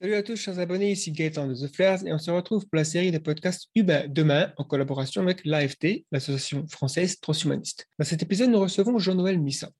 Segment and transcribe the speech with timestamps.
[0.00, 2.76] Salut à tous, chers abonnés, ici Gaëtan de The Flares et on se retrouve pour
[2.76, 7.88] la série de podcasts Humain demain en collaboration avec l'AFT, l'Association française transhumaniste.
[7.98, 9.70] Dans cet épisode, nous recevons Jean-Noël Missa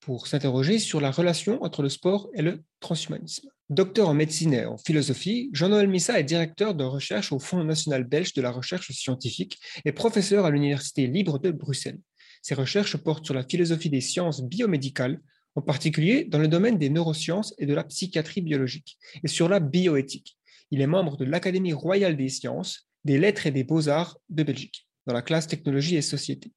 [0.00, 3.48] pour s'interroger sur la relation entre le sport et le transhumanisme.
[3.68, 8.02] Docteur en médecine et en philosophie, Jean-Noël Missa est directeur de recherche au Fonds national
[8.02, 12.00] belge de la recherche scientifique et professeur à l'Université libre de Bruxelles.
[12.42, 15.20] Ses recherches portent sur la philosophie des sciences biomédicales,
[15.54, 19.60] en particulier dans le domaine des neurosciences et de la psychiatrie biologique, et sur la
[19.60, 20.36] bioéthique.
[20.70, 24.86] Il est membre de l'Académie royale des sciences, des lettres et des beaux-arts de Belgique,
[25.06, 26.52] dans la classe technologie et société.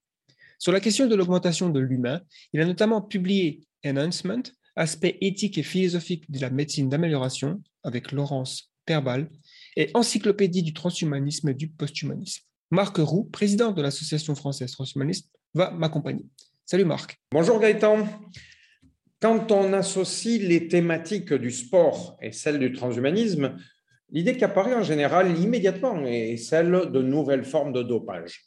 [0.59, 2.21] Sur la question de l'augmentation de l'humain,
[2.53, 4.43] il a notamment publié Enhancement,
[4.75, 9.29] aspect éthique et philosophique de la médecine d'amélioration, avec Laurence Perbal,
[9.75, 12.43] et Encyclopédie du transhumanisme et du posthumanisme.
[12.71, 16.25] Marc Roux, président de l'Association française transhumaniste, va m'accompagner.
[16.65, 17.19] Salut Marc.
[17.31, 18.07] Bonjour Gaëtan.
[19.23, 23.55] Quand on associe les thématiques du sport et celles du transhumanisme,
[24.11, 28.41] l'idée qui apparaît en général immédiatement est celle de nouvelles formes de dopage.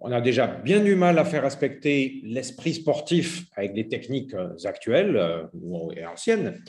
[0.00, 5.16] On a déjà bien du mal à faire respecter l'esprit sportif avec des techniques actuelles
[5.16, 6.60] euh, ou anciennes.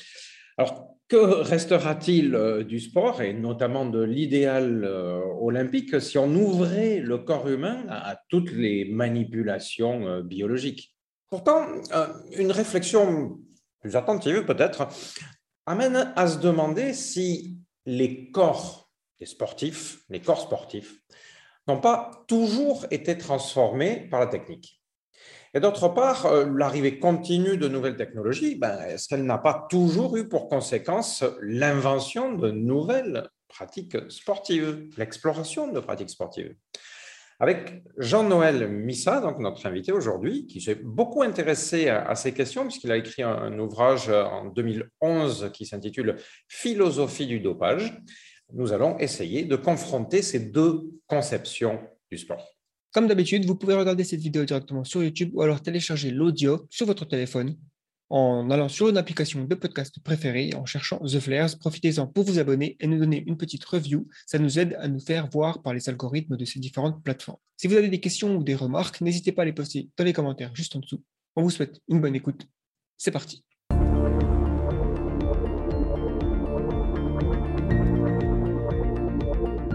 [0.60, 7.00] Alors, que restera-t-il euh, du sport et notamment de l'idéal euh, olympique si on ouvrait
[7.00, 10.93] le corps humain à toutes les manipulations biologiques?
[11.34, 13.40] Pourtant, euh, une réflexion
[13.80, 14.88] plus attentive peut-être
[15.66, 21.00] amène à se demander si les corps des sportifs, les corps sportifs,
[21.68, 24.80] n'ont pas toujours été transformés par la technique.
[25.56, 30.16] Et d'autre part, euh, l'arrivée continue de nouvelles technologies, ben, est-ce qu'elle n'a pas toujours
[30.18, 36.56] eu pour conséquence l'invention de nouvelles pratiques sportives, l'exploration de pratiques sportives?
[37.44, 42.90] Avec Jean-Noël Missa, donc notre invité aujourd'hui, qui s'est beaucoup intéressé à, ces questions, puisqu'il
[42.90, 46.16] a écrit un, ouvrage en 2011 qui s'intitule
[46.48, 48.02] Philosophie du dopage.
[48.54, 52.48] Nous allons essayer de confronter ces deux conceptions du sport.
[52.94, 56.86] Comme d'habitude, vous pouvez regarder cette vidéo directement sur YouTube ou alors télécharger l'audio sur
[56.86, 57.58] votre téléphone
[58.14, 61.58] en allant sur une application de podcast préférée, en cherchant The Flares.
[61.58, 64.08] Profitez-en pour vous abonner et nous donner une petite review.
[64.28, 67.40] Ça nous aide à nous faire voir par les algorithmes de ces différentes plateformes.
[67.58, 70.14] Si vous avez des questions ou des remarques, n'hésitez pas à les poster dans les
[70.14, 71.02] commentaires juste en dessous.
[71.36, 72.46] On vous souhaite une bonne écoute.
[72.98, 73.44] C'est parti.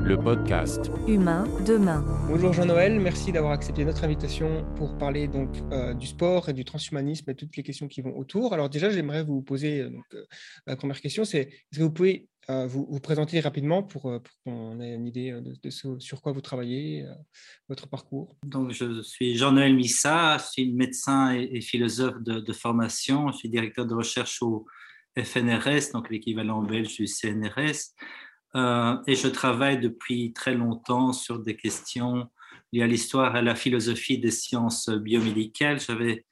[0.08, 2.02] Le podcast Humain demain.
[2.28, 6.64] Bonjour Jean-Noël, merci d'avoir accepté notre invitation pour parler donc euh, du sport et du
[6.64, 8.54] transhumanisme et toutes les questions qui vont autour.
[8.54, 10.24] Alors déjà, j'aimerais vous poser euh, donc, euh,
[10.66, 14.80] la première question, c'est est-ce que vous pouvez vous, vous, présenter rapidement pour, pour qu'on
[14.80, 17.04] ait une idée de, ce, sur quoi vous travaillez,
[17.68, 18.34] votre parcours?
[18.46, 23.50] Donc je suis Jean-Noël Missa, je suis médecin et, philosophe de, de, formation, je suis
[23.50, 24.64] directeur de recherche au
[25.22, 27.92] FNRS, donc l'équivalent belge du CNRS.
[28.54, 32.28] Euh, et je travaille depuis très longtemps sur des questions
[32.72, 35.80] liées à l'histoire et à la philosophie des sciences biomédicales.
[35.80, 36.24] J'avais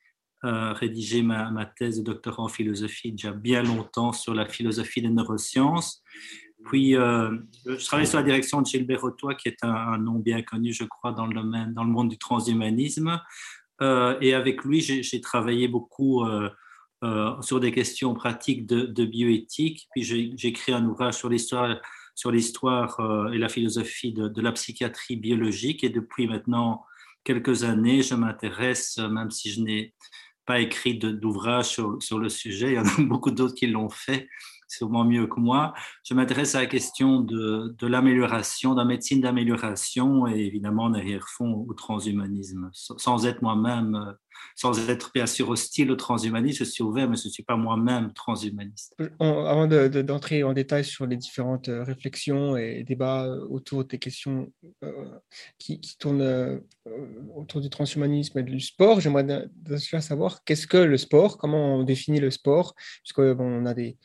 [0.45, 5.11] euh, rédigé ma, thèse de doctorat en philosophie déjà bien longtemps sur la philosophie des
[5.11, 6.03] neurosciences.
[6.65, 10.43] Puis, euh, je travaille sur la direction de Gilbert Rotois, qui est un, nom bien
[10.43, 13.21] connu, je crois, dans le, domaine, dans le monde du transhumanisme.
[13.81, 16.25] et avec lui, j'ai travaillé beaucoup
[17.41, 19.87] sur des questions pratiques de bioéthique.
[19.93, 21.77] Puis, j'ai écrit un ouvrage sur l'histoire
[22.17, 25.85] sur l'histoire euh, et la philosophie de, la psychiatrie biologique.
[25.85, 26.85] Et depuis maintenant
[27.23, 29.95] quelques années, je m'intéresse, euh, même si je n'ai
[30.47, 33.91] pas écrit d'ouvrage sur, sur, le sujet, il y en a beaucoup d'autres qui l'ont
[33.91, 34.29] fait,
[34.67, 35.75] sûrement mieux que moi.
[36.05, 40.95] Je m'intéresse à la question de, de l'amélioration, de la médecine d'amélioration et évidemment en
[40.95, 44.13] arrière-fond au transhumanisme, sans être moi-même euh,
[44.55, 47.57] sans être bien sûr hostile au transhumanisme, je suis ouvert, mais je ne suis pas
[47.57, 48.95] moi-même transhumaniste.
[49.19, 54.51] avant d'entrer en détail sur les différentes euh, réflexions et débats euh, autour des questions
[54.83, 55.11] euh,
[55.59, 56.63] qui, tournent
[57.35, 59.49] autour du transhumanisme et du sport, j'aimerais
[60.01, 63.97] savoir qu'est-ce que le sport, comment on définit le sport, puisqu'on a des,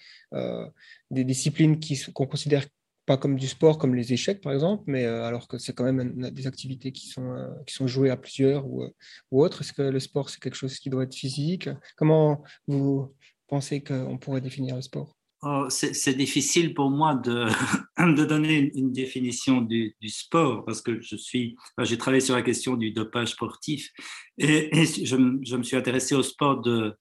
[1.12, 1.80] des disciplines
[2.14, 2.66] qu'on considère
[3.12, 5.84] pas comme du sport, comme les échecs par exemple, mais euh, alors que c'est quand
[5.84, 8.90] même des activités qui sont, euh, qui sont jouées à plusieurs ou, euh,
[9.32, 9.60] ou autres.
[9.62, 11.68] Est-ce que le sport, c'est quelque chose qui doit être physique?
[11.98, 13.14] Comment vous
[13.50, 15.18] pensez qu'on pourrait définir le sport?
[15.44, 17.48] Oh, c'est difficile pour moi de,
[18.18, 22.44] de donner une, définition du, du, sport parce que je suis, j'ai travaillé sur la
[22.44, 23.92] question du dopage sportif
[24.38, 26.96] et, je, je, me suis intéressé au sport de,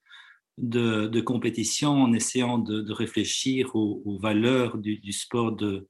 [0.60, 5.88] de, compétition en essayant de, de réfléchir aux, aux valeurs du, du, sport de,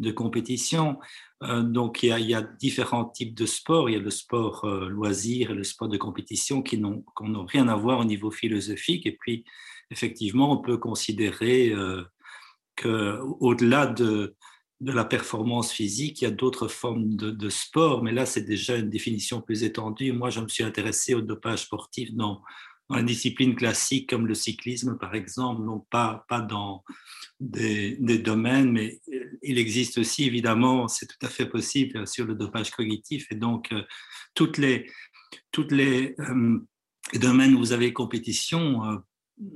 [0.00, 0.98] de compétition.
[1.42, 3.88] Euh, donc, il y, a, différents types de sports.
[3.88, 7.04] Il y a le sport euh, loisir et le sport de compétition qui n'ont
[7.46, 9.06] rien à voir au niveau philosophique.
[9.06, 9.44] Et puis,
[9.90, 12.02] effectivement, on peut considérer euh,
[12.76, 14.34] qu'au-delà de,
[14.80, 18.76] de la performance physique, il y a d'autres formes de, sport, mais là, c'est déjà
[18.76, 20.12] une définition plus étendue.
[20.12, 22.40] Moi, je me suis intéressé au dopage sportif dans,
[22.90, 26.82] dans une discipline classique comme le cyclisme, par exemple, non pas, pas dans
[27.38, 29.00] des, domaines, mais
[29.42, 33.30] il existe aussi, évidemment, c'est tout à fait possible, sur le dopage cognitif.
[33.30, 33.82] Et donc, euh,
[34.34, 34.90] toutes les,
[35.52, 36.58] toutes les euh,
[37.14, 38.96] domaines où vous avez compétition, euh,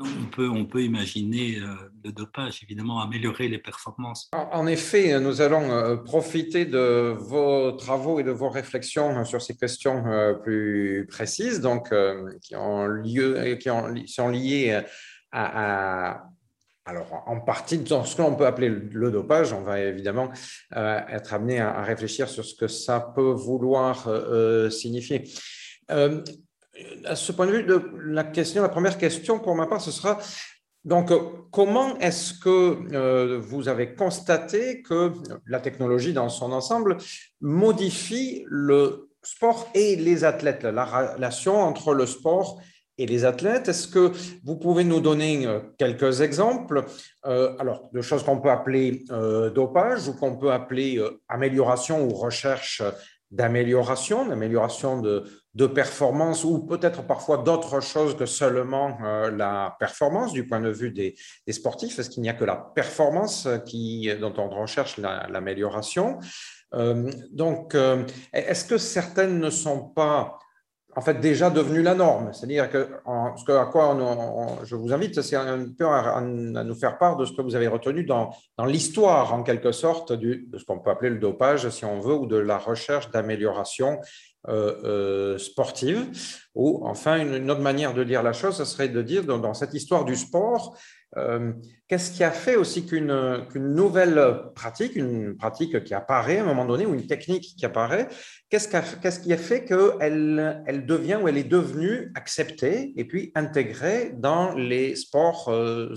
[0.00, 4.30] on peut, imaginer euh, le dopage, évidemment, améliorer les performances.
[4.32, 9.56] En effet, nous allons euh, profiter de vos travaux et de vos réflexions sur ces
[9.56, 11.92] questions euh, plus précises, donc
[12.40, 14.82] qui, sont liées
[15.32, 16.24] à,
[16.86, 20.30] alors, en partie dans ce que l'on peut appeler le dopage, on va évidemment
[20.72, 24.08] être amené à, réfléchir sur ce que ça peut vouloir
[24.70, 25.24] signifier
[27.04, 29.90] à ce point de vue, de la, question, la première question pour ma part, ce
[29.90, 30.18] sera
[30.84, 31.10] donc
[31.50, 35.12] comment est-ce que euh, vous avez constaté que
[35.46, 36.98] la technologie dans son ensemble
[37.40, 42.60] modifie le sport et les athlètes, la relation entre le sport
[42.98, 43.68] et les athlètes.
[43.68, 44.12] Est-ce que
[44.44, 46.84] vous pouvez nous donner euh, quelques exemples
[47.24, 49.04] euh, alors, de choses qu'on peut appeler
[49.54, 52.82] dopage ou qu'on peut appeler amélioration ou recherche
[53.30, 55.24] d'amélioration, d'amélioration de,
[55.54, 60.70] de performance ou peut-être parfois d'autres choses que seulement euh, la performance du point de
[60.70, 61.14] vue des,
[61.52, 61.98] sportifs?
[61.98, 66.18] Est-ce qu'il n'y a que la performance qui, dont on recherche l'amélioration?
[66.74, 70.38] Euh, Donc, euh, est-ce que certaines ne sont pas
[70.96, 72.32] en fait déjà devenues la norme?
[72.32, 72.88] C'est-à-dire que
[73.36, 73.96] ce à quoi
[74.64, 77.68] je vous invite, c'est un peu à, nous faire part de ce que vous avez
[77.68, 81.68] retenu dans, dans l'histoire, en quelque sorte, du, de ce qu'on peut appeler le dopage,
[81.68, 84.00] si on veut, ou de la recherche d'amélioration
[84.46, 86.06] euh, euh, sportive.
[86.54, 89.72] Ou enfin, une, autre manière de lire la chose, ce serait de dire dans, cette
[89.72, 90.76] histoire du sport,
[91.16, 91.54] euh,
[91.88, 94.20] qu'est-ce qui a fait aussi qu'une nouvelle
[94.54, 98.06] pratique, une pratique qui apparaît à un moment donné, ou une technique qui apparaît,
[98.50, 104.12] qu'est-ce qui a, fait qu'elle elle devient ou elle est devenue acceptée et puis intégrée
[104.14, 105.48] dans les sports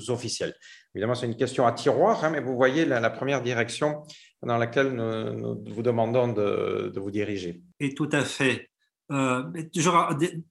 [0.08, 0.56] officiels?
[0.96, 4.04] Évidemment, c'est une question à tiroir, hein, mais vous voyez la première direction
[4.44, 7.62] dans laquelle nous, vous demandons de, vous diriger.
[7.80, 8.70] Et tout à fait.
[9.12, 9.44] Euh,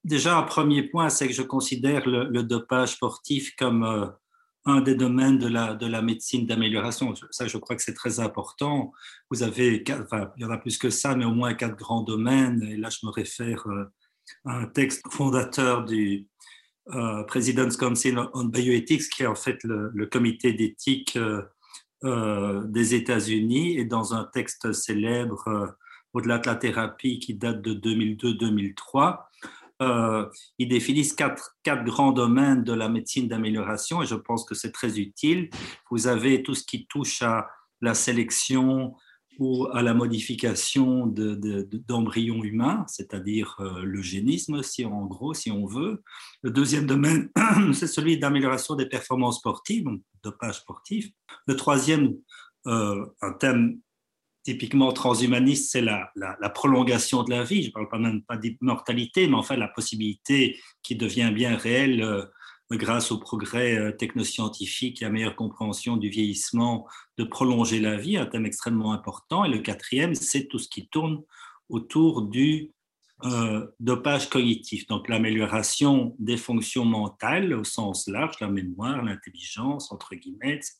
[0.04, 4.06] déjà, un premier point, c'est que je considère le, dopage sportif comme euh,
[4.64, 7.14] un des domaines de la, de la médecine d'amélioration.
[7.30, 8.92] Ça, je crois que c'est très important.
[9.30, 12.02] Vous avez, enfin, il y en a plus que ça, mais au moins quatre grands
[12.02, 12.62] domaines.
[12.62, 13.84] Et là, je me réfère euh,
[14.46, 16.26] à un texte fondateur du
[17.26, 21.18] President's Council on Bioethics, qui est en fait le comité d'éthique
[22.04, 25.66] euh, des États-Unis et dans un texte célèbre euh,
[26.12, 29.24] au-delà de la thérapie qui date de 2002-2003,
[29.82, 30.26] euh,
[30.58, 34.72] ils définissent quatre, quatre, grands domaines de la médecine d'amélioration et je pense que c'est
[34.72, 35.50] très utile.
[35.90, 37.48] Vous avez tout ce qui touche à
[37.80, 38.94] la sélection,
[39.38, 46.02] ou à la modification d'embryons humains, c'est-à-dire euh, l'eugénisme, si en gros, si on veut.
[46.42, 47.30] Le deuxième domaine,
[47.72, 51.10] c'est celui d'amélioration des performances sportives, donc dopage sportif.
[51.46, 52.14] Le troisième,
[52.66, 53.78] euh, un thème
[54.42, 57.62] typiquement transhumaniste, c'est la, la, prolongation de la vie.
[57.62, 62.00] Je ne parle pas même pas d'immortalité, mais enfin la possibilité qui devient bien réelle
[62.00, 62.24] euh,
[62.74, 68.16] grâce au progrès euh, technoscientifique et à meilleure compréhension du vieillissement, de prolonger la vie,
[68.16, 69.44] un thème extrêmement important.
[69.44, 71.22] Et le quatrième, c'est tout ce qui tourne
[71.68, 72.72] autour du
[73.24, 80.14] euh, dopage cognitif, donc l'amélioration des fonctions mentales au sens large, la mémoire, l'intelligence, entre
[80.16, 80.76] guillemets, etc.,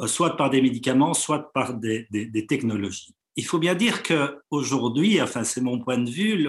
[0.00, 2.06] euh, soit par des médicaments, soit par des,
[2.48, 3.14] technologies.
[3.36, 6.48] Il faut bien dire qu'aujourd'hui, enfin c'est mon point de vue,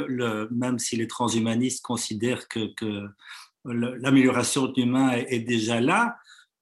[0.51, 2.71] même si les transhumanistes considèrent que
[3.65, 6.17] l'amélioration de l'humain est déjà là.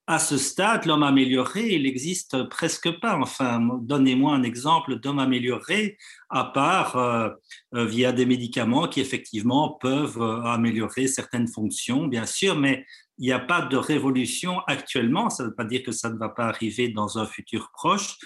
[0.05, 3.17] À ce stade, l'homme amélioré, il n'existe presque pas.
[3.17, 5.97] Enfin, donnez-moi un exemple d'homme amélioré,
[6.29, 7.29] à part euh,
[7.73, 12.85] euh, via des médicaments qui effectivement peuvent euh, améliorer certaines fonctions, bien sûr, mais
[13.17, 15.29] il n'y a pas de révolution actuellement.
[15.29, 18.17] Ça ne veut pas dire que ça ne va pas arriver dans un futur proche.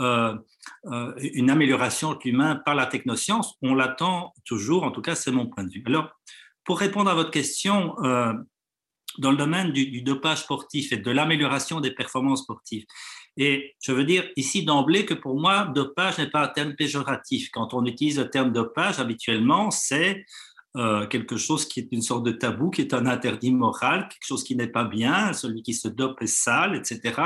[0.00, 5.46] une amélioration de l'humain par la technoscience, on l'attend toujours, en tout cas, c'est mon
[5.46, 5.82] point de vue.
[5.84, 6.10] Alors,
[6.68, 8.34] pour répondre à votre question, euh,
[9.16, 12.84] dans le domaine du, dopage sportif et de l'amélioration des performances sportives,
[13.38, 17.48] et je veux dire ici d'emblée que pour moi, dopage n'est pas un terme péjoratif.
[17.52, 20.26] Quand on utilise le terme dopage, habituellement, c'est
[20.76, 24.26] euh, quelque chose qui est une sorte de tabou, qui est un interdit moral, quelque
[24.26, 27.18] chose qui n'est pas bien, celui qui se dope est sale, etc.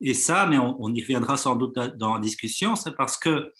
[0.00, 3.52] Et ça, mais on, y reviendra sans doute dans la discussion, c'est parce que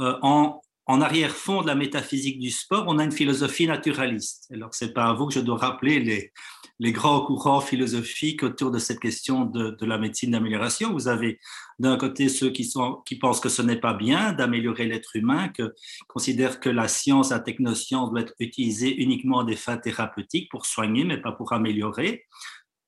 [0.00, 4.52] euh, en, en arrière-fond de la métaphysique du sport, on a une philosophie naturaliste.
[4.52, 6.30] Alors, c'est pas à vous que je dois rappeler
[6.78, 10.92] les, grands courants philosophiques autour de cette question de, la médecine d'amélioration.
[10.92, 11.40] Vous avez
[11.78, 12.70] d'un côté ceux qui,
[13.18, 15.62] pensent que ce n'est pas bien d'améliorer l'être humain, qui
[16.08, 20.66] considèrent que la science, la technoscience doit être utilisée uniquement à des fins thérapeutiques pour
[20.66, 22.26] soigner, mais pas pour améliorer.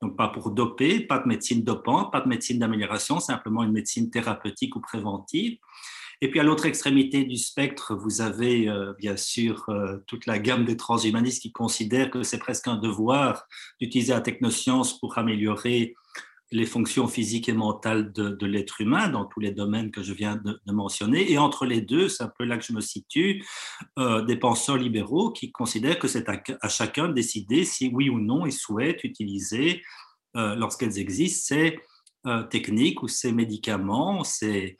[0.02, 4.11] Donc, pas pour doper, pas de médecine dopante, pas de médecine d'amélioration, simplement une médecine
[4.11, 5.56] thérapeutique ou préventive.
[6.21, 10.38] Et puis à l'autre extrémité du spectre, vous avez euh, bien sûr euh, toute la
[10.38, 13.47] gamme des transhumanistes qui considèrent que c'est presque un devoir
[13.80, 15.94] d'utiliser la technoscience pour améliorer
[16.52, 20.37] les fonctions physiques et mentales de, l'être humain dans tous les domaines que je viens
[20.37, 21.33] de, mentionner.
[21.33, 23.44] Et entre les deux, c'est un peu là que je me situe,
[23.99, 28.21] euh, des penseurs libéraux qui considèrent que c'est à, chacun de décider si oui ou
[28.21, 29.83] non il souhaite utiliser,
[30.35, 31.78] lorsqu'elles existent, ces
[32.50, 34.76] techniques ou ces médicaments, ces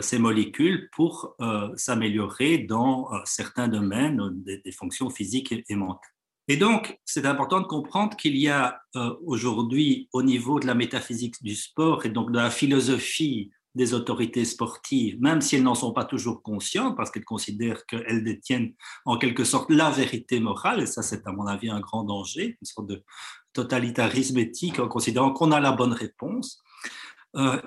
[0.00, 6.10] ces molécules pour euh, s'améliorer dans euh, certains domaines des, fonctions physiques et, mentales.
[6.48, 8.80] Et donc, c'est important de comprendre qu'il y a
[9.26, 14.46] aujourd'hui, au niveau de la métaphysique du sport et donc de la philosophie des autorités
[14.46, 18.72] sportives, même si elles n'en sont pas toujours conscientes, parce qu'elles considèrent qu'elles détiennent
[19.04, 22.56] en quelque sorte la vérité morale, et ça c'est à mon avis un grand danger,
[22.60, 23.04] une sorte de
[23.52, 26.62] totalitarisme éthique en considérant qu'on a la bonne réponse.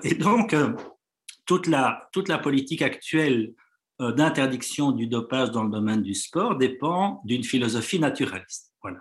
[0.02, 0.56] et donc,
[2.12, 3.54] toute la, politique actuelle
[4.00, 8.72] euh, d'interdiction du dopage dans le domaine du sport dépend d'une philosophie naturaliste.
[8.82, 8.98] Voilà.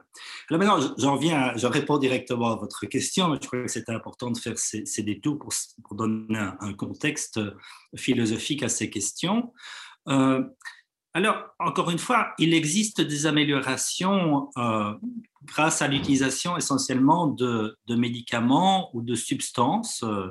[0.49, 3.93] Alors maintenant, j'en viens, je réponds directement à votre question, mais je crois que c'était
[3.93, 7.39] important de faire ces, détours pour, donner un, contexte
[7.95, 9.51] philosophique à ces questions.
[10.07, 10.43] Euh,
[11.13, 14.93] alors, encore une fois, il existe des améliorations euh,
[15.43, 20.29] grâce à l'utilisation essentiellement de, médicaments ou de substances euh,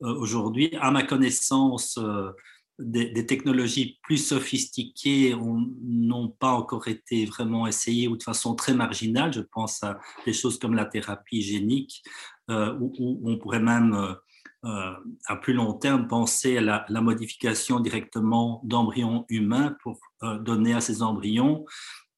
[0.00, 2.30] aujourd'hui, à ma connaissance, euh,
[2.78, 9.32] des, technologies plus sophistiquées n'ont pas encore été vraiment essayées ou de façon très marginale.
[9.32, 12.02] Je pense à des choses comme la thérapie génique,
[12.50, 14.16] euh, où, on pourrait même,
[14.62, 20.00] à plus long terme, penser à la, modification directement d'embryons humains pour
[20.40, 21.64] donner à ces embryons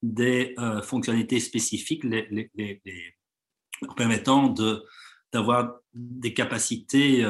[0.03, 2.05] des fonctionnalités spécifiques
[3.97, 4.55] permettant
[5.33, 7.23] d'avoir des capacités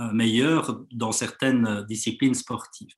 [0.00, 2.94] euh, dans certaines disciplines sportives.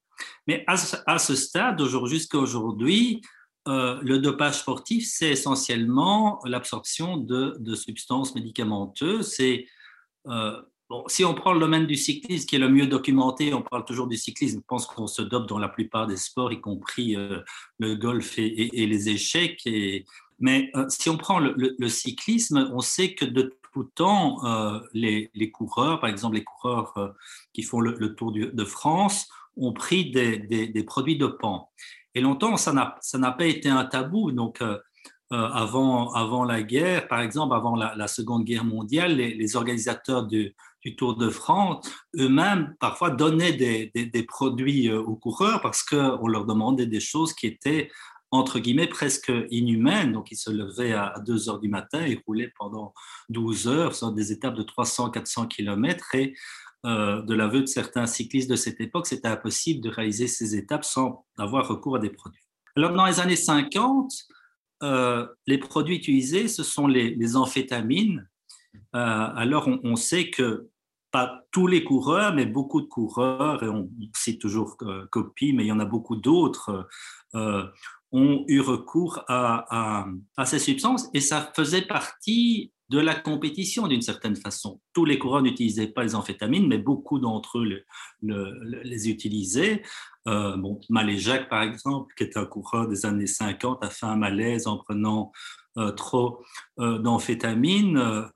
[0.46, 0.76] Mais à,
[1.18, 3.20] ce stade, jusqu'à aujourd'hui,
[3.66, 9.36] euh, le dopage sportif, c'est essentiellement l'absorption de, substances médicamenteuses.
[10.28, 13.62] Euh, bon, si on prend le domaine du cyclisme, qui est le mieux documenté, on
[13.62, 16.60] parle toujours du cyclisme, je pense qu'on se dope dans la plupart des sports, y
[16.60, 17.16] compris
[17.78, 19.62] le golf et, les échecs.
[19.66, 20.04] Et,
[20.42, 26.00] mais si on prend le, cyclisme, on sait que de tout temps, euh, les, coureurs,
[26.00, 27.08] par exemple les coureurs euh,
[27.52, 31.70] qui font le, Tour de France, ont pris des, des, produits dopants.
[32.16, 34.32] Et longtemps, ça n'a pas été un tabou.
[34.32, 34.78] Donc, euh,
[35.30, 40.54] avant, avant la guerre, par exemple, avant la, Seconde Guerre mondiale, les, organisateurs du,
[40.96, 46.86] Tour de France eux-mêmes parfois donnaient des, des, produits aux coureurs parce qu'on leur demandait
[46.86, 47.88] des choses qui étaient
[48.32, 50.12] entre guillemets, presque inhumaine.
[50.12, 52.94] Donc, il se levait à 2 heures du matin et roulait pendant
[53.28, 56.14] 12 heures sur des étapes de 300-400 km.
[56.14, 56.34] Et
[56.86, 60.84] euh, de l'aveu de certains cyclistes de cette époque, c'était impossible de réaliser ces étapes
[60.84, 62.42] sans avoir recours à des produits.
[62.74, 64.10] Alors, dans les années 50,
[64.82, 68.26] euh, les produits utilisés, ce sont les, amphétamines.
[68.96, 70.70] Euh, alors, on, sait que
[71.10, 74.78] pas tous les coureurs, mais beaucoup de coureurs, et on cite toujours
[75.10, 76.88] Copy, mais il y en a beaucoup d'autres,
[78.12, 80.06] ont eu recours à,
[80.44, 84.78] ces substances et ça faisait partie de la compétition d'une certaine façon.
[84.92, 87.84] Tous les coureurs n'utilisaient pas les amphétamines, mais beaucoup d'entre eux
[88.22, 89.82] les utilisaient.
[90.28, 90.56] Euh,
[91.48, 95.32] par exemple, qui est un coureur des années 50, a fait un malaise en prenant
[95.78, 96.44] euh, trop
[96.80, 98.28] euh, d'amphétamines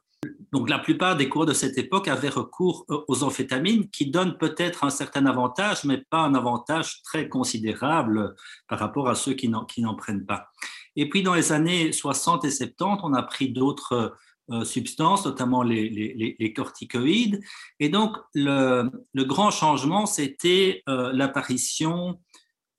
[0.57, 4.39] donc la plupart des cours de cette époque avaient recours euh, aux amphétamines qui donnent
[4.39, 8.35] peut-être un certain avantage, mais pas un avantage très considérable
[8.67, 10.49] par rapport à ceux qui n'en prennent pas.
[10.97, 14.17] Et puis dans les années 60 et 70, on a pris d'autres
[14.51, 17.39] euh, substances, notamment les, corticoïdes.
[17.79, 22.19] Et donc le, grand changement, c'était euh, l'apparition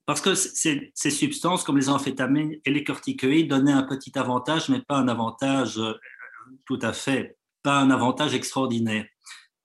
[0.04, 4.80] parce que ces, substances comme les amphétamines et les corticoïdes donnaient un petit avantage, mais
[4.80, 5.80] pas un avantage
[6.64, 9.06] tout à fait pas un avantage extraordinaire.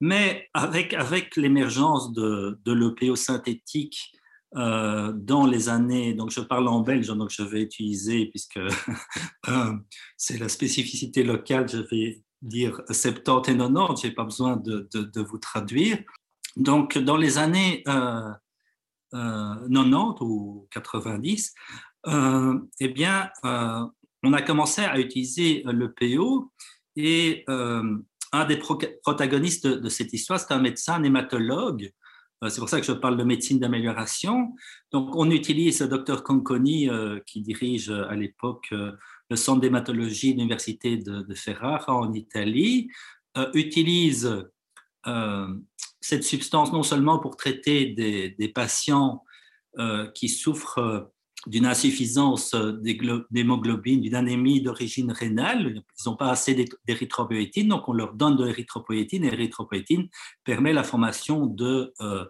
[0.02, 4.12] Mais avec, avec l'émergence de, de l'EPO synthétique
[4.56, 8.58] euh, dans les années, donc je parle en belge, donc je vais utiliser, puisque
[9.48, 9.74] euh,
[10.18, 14.88] c'est la spécificité locale, je vais dire 70 et 90, je n'ai pas besoin de,
[14.94, 15.98] de, vous traduire.
[16.58, 21.54] Donc dans les années 90 ou 90,
[22.80, 25.94] eh bien, on a commencé à utiliser le
[26.96, 27.46] Et
[28.34, 31.92] un des protagonistes de, cette histoire, c'est un médecin, un hématologue.
[32.44, 34.56] Euh, c'est pour ça que je parle de médecine d'amélioration.
[34.92, 40.34] Donc, on utilise le docteur Conconi, euh, qui dirige euh, à l'époque le centre d'hématologie
[40.34, 42.90] de l'université de, Ferrara en Italie,
[43.56, 44.46] utilise
[46.02, 49.24] cette substance non seulement pour traiter des patients
[50.14, 51.12] qui souffrent
[51.48, 55.84] d'une insuffisance d'hémoglobine, d'une anémie d'origine rénale.
[56.00, 60.08] Ils n'ont pas assez d'érythropoïétine, donc on leur donne de l'érythropoïétine et l'érythropoïétine
[60.44, 62.26] permet la formation de euh,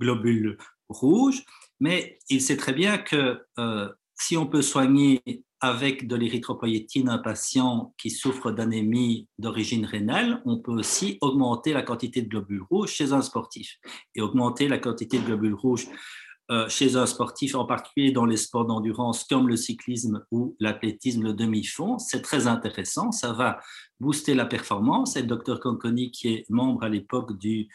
[0.00, 0.56] globules
[0.88, 1.44] rouges.
[1.80, 5.22] Mais il sait très bien que euh, si on peut soigner
[5.60, 11.82] avec de l'érythropoïétine un patient qui souffre d'anémie d'origine rénale, on peut aussi augmenter la
[11.82, 13.78] quantité de globules rouges chez un sportif.
[14.14, 16.23] Et augmenter la quantité de globules rouges euh,
[16.68, 21.32] chez un sportif, en particulier dans les sports d'endurance comme le cyclisme ou l'athlétisme, le
[21.32, 21.98] demi-fond.
[21.98, 23.60] C'est très intéressant, ça va
[23.98, 25.16] booster la performance.
[25.16, 27.68] Et le docteur Conconi, qui est membre à l'époque du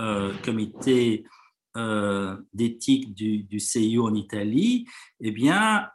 [0.00, 1.24] euh, comité
[1.76, 4.86] euh, d'éthique du, du, CIO en Italie,
[5.20, 5.88] eh bien,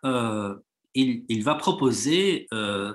[0.93, 2.48] il, il, va proposer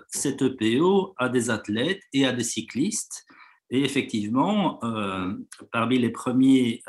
[0.08, 3.24] cette EPO à des athlètes et à des cyclistes.
[3.70, 4.78] Et effectivement,
[5.70, 6.82] parmi les premiers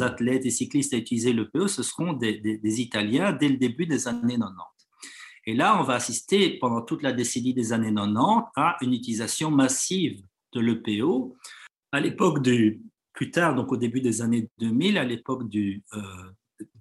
[0.00, 4.08] athlètes et cyclistes à utiliser le PE, ce seront des, Italiens dès le début des
[4.08, 4.52] années 90.
[5.46, 9.50] Et là, on va assister pendant toute la décennie des années 90 à une utilisation
[9.50, 10.22] massive
[10.52, 11.36] de l'EPO.
[11.90, 12.80] À l'époque du,
[13.12, 16.00] plus tard, donc au début des années 2000, à l'époque du euh,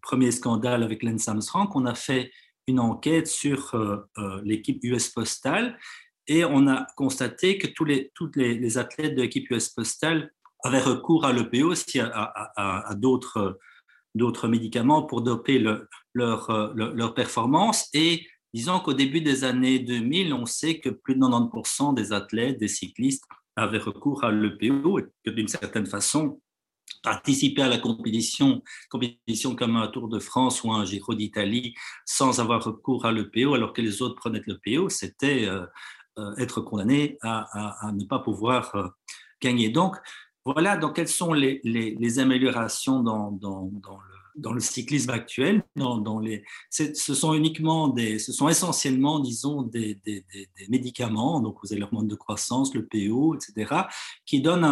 [0.01, 2.31] premier scandale avec Lance Armstrong, on a fait
[2.67, 5.77] une enquête sur euh, euh, l'équipe US Postal
[6.27, 10.31] et on a constaté que tous les, les athlètes de l'équipe US Postal
[10.63, 13.57] avaient recours à l'EPO, aussi à, d'autres,
[14.47, 15.63] médicaments pour doper
[16.13, 17.89] leur, performance.
[17.93, 22.59] Et disons qu'au début des années 2000, on sait que plus de 90% des athlètes,
[22.59, 23.25] des cyclistes
[23.55, 26.39] avaient recours à l'EPO et que d'une certaine façon,
[27.03, 31.73] participer à la compétition, compétition comme un Tour de France ou un Giro d'Italie
[32.05, 35.65] sans avoir recours à l'EPO alors que les autres prenaient l'EPO, c'était euh,
[36.19, 38.87] euh, être condamné à, à, ne pas pouvoir euh,
[39.41, 39.69] gagner.
[39.69, 39.95] Donc,
[40.45, 43.69] voilà, donc quelles sont les, améliorations dans,
[44.53, 49.99] le, cyclisme actuel les, Ce sont uniquement des, ce sont essentiellement, disons, des,
[50.69, 53.83] médicaments, donc vous avez l'hormone de croissance, le PO, etc.,
[54.25, 54.65] qui donnent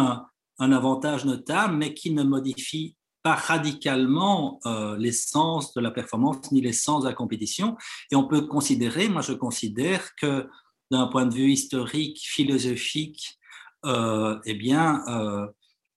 [0.58, 6.60] un, avantage notable, mais qui ne modifient pas radicalement euh, l'essence de la performance ni
[6.60, 7.76] l'essence de la compétition.
[8.10, 10.48] Et on peut considérer, moi je considère que
[10.90, 13.38] d'un point de vue historique, philosophique,
[13.86, 15.46] euh, eh bien, euh,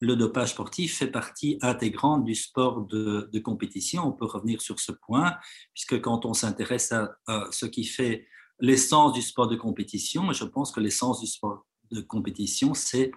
[0.04, 4.06] le dopage sportif fait partie intégrante du sport de, compétition.
[4.06, 5.34] On peut revenir sur ce point,
[5.74, 7.16] puisque quand on s'intéresse à,
[7.52, 8.28] ce qui fait
[8.60, 13.12] l'essence du sport de compétition, je pense que l'essence du sport de compétition, c'est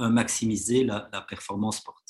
[0.00, 2.03] euh, maximiser la, performance sportive.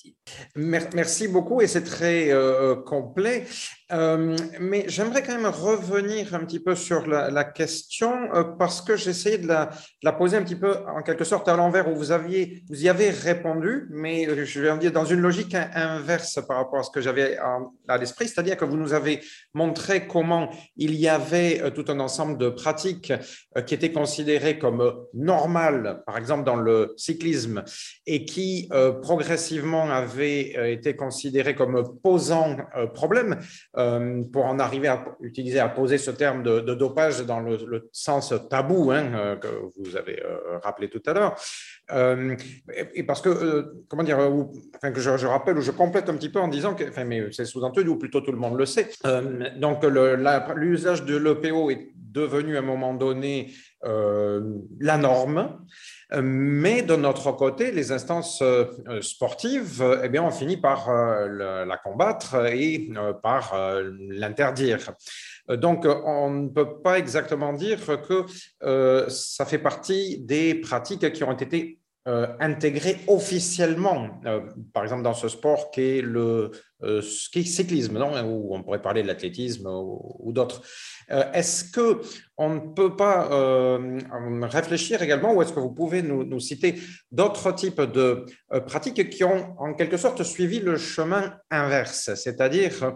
[0.57, 3.45] Merci beaucoup et c'est très euh, complet.
[3.93, 8.13] Euh, mais j'aimerais quand même revenir un petit peu sur la, question
[8.59, 9.71] parce que j'essayais de la,
[10.03, 12.89] la, poser un petit peu en quelque sorte à l'envers où vous, aviez, vous y
[12.89, 17.03] avez répondu, mais je vais dire dans une logique inverse par rapport à ce que
[17.03, 17.37] j'avais
[17.87, 19.21] à l'esprit, c'est-à-dire que vous nous avez
[19.53, 23.13] montré comment il y avait tout un ensemble de pratiques
[23.67, 27.63] qui étaient considérées comme normales, par exemple dans le cyclisme,
[28.07, 33.39] et qui euh, progressivement avait euh, été considéré comme posant euh, problème,
[34.33, 38.91] pour en arriver à utiliser, à poser ce terme de, dopage dans le, sens tabou
[38.91, 40.23] hein, que vous avez
[40.63, 41.35] rappelé tout à l'heure.
[42.95, 44.19] et parce que, comment dire,
[44.83, 47.45] que je, rappelle ou je complète un petit peu en disant que, enfin, mais c'est
[47.45, 48.91] sous-entendu, ou plutôt tout le monde le sait.
[49.57, 49.85] donc,
[50.55, 53.53] l'usage de l'EPO est devenu à un moment donné
[53.83, 55.59] la norme.
[56.23, 58.67] Mais de notre côté, les instances euh,
[59.01, 63.55] sportives, eh bien, on finit par euh, la combattre et euh, par
[64.11, 64.93] l'interdire.
[65.49, 68.25] Donc, on ne peut pas exactement dire que
[69.11, 74.21] ça fait partie des pratiques qui ont été intégrées officiellement,
[74.73, 76.51] par exemple dans ce sport qui est le
[77.03, 80.63] cyclisme, non ou on pourrait parler de l'athlétisme ou d'autres.
[81.11, 82.01] Euh, est-ce que
[82.37, 84.01] on ne peut pas euh,
[84.43, 86.75] réfléchir également, ou est-ce que vous pouvez nous, citer
[87.11, 92.95] d'autres types de euh, pratiques qui ont en quelque sorte suivi le chemin inverse, c'est-à-dire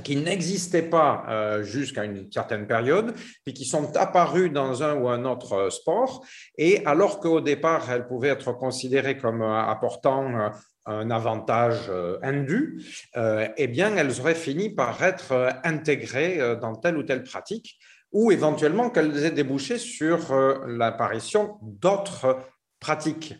[0.00, 5.08] qui n'existaient pas euh, jusqu'à une certaine période, puis qui sont apparus dans un ou
[5.08, 6.24] un autre euh, sport.
[6.56, 10.50] Et alors qu'au départ, elles pouvaient être considérées comme euh, apportant
[10.86, 11.90] un avantage
[12.22, 12.82] indu,
[13.14, 17.78] eh bien, elles auraient fini par être intégrées dans telle ou telle pratique,
[18.12, 20.34] ou éventuellement qu'elles aient débouché sur
[20.66, 22.38] l'apparition d'autres
[22.80, 23.34] pratiques.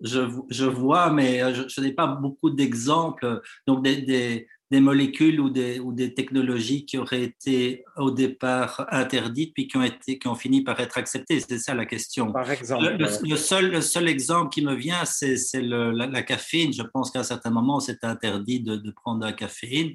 [0.00, 3.40] Je, vois, mais je, n'ai pas beaucoup d'exemples.
[3.66, 9.66] Donc, des molécules ou des, ou des technologies qui auraient été au départ interdites puis
[9.66, 12.32] qui ont, été, qui ont fini par être acceptées C'est ça la question.
[12.32, 12.96] Par exemple.
[12.98, 16.72] Le, seul, le seul exemple qui me vient, c'est la, la, caféine.
[16.72, 19.94] Je pense qu'à un certain moment, c'était interdit de, de, prendre de la caféine.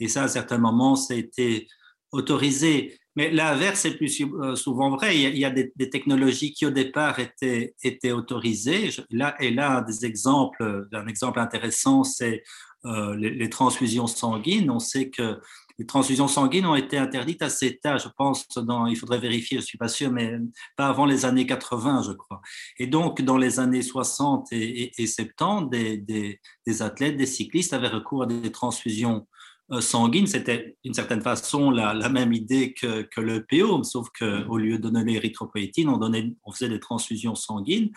[0.00, 1.68] Et ça, à un certain moment, ça a été
[2.10, 2.98] autorisé.
[3.16, 5.16] Mais l'inverse est plus euh, souvent vrai.
[5.16, 8.88] Il y a, des, des, technologies qui au départ étaient, étaient autorisées.
[9.10, 12.42] Là, et là, un des exemples, un exemple intéressant, c'est
[12.86, 14.70] euh, les, transfusions sanguines.
[14.70, 15.40] On sait que
[15.78, 18.46] les transfusions sanguines ont été interdites à cet âge, je pense,
[18.88, 20.38] il faudrait vérifier, je ne suis pas sûr, mais
[20.76, 22.42] pas avant les années 80, je crois.
[22.78, 25.70] Et donc, dans les années 60 et, 70,
[26.04, 29.26] des, athlètes, des cyclistes avaient recours à des transfusions
[29.72, 30.26] euh, sanguines.
[30.26, 34.90] C'était d'une certaine façon la, même idée que, que le PO, sauf qu'au lieu de
[34.90, 35.98] donner l'érythropoïétine, on,
[36.44, 37.90] on faisait des transfusions sanguines.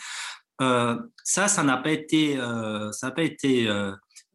[0.62, 3.68] Euh, ça, ça n'a pas été, ça n'a pas été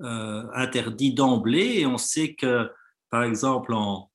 [0.02, 1.80] interdit d'emblée.
[1.80, 2.70] Et on sait que,
[3.10, 4.10] par exemple, en,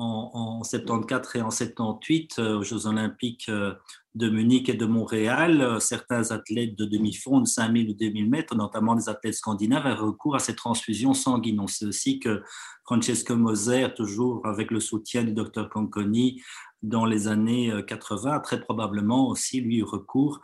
[0.00, 3.74] en, 74 et en 78, euh, aux Jeux olympiques euh,
[4.14, 8.94] de Munich et de Montréal, certains athlètes de demi-fond de 5000 ou 2000 mètres, notamment
[8.94, 11.60] des athlètes scandinaves, avaient recours à ces transfusions sanguines.
[11.60, 12.42] On sait aussi que
[12.84, 16.42] Francesco Moser, toujours avec le soutien du docteur Conconi,
[16.82, 20.40] dans les années 80, très probablement aussi lui recours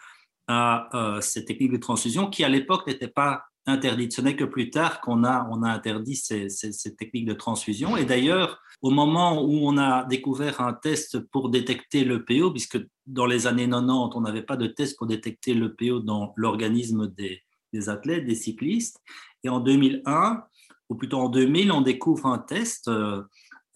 [0.47, 4.13] à ces techniques de transfusion qui à l'époque n'étaient pas interdite.
[4.13, 6.49] Ce n'est que plus tard qu'on a, on a interdit ces,
[6.97, 7.97] techniques de transfusion.
[7.97, 12.79] Et d'ailleurs, au moment où on a découvert un test pour détecter le PO, puisque
[13.07, 17.09] dans les années 90, on n'avait pas de test pour détecter le PO dans l'organisme
[17.09, 17.43] des,
[17.89, 19.03] athlètes, des cyclistes,
[19.45, 20.45] et en 2001,
[20.89, 23.23] ou plutôt en 2000, on découvre un test, euh,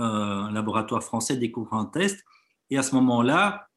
[0.00, 2.24] euh, un laboratoire français découvre un test,
[2.70, 3.69] et à ce moment-là,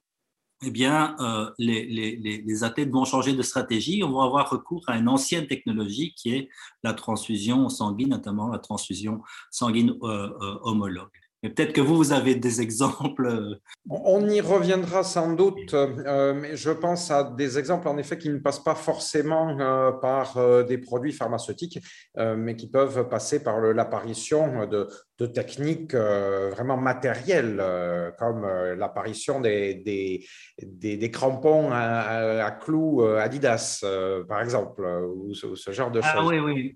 [0.65, 4.03] eh bien, euh, les, les, vont changer de stratégie.
[4.03, 6.49] On va avoir recours à une ancienne technologie qui est
[6.83, 9.21] la transfusion sanguine, notamment la transfusion
[9.51, 11.09] sanguine euh, euh, homologue.
[11.43, 13.59] Et peut-être que vous, vous avez des exemples.
[13.89, 18.39] On y reviendra sans doute, mais je pense à des exemples en effet qui ne
[18.39, 19.57] passent pas forcément
[20.01, 21.79] par des produits pharmaceutiques,
[22.17, 24.87] mais qui peuvent passer par l'apparition de,
[25.19, 30.25] de techniques euh, vraiment matérielles, euh, comme euh, l'apparition des, des,
[30.61, 33.85] des, crampons à, clous Adidas,
[34.27, 36.27] par exemple, ou ce, genre de ah, choses.
[36.27, 36.75] Oui, oui.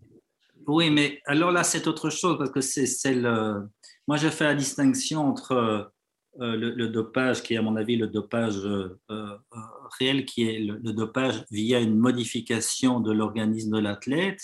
[0.68, 3.68] Oui, mais alors là, c'est autre chose, parce que c'est le...
[4.08, 5.92] Moi, je fais la distinction entre
[6.40, 8.60] le, dopage, qui est à mon avis le dopage
[10.00, 14.42] réel, qui est le, dopage via une modification de l'organisme de l'athlète,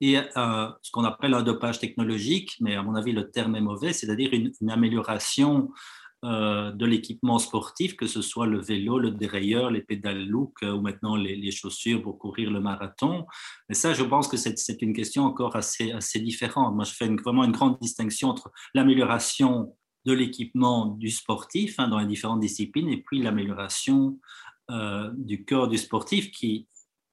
[0.00, 3.60] et euh, ce qu'on appelle un dopage technologique, mais à mon avis le terme est
[3.60, 5.70] mauvais, c'est-à-dire une, amélioration
[6.24, 10.72] euh, de l'équipement sportif, que ce soit le vélo, le dérailleur, les pédales look euh,
[10.72, 13.24] ou maintenant les, chaussures pour courir le marathon.
[13.68, 16.74] Mais ça, je pense que c'est une question encore assez, assez différente.
[16.74, 19.76] Moi, je fais vraiment une grande distinction entre l'amélioration
[20.06, 24.18] de l'équipement du sportif hein, dans les différentes disciplines et puis l'amélioration
[25.14, 26.68] du corps du sportif qui,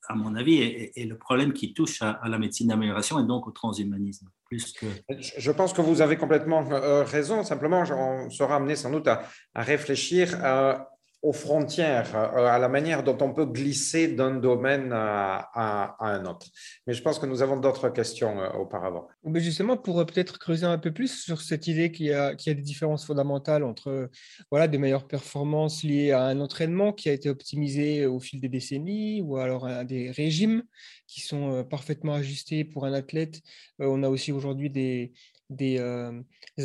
[0.08, 0.62] à mon avis,
[0.96, 4.30] est, le problème qui touche à, la médecine d'amélioration et donc au transhumanisme.
[4.46, 4.86] Plus que...
[5.10, 7.44] Je pense que vous avez complètement euh, raison.
[7.44, 10.95] Simplement, on sera amené sans doute à, à réfléchir à
[11.26, 16.48] aux frontières, euh, à la manière dont on peut glisser d'un domaine à, un autre.
[16.86, 19.08] Mais je pense que nous avons d'autres questions euh, auparavant.
[19.24, 22.36] Mais justement, pour euh, peut-être creuser un peu plus sur cette idée qu'il y, a,
[22.36, 24.10] des différences fondamentales entre
[24.52, 28.50] voilà, des meilleures performances liées à un entraînement qui a été optimisé au fil des
[28.50, 30.64] décennies ou alors des régimes
[31.08, 33.42] qui sont parfaitement ajustés pour un athlète.
[33.80, 35.14] On a aussi aujourd'hui des,
[35.50, 35.80] des,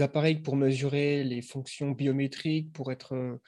[0.00, 3.38] appareils pour mesurer les fonctions biométriques, pour être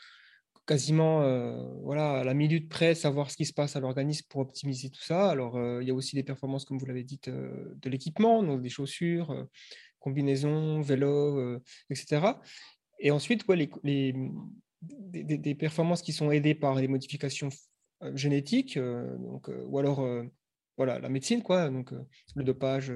[0.66, 4.40] quasiment euh, voilà, à la minute près, savoir ce qui se passe à l'organisme pour
[4.42, 5.30] optimiser tout ça.
[5.30, 8.42] Alors, euh, il y a aussi des performances, comme vous l'avez dit, euh, de l'équipement,
[8.42, 9.46] donc des chaussures,
[9.98, 12.40] combinaisons, vélos, etc.
[12.98, 13.44] Et ensuite,
[13.82, 14.14] les,
[14.82, 17.50] des, des, performances qui sont aidées par les modifications
[18.14, 20.04] génétiques, donc, ou alors
[20.76, 21.92] voilà, la médecine, quoi, donc
[22.34, 22.92] le dopage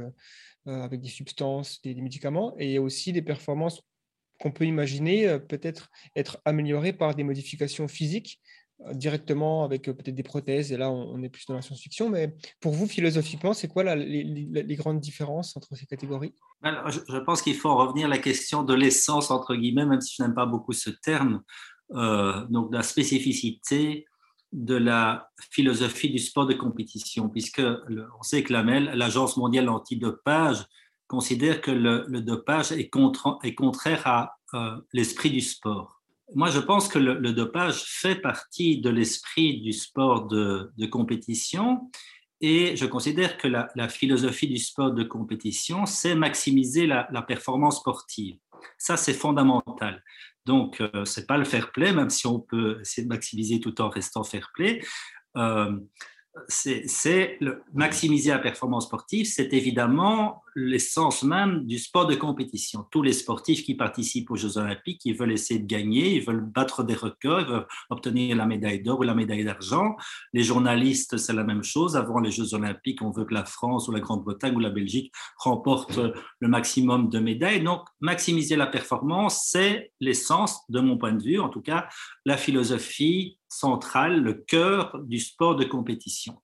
[0.66, 3.82] avec des substances, des, des médicaments, et il y a aussi des performances
[4.40, 8.40] qu'on peut imaginer euh, peut-être être amélioré par des modifications physiques
[8.92, 12.74] directement avec peut-être des prothèses, et là on, est plus dans la science-fiction, mais pour
[12.74, 16.34] vous, philosophiquement, c'est quoi les, grandes différences entre ces catégories?
[16.62, 20.22] Je, pense qu'il faut revenir à la question de l'essence, entre guillemets, même si je
[20.22, 21.42] n'aime pas beaucoup ce terme,
[21.88, 24.04] donc de la spécificité
[24.52, 30.64] de la philosophie du sport de compétition, puisque on sait que l'Agence mondiale antidopage
[31.08, 36.02] considère que le, dopage est, contraire à euh, l'esprit du sport.
[36.34, 41.90] Moi, je pense que le, dopage fait partie de l'esprit du sport de, compétition
[42.40, 48.38] et je considère que la, philosophie du sport de compétition, c'est maximiser la, performance sportive.
[48.78, 50.02] Ça, c'est fondamental.
[50.44, 53.60] Donc, euh, ce n'est pas le fair play, même si on peut essayer de maximiser
[53.60, 54.80] tout en restant fair play.
[55.36, 55.72] Euh,
[56.48, 57.38] c'est
[57.74, 62.86] maximiser la performance sportive, c'est évidemment l'essence même du sport de compétition.
[62.90, 66.44] Tous les sportifs qui participent aux Jeux olympiques, ils veulent essayer de gagner, ils veulent
[66.44, 69.96] battre des records, ils veulent obtenir la médaille d'or ou la médaille d'argent.
[70.32, 71.96] Les journalistes, c'est la même chose.
[71.96, 75.12] Avant les Jeux olympiques, on veut que la France ou la Grande-Bretagne ou la Belgique
[75.36, 75.98] remportent
[76.40, 77.62] le maximum de médailles.
[77.62, 81.88] Donc, maximiser la performance, c'est l'essence, de mon point de vue, en tout cas,
[82.24, 86.40] la philosophie centrale, le cœur du sport de compétition.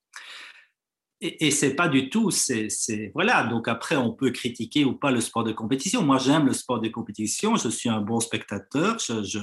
[1.21, 2.67] Et, et c'est pas du tout, c'est
[3.13, 3.43] voilà.
[3.43, 6.03] Donc après, on peut critiquer ou pas le sport de compétition.
[6.03, 7.55] Moi, j'aime le sport de compétition.
[7.55, 8.97] Je suis un bon spectateur.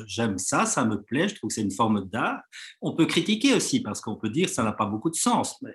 [0.07, 1.29] J'aime ça, ça me plaît.
[1.29, 2.43] Je trouve que c'est une forme d'art.
[2.83, 5.57] On peut critiquer aussi parce qu'on peut dire que ça n'a pas beaucoup de sens.
[5.63, 5.75] Mais,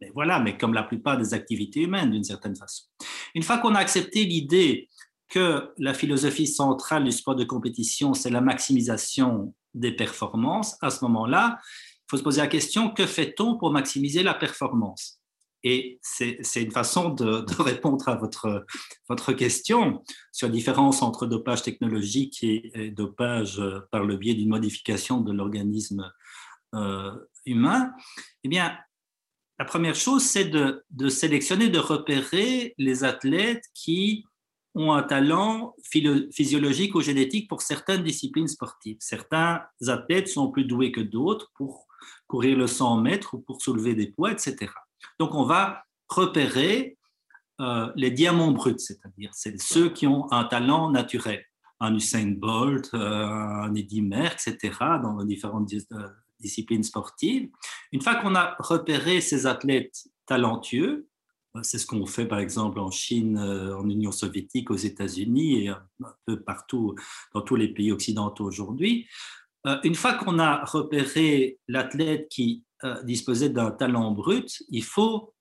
[0.00, 2.86] mais voilà, mais comme la plupart des activités humaines, d'une certaine façon.
[3.36, 4.88] Une fois qu'on a accepté l'idée
[5.28, 11.04] que la philosophie centrale du sport de compétition, c'est la maximisation des performances, à ce
[11.04, 15.20] moment-là, il faut se poser la question, que fait-on pour maximiser la performance?
[15.66, 18.66] Et c'est une façon de, répondre à votre,
[19.08, 25.22] votre question sur la différence entre dopage technologique et, dopage par le biais d'une modification
[25.22, 26.12] de l'organisme
[26.74, 27.12] euh,
[27.46, 27.92] humain.
[28.44, 28.76] Eh bien,
[29.58, 34.26] la première chose, c'est de, sélectionner, de repérer les athlètes qui
[34.74, 38.96] ont un talent physiologique ou génétique pour certaines disciplines sportives.
[39.00, 41.86] Certains athlètes sont plus doués que d'autres pour
[42.26, 44.72] courir le 100 mètres ou pour soulever des poids, etc.
[45.18, 46.98] Donc on va repérer
[47.60, 51.44] euh, les diamants bruts, c'est-à-dire c'est ceux qui ont un talent naturel,
[51.80, 56.08] un Usain Bolt, euh, un Eddy Merckx, etc., dans les différentes euh,
[56.40, 57.48] disciplines sportives.
[57.92, 61.06] Une fois qu'on a repéré ces athlètes talentueux,
[61.62, 65.68] c'est ce qu'on fait par exemple en Chine, euh, en Union soviétique, aux États-Unis et
[65.68, 65.86] un
[66.26, 66.94] peu partout
[67.32, 69.06] dans tous les pays occidentaux aujourd'hui.
[69.66, 75.32] Euh, une fois qu'on a repéré l'athlète qui euh, disposait d'un talent brut, il faut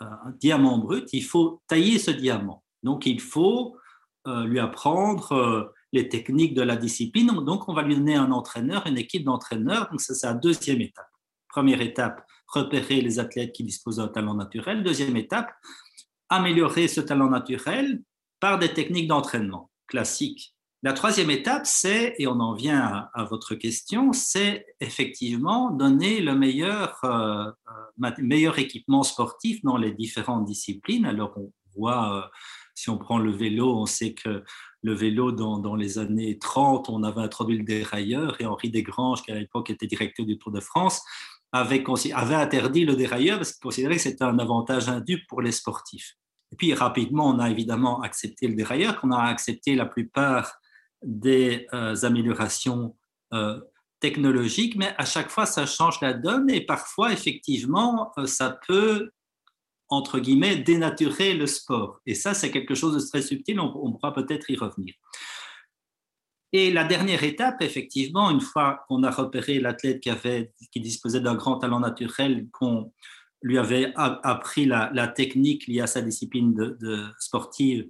[0.00, 2.64] un diamant brut, il faut tailler ce diamant.
[2.82, 3.76] Donc il faut
[4.26, 7.28] lui apprendre les techniques de la discipline.
[7.44, 9.88] Donc on va lui donner un entraîneur, une équipe d'entraîneurs.
[9.90, 11.06] Donc c'est la deuxième étape.
[11.48, 14.82] Première étape, repérer les athlètes qui disposent d'un talent naturel.
[14.82, 15.52] Deuxième étape,
[16.28, 18.02] améliorer ce talent naturel
[18.40, 20.54] par des techniques d'entraînement classiques.
[20.84, 26.34] La troisième étape, c'est, et on en vient à, votre question, c'est effectivement donner le
[26.34, 27.44] meilleur, euh,
[28.02, 31.06] euh, meilleur équipement sportif dans les différentes disciplines.
[31.06, 32.28] Alors on voit, euh,
[32.74, 34.42] si on prend le vélo, on sait que
[34.82, 39.22] le vélo, dans, dans, les années 30, on avait introduit le dérailleur et Henri Desgranges,
[39.22, 41.02] qui à l'époque était directeur du Tour de France,
[41.52, 41.84] avait,
[42.34, 46.14] interdit le dérailleur parce qu'il considérait que c'était un avantage indu pour les sportifs.
[46.50, 50.58] Et puis rapidement, on a évidemment accepté le dérailleur, qu'on a accepté la plupart
[51.02, 52.96] des euh, améliorations
[53.32, 53.60] euh,
[54.00, 59.10] technologiques, mais à chaque fois, ça change la donne et parfois, effectivement, euh, ça peut,
[59.88, 62.00] entre guillemets, dénaturer le sport.
[62.06, 64.94] Et ça, c'est quelque chose de très subtil, on pourra peut-être y revenir.
[66.52, 70.10] Et la dernière étape, effectivement, une fois qu'on a repéré l'athlète qui,
[70.70, 72.92] qui disposait d'un grand talent naturel, qu'on
[73.42, 76.76] lui avait appris la, technique liée à sa discipline
[77.18, 77.88] sportive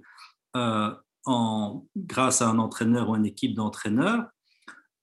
[0.55, 0.93] euh,
[1.25, 4.25] en, grâce à un entraîneur ou une équipe d'entraîneurs,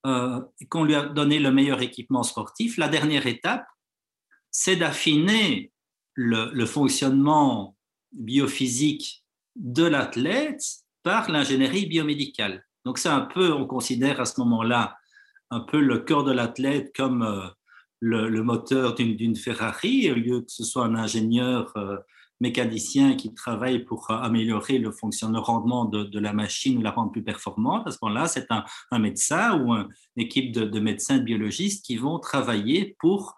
[0.06, 3.66] euh, qu'on lui a donné le meilleur équipement sportif, la dernière étape,
[4.50, 5.70] c'est d'affiner
[6.14, 7.76] le fonctionnement
[8.12, 9.24] biophysique
[9.56, 10.62] de l'athlète
[11.02, 12.66] par l'ingénierie biomédicale.
[12.84, 14.96] Donc c'est un peu, on considère à ce moment-là,
[15.50, 17.46] un peu le cœur de l'athlète comme euh,
[18.00, 21.96] le, moteur d'une Ferrari, au lieu que ce soit un ingénieur euh,
[22.40, 27.12] mécanicien qui travaille pour améliorer le fonctionnement, le rendement de, la machine ou la rendre
[27.12, 27.86] plus performante.
[27.86, 28.64] À ce moment-là, c'est un,
[28.98, 33.36] médecin ou une équipe de, médecins biologistes qui vont travailler pour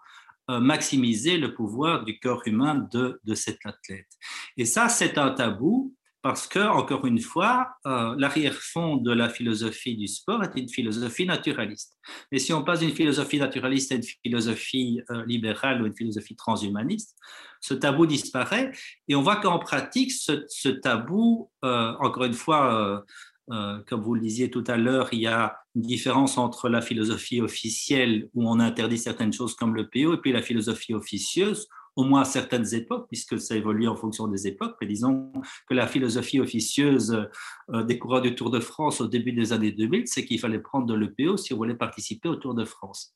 [0.49, 4.07] euh, maximiser le pouvoir du corps humain de, de cet athlète.
[4.55, 9.97] Et ça, c'est un tabou parce que, encore une fois, euh, l'arrière-fond de la philosophie
[9.97, 11.97] du sport est une philosophie naturaliste.
[12.31, 16.37] Et si on passe d'une philosophie naturaliste à une philosophie euh, libérale ou une philosophie
[16.37, 17.17] transhumaniste,
[17.59, 18.71] ce tabou disparaît.
[19.09, 23.03] Et on voit qu'en pratique, ce, tabou, euh, encore une fois,
[23.49, 27.41] comme vous le disiez tout à l'heure, il y a une différence entre la philosophie
[27.41, 32.03] officielle où on interdit certaines choses comme le PO et puis la philosophie officieuse au
[32.03, 34.75] moins à certaines époques, puisque ça évolue en fonction des époques.
[34.81, 35.31] Mais disons
[35.67, 37.27] que la philosophie officieuse
[37.71, 40.59] euh, des coureurs du Tour de France au début des années 2000, c'est qu'il fallait
[40.59, 43.13] prendre de l'EPO si on voulait participer au Tour de France.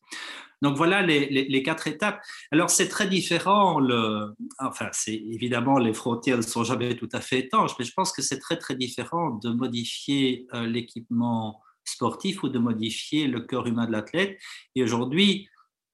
[0.62, 2.22] Donc voilà les, quatre étapes.
[2.52, 3.80] Alors c'est très différent.
[3.80, 7.94] Le, enfin, c'est évidemment les frontières ne sont jamais tout à fait étanches, mais je
[7.94, 13.42] pense que c'est très très différent de modifier euh, l'équipement sportif ou de modifier le
[13.42, 14.38] corps humain de l'athlète.
[14.76, 15.48] Et aujourd'hui,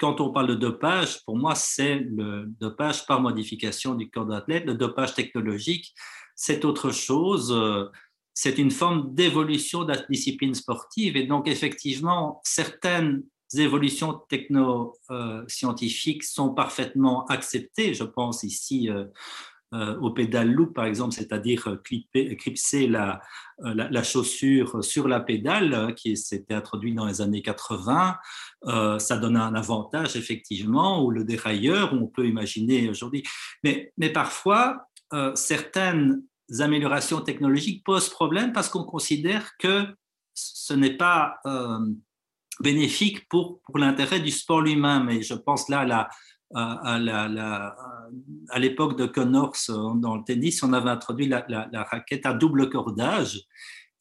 [0.04, 4.66] quand on parle de dopage, pour moi, c'est le dopage par modification du corps d'athlète.
[4.66, 5.96] Le dopage technologique,
[6.36, 7.58] c'est autre chose.
[8.34, 11.16] C'est une forme d'évolution de la discipline sportive.
[11.16, 13.24] Et donc, effectivement, certaines
[13.56, 17.94] évolutions techno-scientifiques sont parfaitement acceptées.
[17.94, 19.08] Je pense ici euh, euh,
[20.02, 23.22] au pédale loop, par exemple, c'est-à-dire euh, clipser la,
[23.66, 28.18] euh, la, chaussure sur la pédale, qui s'était introduit dans les années 80.
[29.00, 33.24] ça donne un avantage, effectivement, ou le dérailleur, on peut imaginer aujourd'hui.
[33.64, 34.88] Mais, mais parfois,
[35.36, 36.24] certaines
[36.60, 39.86] améliorations technologiques posent problème parce qu'on considère que
[40.34, 41.40] ce n'est pas
[42.60, 45.10] bénéfique pour, pour l'intérêt du sport lui-même.
[45.10, 46.10] Et je pense là à la,
[46.56, 47.00] à,
[48.60, 51.46] l'époque de Connors euh, dans le tennis, on avait introduit la,
[51.90, 53.42] raquette à double cordage.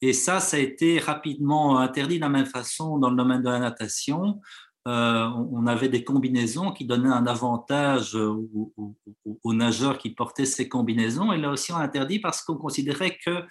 [0.01, 3.49] Et ça, ça a été rapidement interdit de la même façon dans le domaine de
[3.49, 4.41] la natation.
[4.85, 11.31] Euh, on avait des combinaisons qui donnaient un avantage aux, nageurs qui portaient ces combinaisons.
[11.31, 13.45] Et là aussi, on a interdit parce qu'on considérait que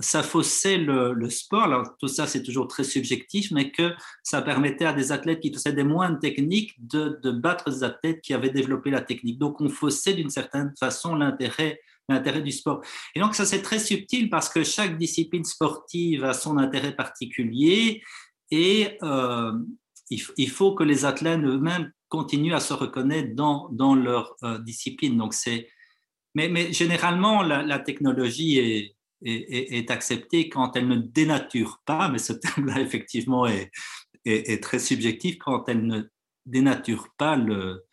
[0.00, 1.62] ça faussait le, sport.
[1.62, 5.50] Alors, tout ça, c'est toujours très subjectif, mais que ça permettait à des athlètes qui
[5.50, 9.38] possédaient moins de technique de, battre des athlètes qui avaient développé la technique.
[9.38, 11.80] Donc, on faussait d'une certaine façon l'intérêt
[12.10, 12.82] l'intérêt du sport.
[13.14, 18.02] Et donc, ça, c'est très subtil parce que chaque discipline sportive a son intérêt particulier
[18.50, 19.52] et euh,
[20.10, 25.16] il, faut que les athlètes eux-mêmes continuent à se reconnaître dans, dans leur euh, discipline.
[25.16, 25.34] Donc.
[26.34, 32.32] Mais, mais généralement, la technologie est, est, acceptée quand elle ne dénature pas, mais ce
[32.32, 33.70] terme-là effectivement est,
[34.24, 36.02] est, très subjectif, quand elle ne
[36.46, 37.84] dénature pas le,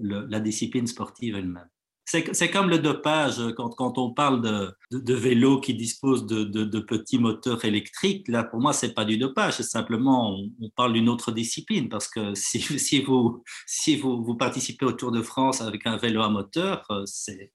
[0.00, 1.68] la discipline sportive elle-même.
[2.08, 6.78] C'est comme le dopage, quand, quand on parle de, de, vélos qui disposent de, de,
[6.78, 11.08] petits moteurs électriques, là pour moi c'est pas du dopage, c'est simplement on, parle d'une
[11.08, 15.60] autre discipline parce que si, si, vous, si vous, vous participez au Tour de France
[15.60, 17.52] avec un vélo à moteur, euh, c'est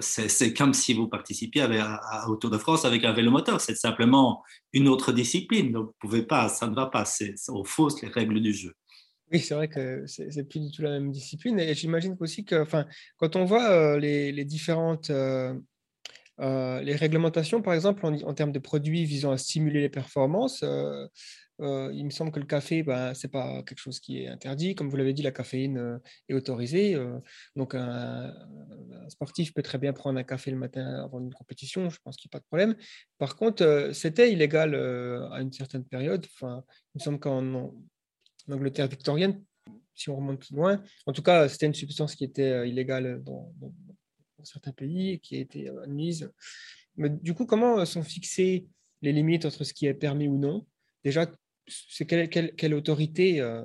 [0.00, 3.60] c'est comme si vous participiez à, au Tour de France avec un vélo moteur.
[3.60, 5.72] C'est simplement une autre discipline.
[5.72, 7.04] Donc, vous pouvez pas, ça ne va pas.
[7.48, 8.74] On fausse les règles du jeu.
[9.32, 11.58] Oui, c'est vrai que c'est plus du tout la même discipline.
[11.58, 15.54] Et j'imagine aussi que, enfin, quand on voit euh, les, différentes euh,
[16.40, 20.64] euh, les réglementations, par exemple, en, termes de produits visant à stimuler les performances,
[21.60, 24.28] euh, il me semble que le café, ben, ce n'est pas quelque chose qui est
[24.28, 24.74] interdit.
[24.74, 26.94] Comme vous l'avez dit, la caféine euh, est autorisée.
[26.94, 27.18] Euh,
[27.54, 28.34] donc, un,
[29.08, 31.88] sportif peut très bien prendre un café le matin avant une compétition.
[31.88, 32.76] Je pense qu'il n'y a pas de problème.
[33.18, 34.74] Par contre, c'était illégal
[35.32, 36.26] à une certaine période.
[36.34, 37.72] Enfin, il me semble qu'en
[38.50, 39.42] Angleterre victorienne,
[39.94, 43.22] si on remonte loin, en tout cas, c'était une substance qui était illégale
[44.46, 46.30] certains pays et qui a été admise.
[46.96, 48.66] Mais du coup, comment sont fixées
[49.02, 50.66] les limites entre ce qui est permis ou non?
[51.04, 51.26] Déjà,
[51.66, 53.64] c'est quelle, autorité euh,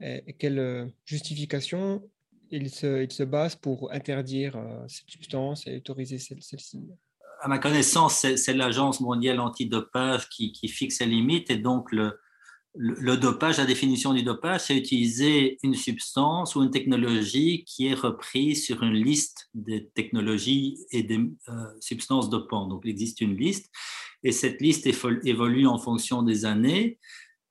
[0.00, 2.02] et quelle euh, justification
[2.50, 6.80] il se, il se base pour interdire euh, cette substance et autoriser celle-ci?
[7.40, 12.18] À ma connaissance, c'est l'Agence mondiale antidopage qui, qui fixe les limites et donc le,
[12.76, 17.94] le, dopage, la définition du dopage, c'est utiliser une substance ou une technologie qui est
[17.94, 21.20] reprise sur une liste des technologies et des
[21.80, 22.68] substances dopantes.
[22.68, 23.70] Donc, il existe une liste
[24.22, 24.86] et cette liste
[25.24, 26.98] évolue en fonction des années.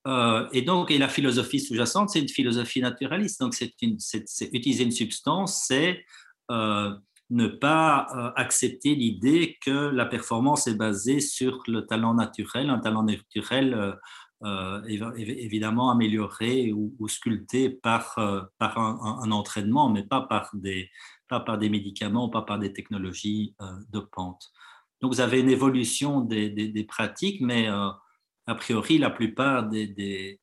[0.07, 3.39] Euh, et donc, la philosophie sous-jacente, c'est une philosophie naturaliste.
[3.39, 3.73] Donc, c'est
[4.51, 6.05] utiliser une substance, c'est
[6.51, 6.91] euh,
[7.29, 12.79] ne pas euh, accepter l'idée que la performance est basée sur le talent naturel, un
[12.79, 13.95] talent naturel
[15.17, 18.15] évidemment amélioré ou, sculpté par,
[18.57, 20.89] par un, entraînement, mais pas par des,
[21.27, 23.55] pas par des médicaments, pas par des technologies
[23.89, 24.51] dopantes.
[25.01, 30.39] Donc, vous avez une évolution des, des, pratiques, mais a priori, la plupart des, des,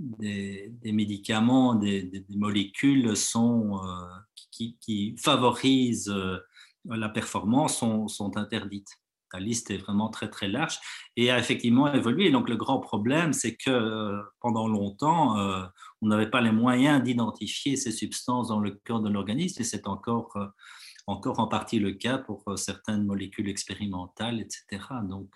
[0.00, 4.06] des, médicaments, des, molécules sont, euh,
[4.50, 6.38] qui, qui, favorisent euh,
[6.84, 8.98] la performance sont, sont interdites.
[9.32, 10.78] La liste est vraiment très très large
[11.16, 12.30] et a effectivement évolué.
[12.30, 15.62] Donc le grand problème, c'est que euh, pendant longtemps, euh,
[16.02, 19.86] on n'avait pas les moyens d'identifier ces substances dans le corps de l'organisme et c'est
[19.86, 20.46] encore, euh,
[21.06, 24.82] encore en partie le cas pour certaines molécules expérimentales, etc.
[25.08, 25.30] Donc,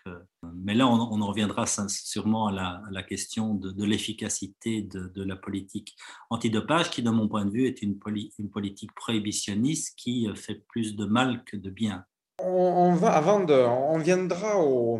[0.54, 5.96] mais là, on, en reviendra sûrement à la, question de, l'efficacité de, la politique
[6.30, 7.98] antidopage qui, de mon point de vue, est une,
[8.38, 12.04] une politique prohibitionniste qui fait plus de mal que de bien.
[12.40, 14.98] On, va, avant de, on viendra au,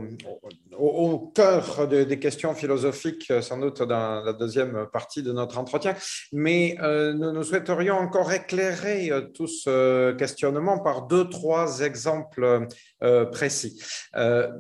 [1.35, 5.97] cœur des questions philosophiques, sans doute dans la deuxième partie de notre entretien,
[6.33, 12.69] mais euh, nous, souhaiterions encore éclairer euh, tout ce questionnement par deux, trois exemples
[13.03, 13.83] euh, précis.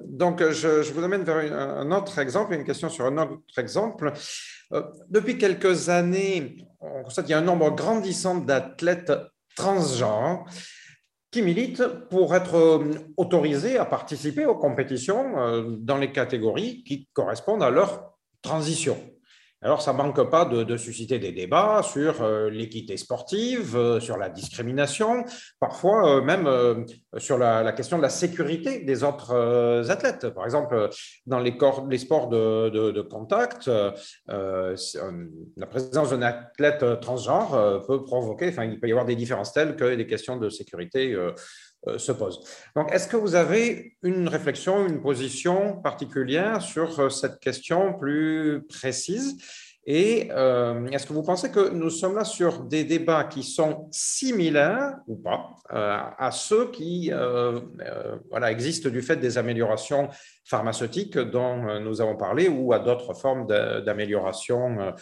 [0.06, 4.12] donc, je, je, vous amène vers un autre exemple, une question sur un autre exemple.
[5.10, 9.12] depuis quelques années, on constate qu'il y a un nombre grandissant d'athlètes
[9.56, 10.44] transgenres
[11.34, 17.08] qui militent pour être euh, autorisés à participer aux compétitions euh, dans les catégories qui
[17.12, 18.96] correspondent à leur transition.
[19.64, 24.18] Alors, ça ne manque pas de, susciter des débats sur euh, l'équité sportive, euh, sur
[24.18, 25.24] la discrimination,
[25.58, 26.46] parfois euh, même
[27.16, 29.32] sur la, question de la sécurité des autres
[29.90, 30.28] athlètes.
[30.28, 30.90] Par exemple,
[31.24, 31.56] dans les,
[31.88, 33.70] les sports de, contact,
[34.28, 39.76] la présence d'un athlète transgenre peut provoquer, enfin, il peut y avoir des différences telles
[39.76, 41.16] que des questions de sécurité
[41.98, 42.40] se posent.
[42.74, 49.36] Donc, est-ce que vous avez une réflexion, une position particulière sur cette question plus précise?
[49.86, 53.88] Et euh, est-ce que vous pensez que nous sommes là sur des débats qui sont
[53.90, 57.60] similaires ou pas euh, à ceux qui euh,
[58.48, 60.08] existent du fait des améliorations
[60.44, 64.94] pharmaceutiques dont nous avons parlé ou à d'autres formes d'amélioration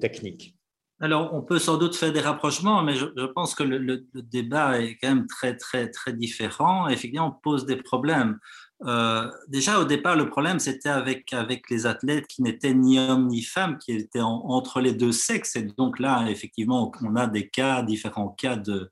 [0.00, 0.57] technique?
[1.00, 4.98] Alors, on peut sans doute faire des rapprochements, mais je, pense que le, débat est
[5.00, 6.88] quand même très, très, très différent.
[6.88, 8.38] Effectivement, on pose des problèmes.
[8.84, 13.28] Euh, déjà, au départ, le problème, c'était avec, avec les athlètes qui n'étaient ni hommes
[13.28, 15.54] ni femmes, qui étaient entre les deux sexes.
[15.54, 18.90] Et donc là, effectivement, on a des cas, différents cas de,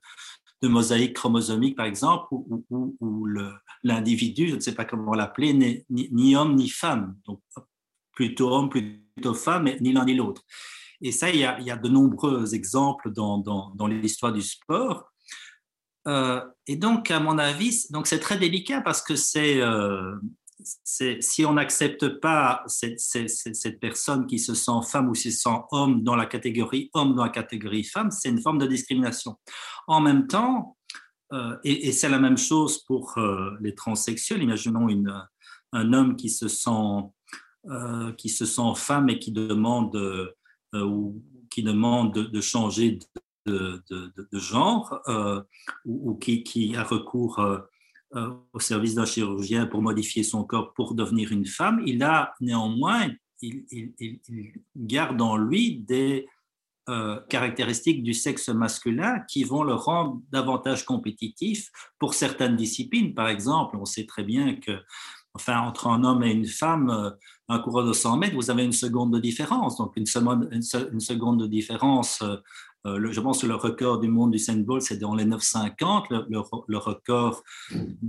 [0.61, 3.27] de mosaïque chromosomique, par exemple, où,
[3.83, 7.17] l'individu, je ne sais pas comment l'appeler, n'est ni, homme ni femme.
[7.25, 7.41] Donc,
[8.13, 10.43] plutôt homme, plutôt femme, mais ni l'un ni l'autre.
[11.01, 15.11] Et ça, il y, a, de nombreux exemples dans, l'histoire du sport.
[16.07, 20.15] Euh, et donc, à mon avis, donc c'est très délicat parce que c'est euh,
[21.19, 26.15] si on n'accepte pas cette, personne qui se sent femme ou se sent homme dans
[26.15, 29.35] la catégorie homme dans la catégorie femme, c'est une forme de discrimination.
[29.87, 30.77] En même temps,
[31.33, 33.19] euh, et, c'est la même chose pour
[33.59, 34.41] les transsexuels.
[34.41, 35.13] Imaginons une,
[35.73, 37.11] un homme qui se sent
[38.17, 39.91] qui se sent femme et qui demande
[40.73, 42.99] ou qui demande de, changer
[43.45, 43.81] de,
[44.33, 45.41] genre euh,
[45.85, 47.59] ou, qui, a recours euh,
[48.15, 52.33] euh, au service d'un chirurgien pour modifier son corps pour devenir une femme, il a
[52.41, 53.09] néanmoins,
[53.41, 53.93] il,
[54.75, 56.27] garde en lui des
[57.27, 63.13] caractéristiques du sexe masculin qui vont le rendre davantage compétitif pour certaines disciplines.
[63.13, 64.71] Par exemple, on sait très bien que
[65.37, 67.13] enfin, entre un homme et une femme,
[67.47, 69.77] un coureur de 100 mètres, vous avez une seconde de différence.
[69.77, 72.23] Donc, une, seconde, une seconde de différence
[72.87, 76.25] euh, je pense que le record du monde du Saint Bolt, c'est dans les 9,50.
[76.29, 77.43] Le, record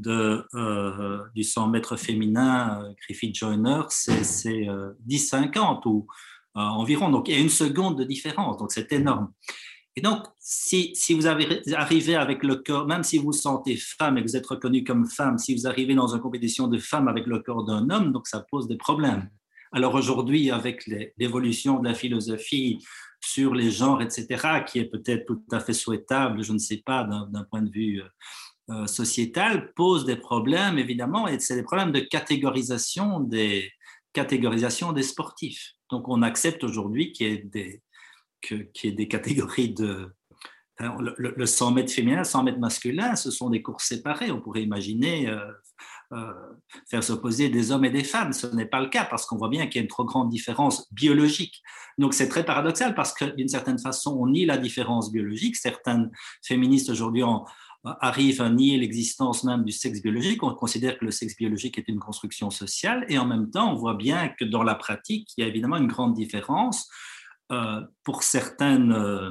[0.07, 6.07] euh, du 100 mètres féminin, euh, Griffith Joyner, c'est 10,50 ou
[6.55, 7.11] environ.
[7.11, 8.57] Donc, il y a une seconde de différence.
[8.59, 9.31] Donc, c'est énorme.
[9.99, 14.23] Et donc, si, vous arrivez avec le corps, même si vous vous sentez femme et
[14.23, 17.27] que vous êtes reconnu comme femme, si vous arrivez dans une compétition de femmes avec
[17.27, 19.29] le corps d'un homme, donc ça pose des problèmes.
[19.73, 22.79] Alors aujourd'hui, avec l'évolution de la philosophie,
[23.21, 27.03] sur les genres, etc., qui est peut-être tout à fait souhaitable, je ne sais pas,
[27.03, 28.07] d'un point de vue euh,
[28.71, 33.73] euh, sociétal, pose des problèmes, évidemment, et c'est des problèmes de catégorisation des
[35.03, 35.73] sportifs.
[35.91, 37.83] Donc, on accepte aujourd'hui qu'il y, ait des,
[38.51, 40.13] y ait des catégories de...
[40.81, 44.31] Hein, le, 100 mètres féminin, 100 mètres masculin, ce sont des courses séparées.
[44.31, 45.41] On pourrait imaginer euh,
[46.13, 46.33] euh,
[46.89, 48.33] faire s'opposer des hommes et des femmes.
[48.33, 50.29] Ce n'est pas le cas parce qu'on voit bien qu'il y a une trop grande
[50.31, 51.63] différence biologique.
[51.99, 55.57] Donc c'est très paradoxal parce que d'une certaine façon, on nie la différence biologique.
[55.57, 56.11] Certaines
[56.47, 57.25] féministes aujourd'hui
[58.01, 60.43] arrivent à nier l'existence même du sexe biologique.
[60.43, 63.77] On considère que le sexe biologique est une construction sociale et en même temps, on
[63.77, 67.18] voit bien que dans la pratique, il y a évidemment une grande différence euh,
[68.05, 68.93] pour certaines.
[68.93, 69.31] Euh,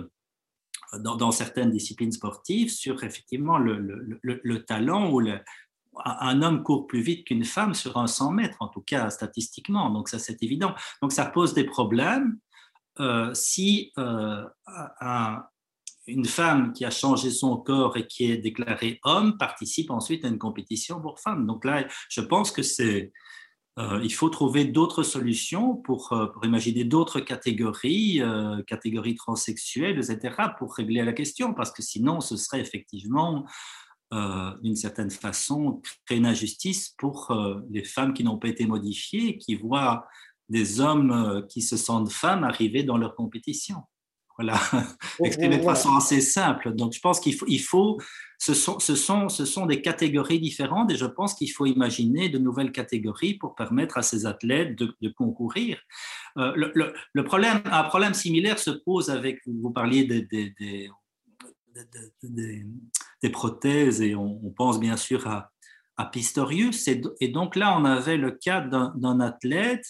[0.99, 5.41] dans, certaines disciplines sportives, sur effectivement le, le, le talent ou le,
[6.05, 9.89] un homme court plus vite qu'une femme sur un 100 mètres, en tout cas statistiquement.
[9.89, 10.74] Donc ça, c'est évident.
[11.01, 12.38] Donc ça pose des problèmes
[12.99, 14.43] euh, si euh,
[16.07, 20.30] une femme qui a changé son corps et qui est déclarée homme participe ensuite à
[20.30, 21.45] une compétition pour femmes.
[21.45, 23.11] Donc là, je pense que c'est
[23.78, 30.36] euh, il faut trouver d'autres solutions pour, euh, imaginer d'autres catégories, euh, catégories transsexuelles, etc.,
[30.57, 33.45] pour régler la question, parce que sinon, ce serait effectivement,
[34.63, 37.38] d'une certaine façon, créer une injustice pour
[37.69, 40.07] les femmes qui n'ont pas été modifiées, qui voient
[40.47, 43.84] des hommes qui se sentent femmes arriver dans leur compétition.
[44.38, 44.59] Voilà,
[45.23, 46.73] exprimé de façon assez simple.
[46.73, 47.99] Donc, je pense qu'il faut, il faut
[48.38, 52.29] ce, sont, ce, sont, ce sont des catégories différentes et je pense qu'il faut imaginer
[52.29, 55.79] de nouvelles catégories pour permettre à ces athlètes de, concourir.
[56.38, 60.53] Euh, le, le, problème, un problème similaire se pose avec, vous parliez des, des,
[62.21, 62.65] des,
[63.23, 65.51] des prothèses et on, pense bien sûr à,
[65.97, 66.88] à Pistorius.
[66.88, 69.85] Et, et, donc là, on avait le cas d'un athlète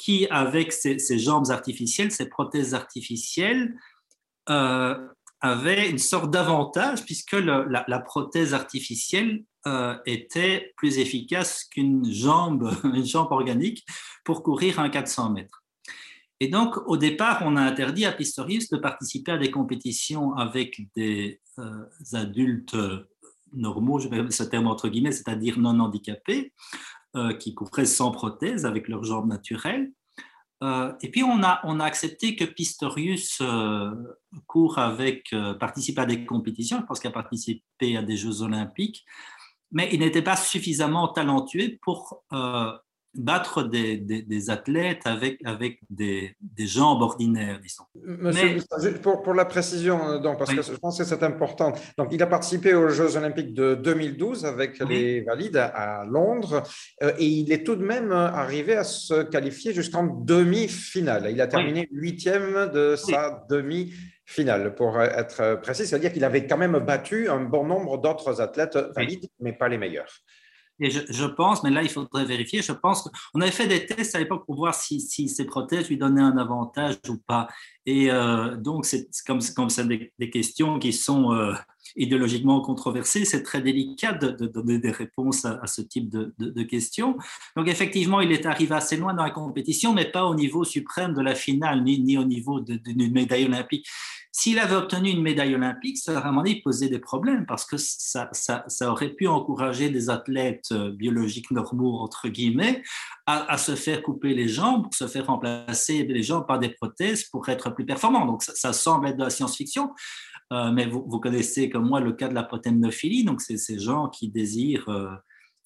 [0.00, 3.76] qui, avec ses, jambes artificielles, ses prothèses artificielles,
[4.48, 4.96] euh,
[5.42, 13.04] avait une sorte d'avantage puisque la, prothèse artificielle euh, était plus efficace qu'une jambe, une
[13.04, 13.84] jambe organique
[14.24, 15.62] pour courir un 400 mètres.
[16.40, 20.80] Et donc, au départ, on a interdit à Pistorius de participer à des compétitions avec
[20.96, 21.84] des euh,
[22.14, 22.76] adultes
[23.52, 26.54] normaux, je vais ce terme entre guillemets, c'est-à-dire non handicapés,
[27.16, 29.90] euh, qui couvraient sans prothèse avec leurs jambes naturelles.
[30.62, 33.90] Euh, et puis on a, on a accepté que Pistorius euh,
[34.46, 39.04] court avec, participe à des compétitions, je pense qu'il a participé à des Jeux olympiques,
[39.72, 42.22] mais il n'était pas suffisamment talentueux pour
[43.14, 47.84] battre des, des, athlètes avec, avec des, des, jambes ordinaires, disons.
[48.04, 48.60] Monsieur,
[49.02, 51.72] pour, pour, la précision, euh, donc, parce que je pense que c'est important.
[51.98, 56.62] Donc, il a participé aux Jeux Olympiques de 2012 avec les valides à Londres
[57.02, 61.28] euh, et il est tout de même arrivé à se qualifier jusqu'en demi-finale.
[61.30, 65.86] Il a terminé huitième de sa demi-finale, pour être précis.
[65.86, 69.78] C'est-à-dire qu'il avait quand même battu un bon nombre d'autres athlètes valides, mais pas les
[69.78, 70.22] meilleurs.
[70.80, 74.14] Et je, pense, mais là, il faudrait vérifier, je pense qu'on avait fait des tests
[74.14, 77.48] à l'époque pour voir si, ces prothèses lui donnaient un avantage ou pas.
[77.84, 81.52] Et euh, donc, c'est comme, comme c'est des, questions qui sont euh,
[81.96, 87.16] idéologiquement controversées, c'est très délicat de, donner des réponses à, ce type de, questions.
[87.56, 91.12] Donc, effectivement, il est arrivé assez loin dans la compétition, mais pas au niveau suprême
[91.14, 93.86] de la finale, ni au niveau d'une médaille olympique.
[94.32, 98.30] S'il avait obtenu une médaille olympique, ça aurait à posé des problèmes parce que ça,
[98.32, 102.82] ça, aurait pu encourager des athlètes euh, biologiques normaux, entre guillemets,
[103.26, 107.48] à, se faire couper les jambes, se faire remplacer les jambes par des prothèses pour
[107.48, 108.26] être plus performants.
[108.26, 109.90] Donc, ça, semble être de la science-fiction.
[110.52, 113.78] Euh, mais vous, vous, connaissez comme moi le cas de la protémnophilie, donc c'est ces
[113.78, 115.10] gens qui désirent euh,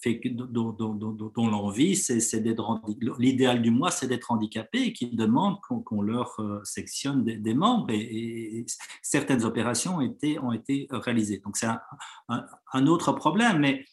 [0.06, 2.80] dont, l'envie, c'est d'être
[3.18, 7.90] l'idéal du moi, c'est d'être handicapé et qui demandent qu'on leur euh, sectionne des, membres
[7.90, 8.66] et,
[9.02, 11.40] certaines opérations ont été, réalisées.
[11.44, 11.68] Donc c'est
[12.28, 13.58] un, autre problème.
[13.58, 13.84] Mais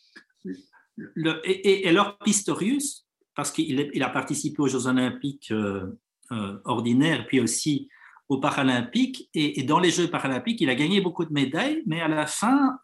[1.45, 5.97] et, alors Pistorius, parce qu'il il a participé aux Jeux olympiques euh,
[6.32, 7.89] euh, ordinaires, puis aussi
[8.30, 12.07] aux Paralympiques, et, dans les Jeux paralympiques, il a gagné beaucoup de médailles, mais à
[12.07, 12.80] la fin,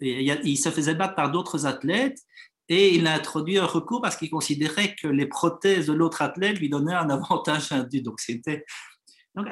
[0.00, 2.18] il se faisait battre par d'autres athlètes
[2.68, 6.58] et il a introduit un recours parce qu'il considérait que les prothèses de l'autre athlète
[6.58, 8.02] lui donnaient un avantage indu.
[8.02, 8.20] Donc,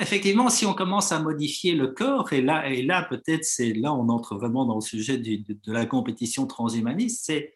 [0.01, 3.92] effectivement, si on commence à modifier le corps, et là, et là peut-être, c'est là
[3.92, 7.55] on entre vraiment dans le sujet de, la compétition transhumaniste, c'est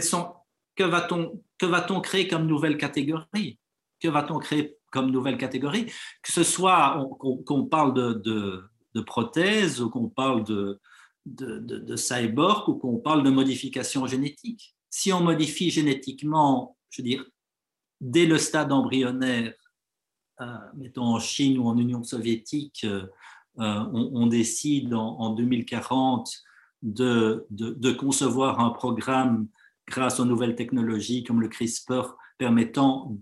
[0.00, 0.32] sont,
[0.74, 3.58] que va-t-on que va-t-on créer comme nouvelle catégorie?
[4.00, 5.86] Que va-t-on créer comme nouvelle catégorie?
[6.22, 7.06] Que ce soit
[7.44, 10.80] qu'on parle de prothèses ou qu'on parle de,
[11.26, 14.74] de, cyborg ou qu'on parle de modification génétique.
[14.90, 17.24] Si on modifie génétiquement, je veux dire,
[18.00, 19.54] dès le stade embryonnaire,
[20.40, 20.44] euh,
[20.74, 23.06] mettons en Chine ou en Union soviétique, euh,
[23.58, 26.28] euh, on, décide en, 2040
[26.82, 27.46] de,
[27.92, 29.46] concevoir un programme
[29.86, 33.14] grâce aux nouvelles technologies comme le CRISPR permettant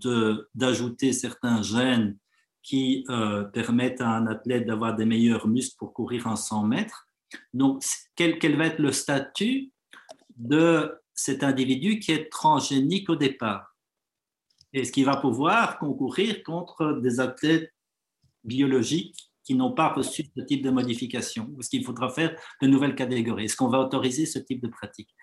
[0.55, 2.17] d'ajouter certains gènes
[2.63, 3.03] qui
[3.53, 7.07] permettent à un athlète d'avoir des meilleurs muscles pour courir un 100 mètres,
[7.53, 7.83] donc,
[8.15, 9.71] quel, va être le statut
[10.35, 13.75] de cet individu qui est transgénique au départ?
[14.73, 17.73] Est-ce qu'il va pouvoir concourir contre des athlètes
[18.43, 21.53] biologiques qui n'ont pas reçu ce type de modification?
[21.59, 23.45] Est-ce qu'il faudra faire de nouvelles catégories?
[23.45, 25.13] Est-ce qu'on va autoriser ce type de pratique?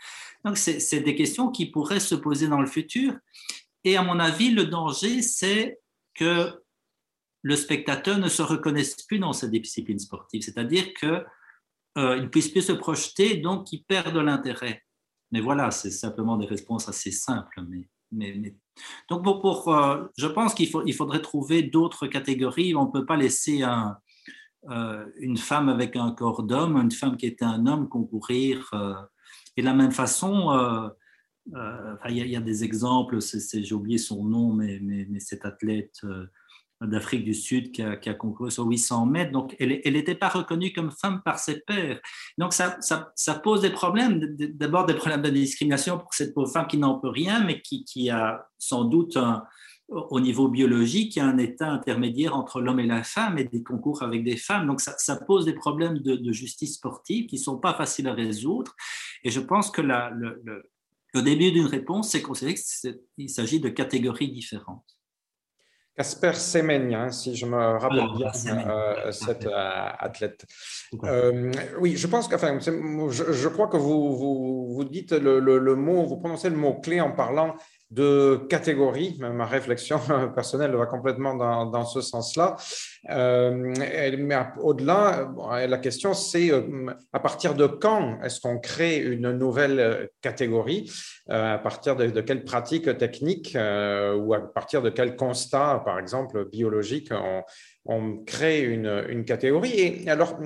[0.45, 3.15] Donc, c'est des questions qui pourraient se poser dans le futur.
[3.85, 5.81] Et à mon avis, le danger, c'est
[6.15, 6.63] que
[7.43, 10.43] le spectateur ne se reconnaisse plus dans cette discipline sportive.
[10.43, 11.25] C'est-à-dire que
[11.97, 14.83] euh, ils ne puissent plus se projeter, donc ils perdent de l'intérêt.
[15.31, 17.63] Mais voilà, c'est simplement des réponses assez simples.
[18.11, 18.55] Mais,
[19.11, 22.75] Donc, pour, euh, je pense qu'il il faudrait trouver d'autres catégories.
[22.75, 23.99] On ne peut pas laisser un,
[25.19, 28.71] une femme avec un corps d'homme, une femme qui était un homme concourir.
[29.57, 30.91] et de la même façon,
[31.47, 36.01] il y, a des exemples, j'ai oublié son nom, mais, mais cet athlète
[36.81, 39.33] d'Afrique du Sud qui a, qui concouru sur 800 mètres.
[39.33, 42.01] Donc, elle n'était pas reconnue comme femme par ses pairs.
[42.37, 42.79] Donc, ça,
[43.43, 44.21] pose des problèmes.
[44.55, 48.11] D'abord, des problèmes de discrimination pour cette pauvre femme qui n'en peut rien, mais qui,
[48.11, 49.19] a sans doute
[49.89, 54.23] au niveau biologique, un état intermédiaire entre l'homme et la femme et des concours avec
[54.23, 54.67] des femmes.
[54.67, 58.77] Donc, ça, pose des problèmes de, justice sportive qui ne sont pas faciles à résoudre.
[59.25, 64.31] Et je pense que la, le, le, début d'une réponse, c'est qu'il s'agit de catégories
[64.31, 64.98] différentes.
[65.99, 68.31] Casper Semenya, hein, si je me rappelle bien,
[68.71, 69.51] euh, cet euh,
[69.99, 70.47] athlète.
[71.03, 75.41] Euh, oui, je pense que, enfin, je, je, crois que vous, vous, vous dites le,
[75.41, 77.57] le, le, mot, vous prononcez le mot clé en parlant
[77.91, 79.19] de catégories.
[79.19, 79.99] Ma réflexion
[80.35, 82.57] personnelle va complètement dans, dans ce sens-là.
[83.11, 89.33] Euh, mais au-delà, la question c'est euh, à partir de quand est-ce qu'on crée une
[89.33, 90.91] nouvelle catégorie?
[91.31, 95.99] Euh, À partir de, de quelles pratiques techniques ou à partir de quels constats, par
[95.99, 97.43] exemple biologiques, on,
[97.89, 99.73] on crée une, une, catégorie?
[100.05, 100.39] Et alors,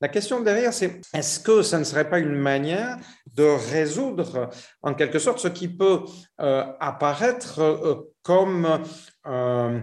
[0.00, 2.96] la question derrière, c'est est-ce que ça ne serait pas une manière
[3.34, 4.50] de résoudre,
[4.82, 6.00] en quelque sorte, ce qui peut
[6.40, 8.80] euh, apparaître euh, comme
[9.26, 9.80] euh,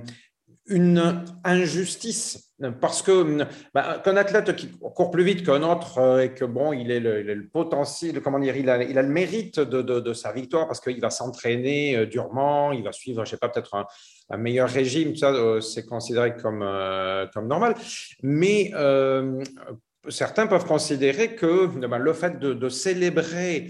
[0.68, 2.44] une injustice
[2.82, 3.46] parce que
[3.76, 7.48] bah, qu'un athlète qui court plus vite qu'un autre et que bon, il est le,
[7.48, 11.00] potentiel, comment dire, il a, il a le mérite de, de, sa victoire parce qu'il
[11.00, 13.86] va s'entraîner durement, il va suivre, je sais pas, peut-être un,
[14.32, 15.32] un meilleur régime, ça,
[15.62, 16.68] c'est considéré comme,
[17.32, 17.76] comme normal.
[18.24, 18.72] Mais
[20.10, 23.70] certains peuvent considérer que ben, le fait de, de célébrer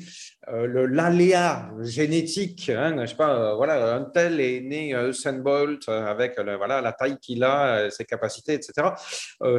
[0.53, 6.81] euh, l'aléa génétique, hein, sais pas, voilà, un tel est né Usain Bolt avec voilà,
[6.81, 8.89] la taille qu'il a, ses capacités, etc.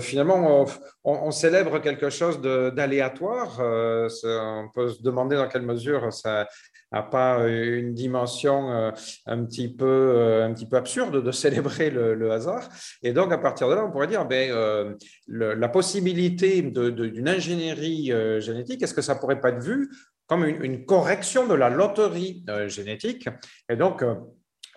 [0.01, 0.67] finalement,
[1.05, 3.59] on, célèbre quelque chose d'aléatoire.
[3.61, 6.47] on peut se demander dans quelle mesure ça,
[6.93, 8.91] n'a pas une dimension euh,
[9.27, 12.69] un petit peu, euh, un petit peu absurde de célébrer le, hasard.
[13.03, 14.95] Et donc, à partir de là, on pourrait dire, ben, euh,
[15.29, 19.89] la possibilité d'une ingénierie génétique, est-ce que ça pourrait pas être vu
[20.29, 23.29] comme une, correction de la loterie génétique
[23.69, 24.05] Et donc,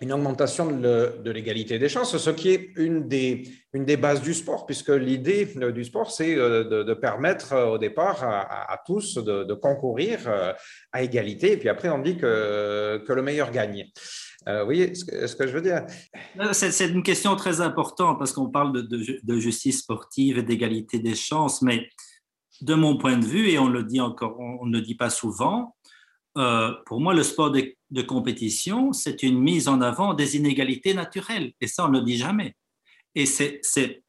[0.02, 3.46] une augmentation de l'égalité des chances, ce qui est une des,
[3.96, 8.82] bases du sport, puisque l'idée du sport, c'est euh, de, permettre euh, au départ à,
[8.84, 10.52] tous de, concourir euh,
[10.90, 13.86] à égalité, et puis après on dit que, le meilleur gagne.
[14.48, 15.86] Euh, voyez ce que, je veux dire?
[16.52, 21.62] C'est une question très importante, parce qu'on parle de, justice sportive et d'égalité des chances,
[21.62, 21.88] mais
[22.62, 25.10] de mon point de vue, et on le dit encore, on ne le dit pas
[25.10, 25.74] souvent,
[26.38, 31.52] euh, pour moi, le sport de, compétition, c'est une mise en avant des inégalités naturelles.
[31.60, 32.56] Et ça, on ne le dit jamais.
[33.14, 34.02] Et c'est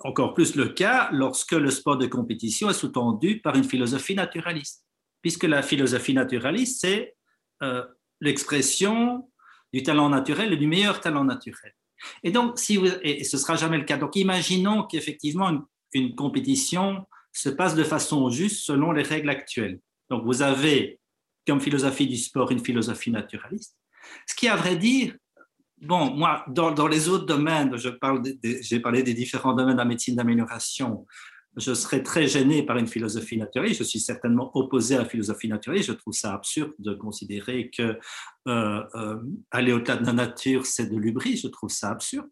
[0.00, 4.86] encore plus le cas lorsque le sport de compétition est sous-tendu par une philosophie naturaliste.
[5.20, 7.14] Puisque la philosophie naturaliste, c'est
[7.62, 7.84] euh,
[8.20, 9.28] l'expression
[9.72, 11.74] du talent naturel et du meilleur talent naturel.
[12.22, 13.96] Et donc, si vous, et ce sera jamais le cas.
[13.96, 15.50] Donc, imaginons qu'effectivement,
[15.92, 19.78] une compétition se passe de façon juste selon les règles actuelles.
[20.10, 21.00] Donc, vous avez
[21.46, 23.76] comme philosophie du sport une philosophie naturaliste.
[24.26, 25.14] Ce qui, à vrai dire,
[25.80, 29.84] bon, moi, dans, les autres domaines, je parle j'ai parlé des différents domaines de la
[29.84, 31.06] médecine d'amélioration,
[31.56, 33.80] je serais très gêné par une philosophie naturaliste.
[33.80, 35.88] Je suis certainement opposé à la philosophie naturaliste.
[35.88, 37.98] Je trouve ça absurde de considérer que
[38.48, 41.36] euh, euh, aller au-delà de la nature, c'est de l'ubris.
[41.36, 42.28] Je trouve ça absurde.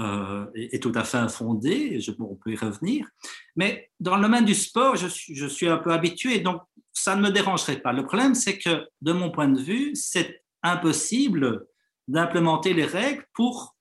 [0.00, 3.06] Euh, et, tout à fait infondé, je, bon, on peut y revenir.
[3.54, 7.30] Mais dans le domaine du sport, je suis, un peu habitué, donc ça ne me
[7.30, 7.92] dérangerait pas.
[7.92, 11.66] Le problème, c'est que, de mon point de vue, c'est impossible
[12.08, 13.76] d'implémenter les règles pour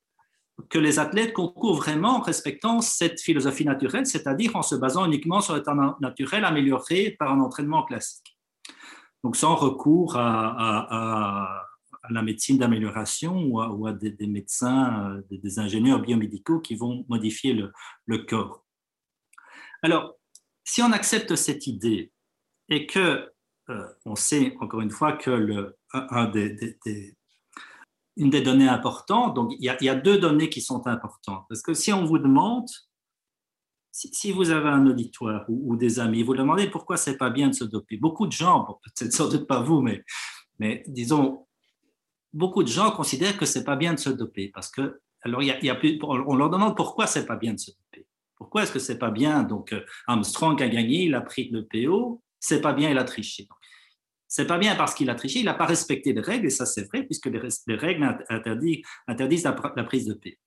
[0.70, 5.42] que les athlètes concourent vraiment en respectant cette philosophie naturelle, c'est-à-dire en se basant uniquement
[5.42, 8.38] sur temps naturel amélioré par un entraînement classique.
[9.24, 11.66] Donc sans recours à
[12.10, 18.18] la médecine d'amélioration ou, à, des, médecins, euh, des, ingénieurs biomédicaux qui vont modifier le,
[18.26, 18.66] corps.
[19.82, 20.16] Alors,
[20.64, 22.12] si on accepte cette idée
[22.70, 23.30] et que
[23.70, 25.74] euh, on sait encore une fois que
[26.34, 27.16] des,
[28.18, 31.46] une des données importantes, donc il y, a, deux données qui sont importantes.
[31.50, 32.68] Parce que si on vous demande,
[33.92, 37.54] si, vous avez un auditoire ou, des amis, vous demandez pourquoi c'est pas bien de
[37.54, 37.98] se doper.
[37.98, 39.82] Beaucoup de gens, peut-être sans doute pas vous,
[40.60, 41.48] mais disons,
[42.34, 45.48] beaucoup de gens considèrent que c'est pas bien de se doper parce que alors il
[45.48, 48.06] y a, plus, on leur demande pourquoi c'est pas bien de se doper.
[48.36, 49.44] Pourquoi est-ce que c'est pas bien?
[49.44, 53.06] Donc euh, Armstrong a gagné, il a pris le PO, c'est pas bien, il a
[53.06, 53.48] triché.
[54.28, 56.66] C'est pas bien parce qu'il a triché, il n'a pas respecté les règles, et ça
[56.66, 57.40] c'est vrai, puisque les,
[57.76, 60.40] règles interdisent, la, la, prise de paix.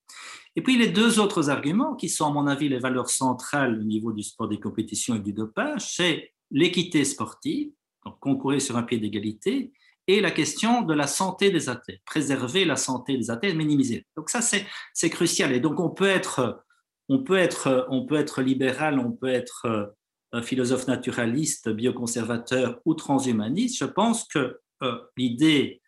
[0.57, 3.85] Et puis les deux autres arguments, qui sont à mon avis les valeurs centrales au
[3.85, 7.71] niveau du sport des compétitions et du dopage, c'est l'équité sportive,
[8.05, 9.73] donc concourir sur un pied d'égalité,
[10.07, 14.07] et la question de la santé des athlètes, préserver la santé des athlètes, minimiser.
[14.17, 15.53] Donc ça, c'est crucial.
[15.53, 16.65] Et donc on peut être,
[17.09, 19.95] on peut être, on peut être libéral, on peut être
[20.33, 23.79] un philosophe naturaliste, bioconservateur ou transhumaniste.
[23.79, 25.81] Je pense que euh, l'idée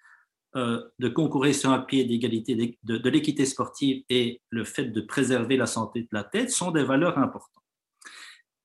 [0.56, 5.00] euh, de concourir sur un pied d'égalité de, de l'équité sportive et le fait de
[5.02, 7.62] préserver la santé de la tête sont des valeurs importantes.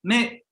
[0.03, 0.42] Mais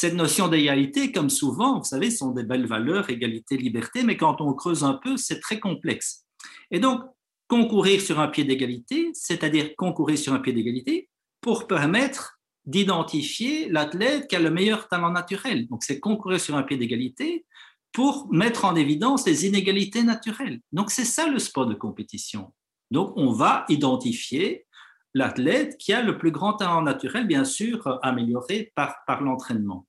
[0.00, 4.40] cette notion d'égalité, comme souvent, vous savez, sont des belles valeurs, égalité, liberté, mais quand
[4.40, 6.24] on creuse un peu, c'est très complexe.
[6.70, 7.02] Et donc,
[7.48, 11.08] concourir sur un pied d'égalité, c'est-à-dire concourir sur un pied d'égalité
[11.40, 15.66] pour permettre d'identifier l'athlète qui a le meilleur talent naturel.
[15.66, 17.44] Donc, c'est concourir sur un pied d'égalité
[17.90, 20.60] pour mettre en évidence les inégalités naturelles.
[20.70, 22.54] Donc, c'est ça le sport de compétition.
[22.92, 24.64] Donc, on va identifier
[25.12, 29.87] l'athlète qui a le plus grand talent naturel, bien sûr, amélioré par, par l'entraînement.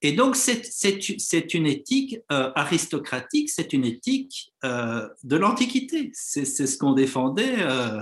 [0.00, 6.10] Et donc, c'est une éthique euh, aristocratique, c'est une éthique euh, de l'Antiquité.
[6.14, 8.00] C'est ce qu'on défendait euh,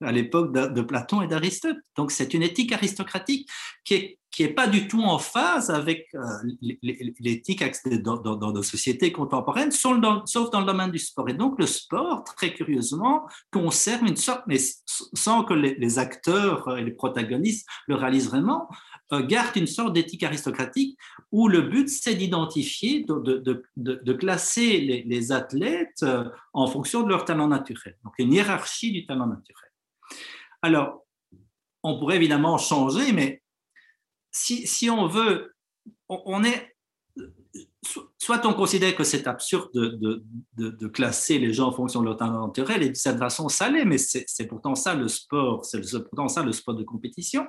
[0.00, 1.76] à l'époque de, Platon et d'Aristote.
[1.96, 3.46] Donc, c'est une éthique aristocratique
[3.84, 6.08] qui est, qui est pas du tout en phase avec
[7.20, 7.62] l'éthique
[8.02, 11.28] dans, dans, nos sociétés contemporaines, sauf dans, sauf dans, le domaine du sport.
[11.28, 16.82] Et donc, le sport, très curieusement, conserve une sorte, mais sans que les, acteurs et
[16.82, 18.66] les protagonistes le réalisent vraiment,
[19.12, 20.98] garde une sorte d'éthique aristocratique
[21.30, 27.24] où le but, c'est d'identifier, de, de, classer les, athlètes euh, en fonction de leur
[27.24, 27.96] talent naturel.
[28.04, 29.70] Donc, une hiérarchie du talent naturel.
[30.62, 31.04] Alors,
[31.82, 33.42] on pourrait évidemment changer, mais
[34.30, 35.54] si, si on veut,
[36.08, 36.76] on, est,
[38.18, 40.24] soit on considère que c'est absurde de,
[40.56, 43.48] de, de, classer les gens en fonction de leur talent naturel, et de cette façon,
[43.48, 47.46] ça l'est, mais c'est pourtant ça le sport, c'est pourtant ça le sport de compétition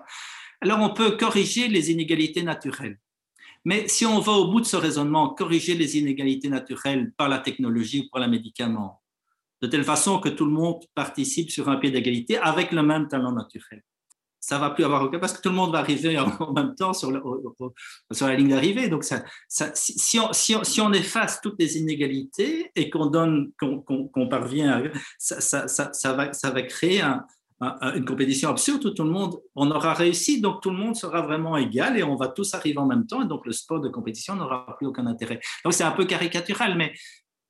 [0.62, 3.00] alors on peut corriger les inégalités naturelles.
[3.66, 7.40] Mais si on va au bout de ce raisonnement, corriger les inégalités naturelles par la
[7.40, 9.02] technologie ou par le médicament,
[9.62, 13.08] de telle façon que tout le monde participe sur un pied d'égalité avec le même
[13.08, 13.82] talent naturel.
[14.40, 16.94] Ça va plus avoir aucun parce que tout le monde va arriver en même temps
[16.94, 18.90] sur, la ligne d'arrivée.
[18.90, 19.24] Donc, ça,
[19.74, 24.84] si, on, si, on, efface toutes les inégalités et qu'on donne, qu'on parvient, à,
[25.18, 27.26] ça, ça, va, ça va créer un,
[27.62, 31.22] une compétition absurde où tout le monde, on aura réussi, donc tout le monde sera
[31.22, 33.90] vraiment égal et on va tous arriver en même temps, et donc le sport de
[33.90, 35.40] compétition n'aura plus aucun intérêt.
[35.64, 36.94] Donc c'est un peu caricatural, mais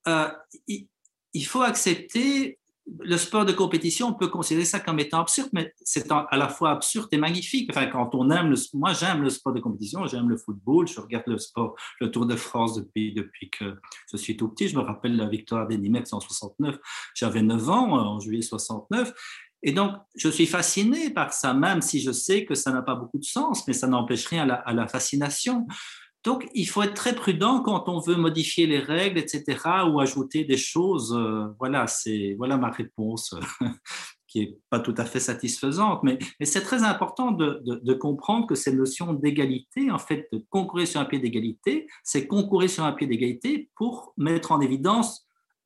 [0.08, 0.28] euh,
[0.68, 2.60] il, faut accepter
[3.00, 6.50] le sport de compétition, on peut considérer ça comme étant absurde, mais c'est à la
[6.50, 7.72] fois absurde et magnifique.
[7.72, 11.26] Enfin, quand on aime moi, j'aime le sport de compétition, j'aime le football, je regarde
[11.26, 13.16] le sport, le Tour de France depuis,
[13.52, 13.76] que
[14.12, 14.68] je suis tout petit.
[14.68, 16.78] Je me rappelle la victoire des Nimex en 69.
[17.16, 19.12] J'avais 9 ans, en juillet 69.
[19.66, 22.94] Et donc, je suis fasciné par ça, même si je sais que ça n'a pas
[22.94, 25.66] beaucoup de sens, mais ça n'empêche rien à la, fascination.
[26.24, 29.44] Donc, il faut être très prudent quand on veut modifier les règles, etc.,
[29.92, 31.16] ou ajouter des choses.
[31.18, 33.34] Euh, voilà, c'est voilà ma réponse,
[34.28, 38.76] qui est pas tout à fait satisfaisante, mais, c'est très important de, comprendre que cette
[38.76, 43.08] notion d'égalité, en fait, de concourir sur un pied d'égalité, c'est concourir sur un pied
[43.08, 45.25] d'égalité pour mettre en évidence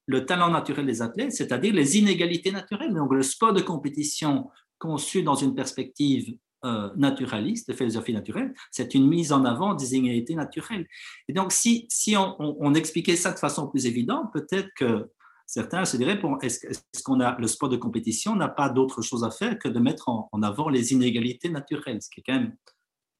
[0.09, 2.95] le talent naturel des athlètes, c'est-à-dire les inégalités naturelles.
[2.95, 4.49] Donc le sport de compétition
[4.79, 6.35] conçu dans une perspective
[6.65, 10.87] euh, naturaliste, de philosophie naturelle, c'est une mise en avant des inégalités naturelles.
[11.27, 15.11] Et donc si, si on, expliquait ça de façon plus évidente, peut-être que
[15.45, 19.29] certains se diraient, est-ce qu'on a le sport de compétition n'a pas d'autre chose à
[19.29, 22.55] faire que de mettre en, avant les inégalités naturelles, ce qui est quand même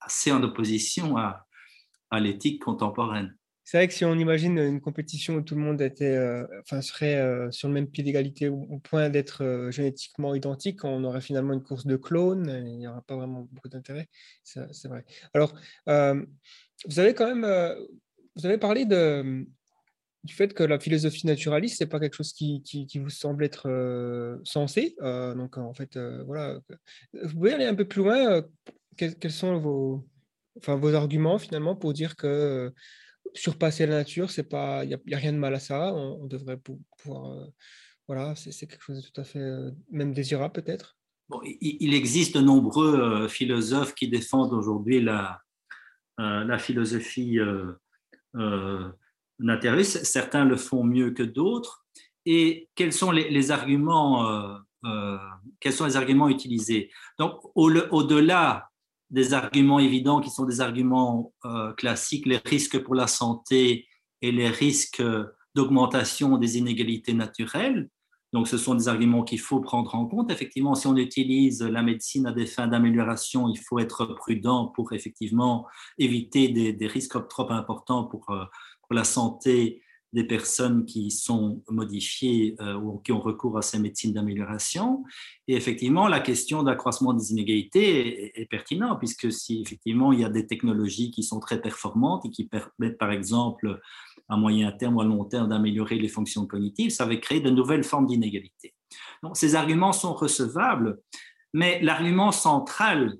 [0.02, 3.38] assez en opposition à l'éthique contemporaine
[3.70, 6.82] c'est vrai que si on imagine une compétition où tout le monde était, euh, enfin,
[6.82, 11.22] serait euh, sur le même pied d'égalité au, point d'être euh, génétiquement identique, on aurait
[11.22, 14.10] finalement une course de clones, il n'y aura pas vraiment beaucoup d'intérêt.
[14.44, 15.06] C'est vrai.
[15.36, 15.54] Alors,
[15.86, 17.46] vous avez quand même,
[18.36, 22.98] vous avez parlé du fait que la philosophie naturaliste, c'est pas quelque chose qui, qui,
[22.98, 23.70] vous semble être
[24.46, 24.96] sensé.
[25.00, 25.96] donc, en fait,
[26.26, 26.60] voilà.
[27.14, 28.44] Vous pouvez aller un peu plus loin.
[28.98, 30.08] Quels, quels, sont vos,
[30.58, 32.74] enfin, vos arguments finalement pour dire que
[33.34, 35.94] surpasser la nature, c'est pas, il n'y a, rien de mal à ça.
[35.94, 37.46] On, devrait pouvoir, euh,
[38.08, 40.98] voilà, c'est quelque chose de tout à fait euh, même désirable peut-être.
[41.30, 45.42] Bon, il, existe de nombreux euh, philosophes qui défendent aujourd'hui la,
[46.18, 47.38] la philosophie
[49.38, 50.04] naturaliste.
[50.06, 51.86] Certains le font mieux que d'autres.
[52.26, 54.60] Et quels sont les, arguments
[55.60, 56.92] quels sont les arguments utilisés?
[57.20, 58.69] Donc, au-delà
[59.10, 63.88] des arguments évidents qui sont des arguments euh, classiques, les risques pour la santé
[64.22, 65.04] et les risques
[65.56, 67.90] d'augmentation des inégalités naturelles.
[68.32, 70.32] Donc, ce sont des arguments qu'il faut prendre en compte.
[70.32, 74.94] Effectivement, si on utilise la médecine à des fins d'amélioration, il faut être prudent pour
[74.94, 75.66] effectivement
[75.98, 78.46] éviter des, risques trop importants pour, euh,
[78.84, 79.82] pour la santé
[80.12, 85.04] des personnes qui sont modifiées euh, ou qui ont recours à ces médecines d'amélioration.
[85.48, 90.30] Et effectivement, la question d'accroissement des inégalités est, pertinente, puisque si effectivement il y a
[90.30, 93.80] des technologies qui sont très performantes et qui permettent, par exemple,
[94.30, 97.50] à moyen terme ou à long terme d'améliorer les fonctions cognitives, ça va créer de
[97.50, 98.74] nouvelles formes d'inégalités.
[99.22, 101.00] Donc, ces arguments sont recevables,
[101.54, 103.18] mais l'argument central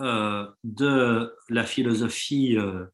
[0.00, 2.86] euh, de la philosophie euh,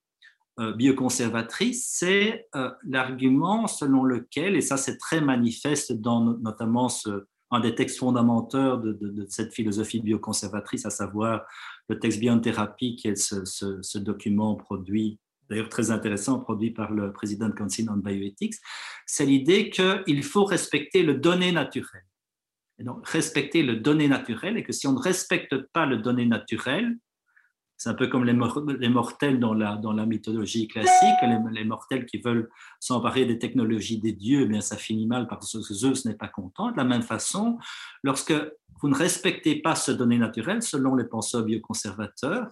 [0.59, 6.89] bioconservatrice, c'est euh, l'argument selon lequel, et ça c'est très manifeste dans notamment
[7.51, 11.47] un des textes fondamentaux de, cette philosophie bioconservatrice, à savoir
[11.89, 17.49] le texte Biothérapie, qui est ce, document produit, d'ailleurs très intéressant, produit par le président
[17.49, 18.57] de Council on Bioethics,
[19.07, 22.03] c'est l'idée qu'il faut respecter le donné naturel.
[22.81, 26.27] Et donc, respecter le donné naturel, et que si on ne respecte pas le donné
[26.27, 26.97] naturel,
[27.79, 31.15] c'est un peu comme les, mortels dans la, mythologie classique,
[31.53, 32.51] les, mortels qui veulent
[32.81, 36.27] s'emparer des technologies des dieux, eh bien ça finit mal parce que Zeus n'est pas
[36.27, 36.73] content.
[36.73, 37.57] De la même façon,
[38.03, 38.35] lorsque
[38.81, 42.49] vous ne respectez pas ce donné naturel, selon les penseurs bioconservateurs,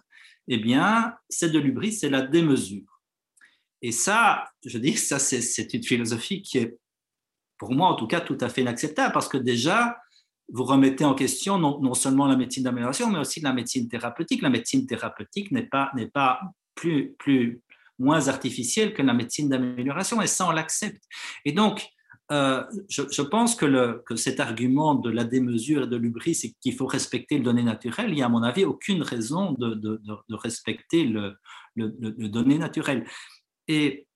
[0.46, 3.02] eh bien, c'est de l'ubris, c'est la démesure.
[3.82, 6.78] Et ça, je dis, ça, c'est une philosophie qui est,
[7.58, 9.96] pour moi en tout cas, tout à fait inacceptable parce que déjà,
[10.52, 14.42] vous remettez en question non, seulement la médecine d'amélioration, mais aussi la médecine thérapeutique.
[14.42, 16.40] La médecine thérapeutique n'est pas, n'est pas
[16.74, 17.60] plus, plus,
[17.98, 21.02] moins artificielle que la médecine d'amélioration, et ça, on l'accepte.
[21.44, 21.88] Et donc,
[22.32, 26.52] euh, je, pense que, le, que, cet argument de la démesure et de l'ubris, c'est
[26.60, 28.10] qu'il faut respecter le donné naturel.
[28.10, 31.36] Il n'y a, à mon avis, aucune raison de, de, respecter le,
[31.76, 33.06] le, le, donné naturel.
[33.68, 34.06] Et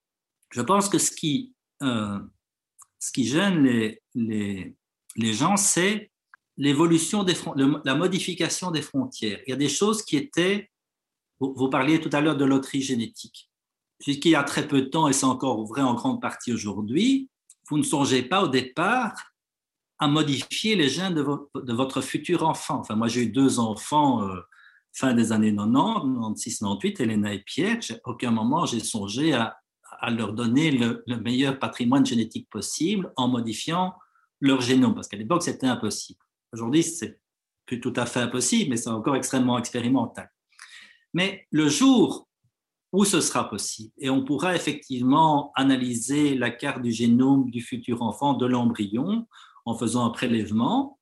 [0.51, 2.19] je pense que ce qui, euh,
[2.99, 4.75] ce qui gêne les, les,
[5.17, 6.11] les gens, c'est
[6.61, 7.35] l'évolution des
[7.85, 9.41] la modification des frontières.
[9.47, 10.71] Il y a des choses qui étaient,
[11.41, 13.51] vous, parliez tout à l'heure de loterie génétique.
[13.99, 17.31] Jusqu'il y a très peu de temps, et c'est encore vrai en grande partie aujourd'hui,
[17.71, 19.33] vous ne songez pas au départ
[19.99, 22.81] à modifier les gènes de, votre futur enfant.
[22.81, 24.41] Enfin, moi, j'ai eu deux enfants euh,
[24.93, 27.79] fin des années 90, 96, 98, Elena et Pierre.
[28.05, 29.57] À aucun moment, j'ai songé à,
[30.11, 33.95] leur donner le, le, meilleur patrimoine génétique possible en modifiant
[34.41, 36.21] leur génome, parce qu'à l'époque, c'était impossible.
[36.53, 37.21] Aujourd'hui, c'est
[37.67, 40.31] plus tout à fait impossible, mais c'est encore extrêmement expérimental.
[41.15, 42.29] Mais le jour
[42.93, 48.03] où ce sera possible, et on pourra effectivement analyser la carte du génome du futur
[48.03, 49.29] enfant de l'embryon
[49.65, 50.99] en faisant un prélèvement,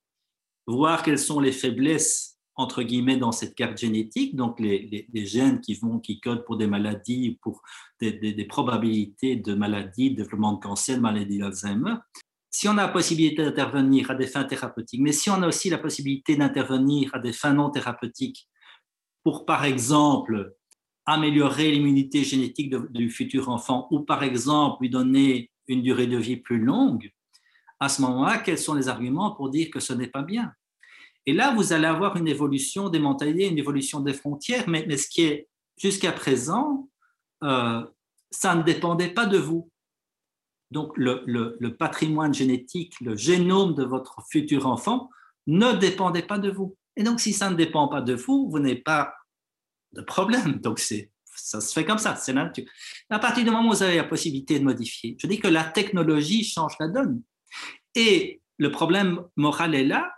[0.67, 5.75] voir quelles sont les faiblesses entre guillemets dans cette carte génétique, donc les, gènes qui
[5.75, 7.63] vont qui codent pour des maladies, pour
[8.01, 11.95] des, probabilités de maladies, développement de cancer, maladie d'Alzheimer,
[12.51, 15.71] si on a la possibilité d'intervenir à des fins thérapeutiques, mais si on a aussi
[15.71, 18.49] la possibilité d'intervenir à des fins non thérapeutiques
[19.23, 20.55] pour, par exemple,
[21.05, 26.37] améliorer l'immunité génétique du futur enfant ou, par exemple, lui donner une durée de vie
[26.37, 27.11] plus longue,
[27.81, 30.53] à ce moment-là, quels sont les arguments pour dire que ce n'est pas bien?
[31.27, 35.09] Et là, vous allez avoir une évolution des mentalités, une évolution des frontières, mais, ce
[35.09, 36.89] qui est jusqu'à présent,
[37.45, 37.85] euh,
[38.31, 39.71] ça ne dépendait pas de vous
[40.71, 45.11] donc le, patrimoine génétique, le génome de votre futur enfant
[45.47, 46.77] ne dépendait pas de vous.
[46.97, 49.15] Et donc, si ça ne dépend pas de vous, vous n'avez pas
[49.93, 50.61] de problème.
[50.61, 52.65] Donc, ça se fait comme ça, c'est nature.
[53.09, 55.65] À partir du moment où vous avez la possibilité de modifier, je dis que la
[55.65, 57.23] technologie change la donne.
[57.95, 60.13] Et le problème moral est là,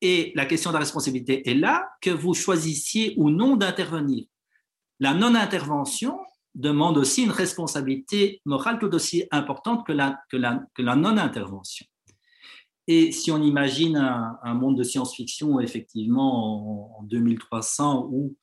[0.00, 4.26] et la question de la responsabilité est là, que vous choisissiez ou non d'intervenir.
[5.00, 6.18] La non-intervention,
[6.58, 11.86] demande aussi une responsabilité morale tout aussi importante que la, non-intervention.
[12.88, 18.34] Et si on imagine un, monde de science-fiction, effectivement, en, 2300, où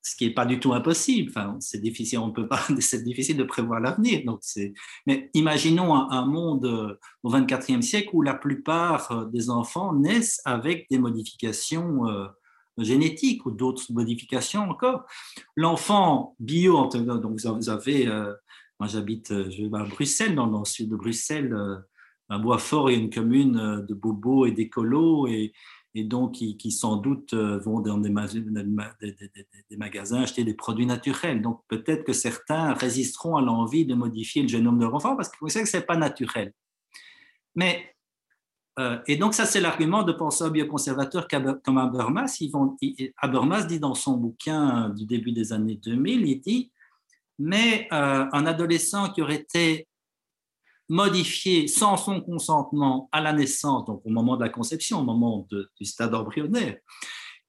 [0.00, 3.36] ce qui n'est pas du tout impossible, enfin, c'est difficile, on peut pas, c'est difficile
[3.36, 4.22] de prévoir l'avenir.
[4.24, 4.72] Donc c'est,
[5.06, 10.98] mais imaginons un, monde au 24e siècle où la plupart des enfants naissent avec des
[10.98, 12.26] modifications euh,
[12.84, 15.04] génétique ou d'autres modifications encore.
[15.56, 18.32] L'enfant bio, donc vous avez, euh,
[18.78, 21.76] moi j'habite à Bruxelles, dans, le sud de Bruxelles, euh,
[22.28, 25.52] à Boisfort, il y a une commune de bobos et d'écolos, et,
[26.04, 28.10] donc qui, sans doute euh, vont dans des,
[29.76, 31.42] magasins acheter des produits naturels.
[31.42, 35.28] Donc peut-être que certains résisteront à l'envie de modifier le génome de leur enfant parce
[35.28, 36.52] que vous savez que ce n'est pas naturel.
[37.56, 37.96] Mais
[38.78, 42.38] euh, et donc, ça, c'est l'argument de penseurs bioconservateurs comme Habermas.
[43.18, 46.72] Habermas dit dans son bouquin du début des années 2000, il dit
[47.40, 49.86] mais un adolescent qui aurait été
[50.88, 55.46] modifié sans son consentement à la naissance, donc au moment de la conception, au moment
[55.50, 56.78] du stade embryonnaire,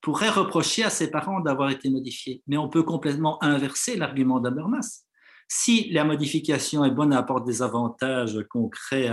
[0.02, 2.42] pourrait reprocher à ses parents d'avoir été modifié.
[2.48, 5.06] Mais on peut complètement inverser l'argument d'Habermas.
[5.52, 9.10] Si la modification est bonne apporte des avantages concrets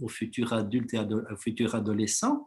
[0.00, 2.46] aux futurs adultes et aux futurs adolescents,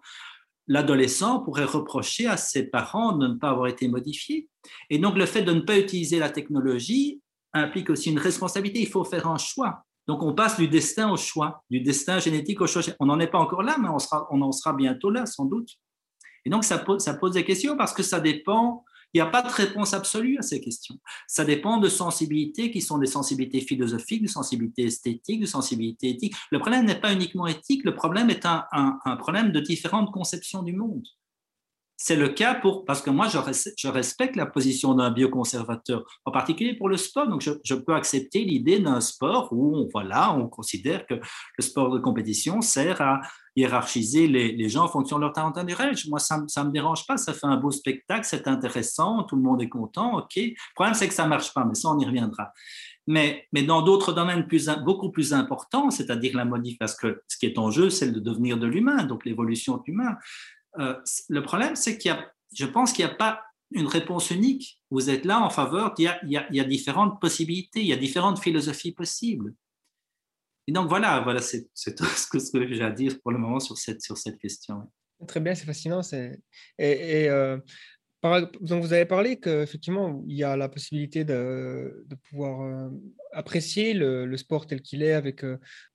[0.67, 4.49] l'adolescent pourrait reprocher à ses parents de ne pas avoir été modifié.
[4.89, 7.21] Et donc le fait de ne pas utiliser la technologie
[7.53, 8.79] implique aussi une responsabilité.
[8.79, 9.83] Il faut faire un choix.
[10.07, 12.81] Donc, on passe du destin au choix, du destin génétique au choix.
[12.99, 15.69] On n'en est pas encore là, mais on, en sera bientôt là, sans doute.
[16.45, 18.83] Et donc, ça pose des questions parce que ça dépend,
[19.13, 20.95] il n'y a pas de réponse absolue à ces questions.
[21.27, 26.35] Ça dépend de sensibilités qui sont des sensibilités philosophiques, de sensibilités esthétiques, de sensibilités éthiques.
[26.51, 30.63] Le problème n'est pas uniquement éthique, le problème est un, un problème de différentes conceptions
[30.63, 31.03] du monde.
[32.05, 36.75] C'est le cas pour, parce que moi, je, respecte la position d'un bioconservateur, en particulier
[36.75, 37.29] pour le sport.
[37.29, 41.91] Donc, je, peux accepter l'idée d'un sport où, on, voilà, on considère que le sport
[41.91, 43.21] de compétition sert à
[43.55, 45.95] hiérarchiser les, gens en fonction de leur talent individuel.
[46.09, 49.41] Moi, ça ne me dérange pas, ça fait un beau spectacle, c'est intéressant, tout le
[49.41, 50.35] monde est content, OK.
[50.35, 52.51] Le problème, c'est que ça ne marche pas, mais ça, on y reviendra.
[53.07, 57.37] Mais, mais dans d'autres domaines plus, beaucoup plus importants, c'est-à-dire la modif, parce que ce
[57.37, 60.17] qui est en jeu, c'est le devenir de l'humain, donc l'évolution de l'humain.
[60.79, 60.95] Euh,
[61.29, 64.79] le problème, c'est qu'il y a, je pense qu'il n'y a pas une réponse unique.
[64.91, 68.91] Vous êtes là en faveur, il y, a, différentes possibilités, il y a différentes philosophies
[68.91, 69.53] possibles.
[70.67, 73.77] Et donc voilà, voilà c'est tout ce que, j'ai à dire pour le moment sur
[73.77, 74.89] cette, sur cette question.
[75.27, 76.01] Très bien, c'est fascinant.
[76.77, 77.57] Et euh,
[78.23, 82.89] donc vous avez parlé qu'effectivement, il y a la possibilité de, pouvoir euh,
[83.33, 85.43] apprécier le, sport tel qu'il est avec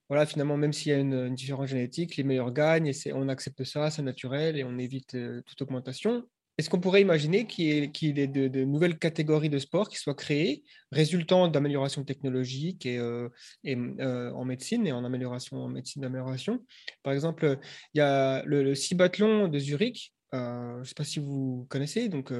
[0.09, 3.63] voilà, finalement, même s'il y a une, différence génétique, les meilleurs gagnent et on accepte
[3.63, 6.23] ça, c'est naturel et on évite euh, toute augmentation.
[6.57, 10.63] Est-ce qu'on pourrait imaginer qu'il y ait, de, nouvelles catégories de sport qui soient créées,
[10.91, 13.29] résultant d'améliorations technologiques et, euh,
[13.65, 16.65] euh, en médecine et en amélioration médecine d'amélioration?
[17.03, 17.59] Par exemple,
[17.93, 20.11] il y a le, le cibathlon de Zurich.
[20.33, 22.09] Je ne sais pas si vous connaissez.
[22.09, 22.31] Donc,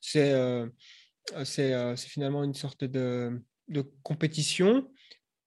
[0.00, 0.34] c'est
[1.96, 4.88] finalement une sorte de, de compétition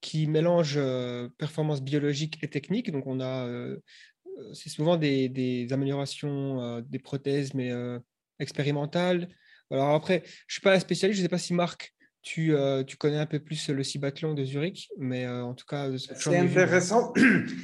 [0.00, 2.90] qui mélange euh, performance biologique et technique.
[2.90, 3.78] Donc, on a, euh,
[4.38, 7.72] euh, c'est souvent des, des améliorations des prothèses, mais
[8.38, 9.28] expérimentales.
[9.70, 12.54] Alors après, je ne suis pas un spécialiste, je ne sais pas si Marc, tu,
[12.86, 15.90] tu, connais un peu plus le cibathlon de Zurich, mais en tout cas...
[15.98, 17.12] C'est intéressant.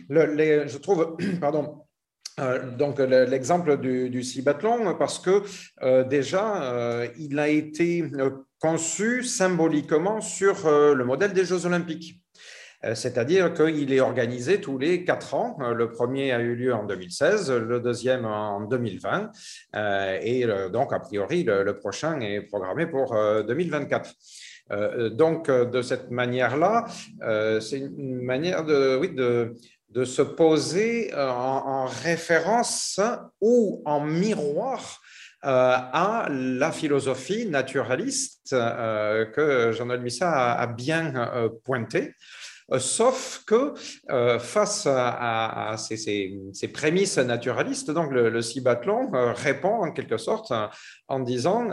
[0.08, 1.83] Le, je trouve, pardon,
[2.78, 5.42] donc l'exemple du, du, cibathlon, parce que
[6.08, 8.04] déjà, il a été
[8.58, 12.24] conçu symboliquement sur le modèle des Jeux olympiques.
[12.84, 15.56] Euh, c'est-à-dire qu'il est organisé tous les quatre ans.
[15.60, 19.30] Euh, le premier a eu lieu en 2016, le deuxième en 2020,
[19.76, 23.16] euh, et donc a priori le, prochain est programmé pour
[23.46, 24.10] 2024.
[25.10, 26.86] donc de cette manière-là,
[27.60, 29.54] c'est une manière de,
[29.94, 33.00] de se poser en, référence
[33.40, 35.00] ou en miroir
[35.42, 41.12] à la philosophie naturaliste que Jean-Noël Missa a, bien
[41.64, 42.14] pointé.
[42.72, 43.74] Euh, sauf que
[44.10, 46.32] euh, face à, ces,
[46.72, 50.52] prémices naturalistes, donc le, cibathlon euh, répond en quelque sorte
[51.08, 51.68] en disant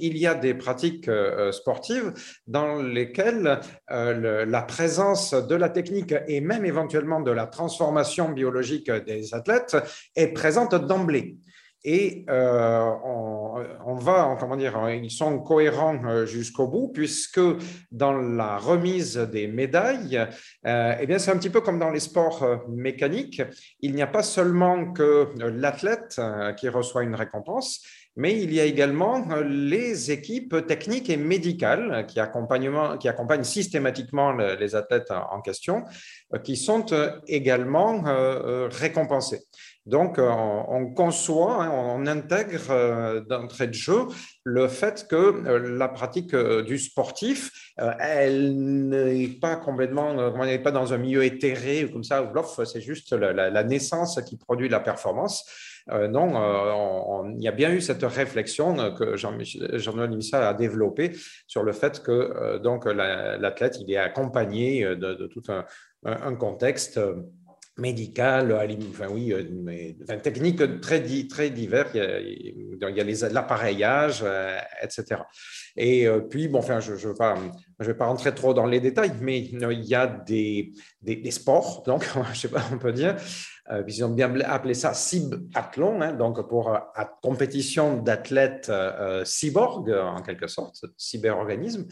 [0.00, 1.10] il y a des pratiques
[1.52, 2.12] sportives
[2.46, 9.34] dans lesquelles la présence de la technique et même éventuellement de la transformation biologique des
[9.34, 9.76] athlètes
[10.16, 11.38] est présente d'emblée
[11.84, 12.90] et euh,
[13.84, 17.40] on, va, comment dire, ils sont cohérents euh, jusqu'au bout, puisque
[17.92, 20.26] dans la remise des médailles,
[20.66, 23.42] euh, eh bien, c'est un petit peu comme dans les sports mécaniques.
[23.80, 26.20] Il n'y a pas seulement que l'athlète
[26.56, 27.82] qui reçoit une récompense,
[28.16, 35.10] mais il y a également les équipes techniques et médicales qui, accompagnent systématiquement les athlètes
[35.10, 35.84] en question,
[36.42, 36.86] qui sont
[37.26, 38.04] également
[38.70, 39.42] récompensées.
[39.86, 44.06] Donc, euh, on, conçoit, hein, on intègre euh, d'entrée de jeu
[44.42, 50.70] le fait que euh, la pratique du sportif, elle n'est pas complètement, on n'est pas
[50.70, 52.32] dans un milieu éthéré comme ça,
[52.64, 55.44] c'est juste la, naissance qui produit la performance.
[55.86, 61.12] Non, il y a bien eu cette réflexion que Jean-Noël Missa a développée
[61.46, 65.42] sur le fait que donc l'athlète il est accompagné de, tout
[66.04, 66.98] un, contexte
[67.76, 68.52] médicales,
[68.90, 71.90] enfin oui, euh, mais, techniques très, très divers.
[71.94, 75.22] Il y a, l'appareillage, euh, etc.
[75.76, 77.12] Et euh, puis, bon, enfin, je ne
[77.80, 80.72] vais pas rentrer trop dans les détails, mais il y a des,
[81.02, 83.53] des, sports, donc je sais pas, on peut dire, euh,
[83.86, 86.78] ils ont bien appelé ça cibathlon, hein, donc pour euh,
[87.22, 91.86] compétition d'athlètes euh, cyborg, en quelque sorte, cyberorganisme.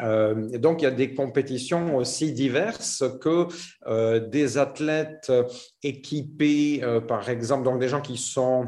[0.00, 3.46] Euh, donc, il y a des compétitions aussi diverses que
[3.86, 5.32] euh, des athlètes
[5.82, 8.66] équipés, euh, par exemple, donc des gens qui sont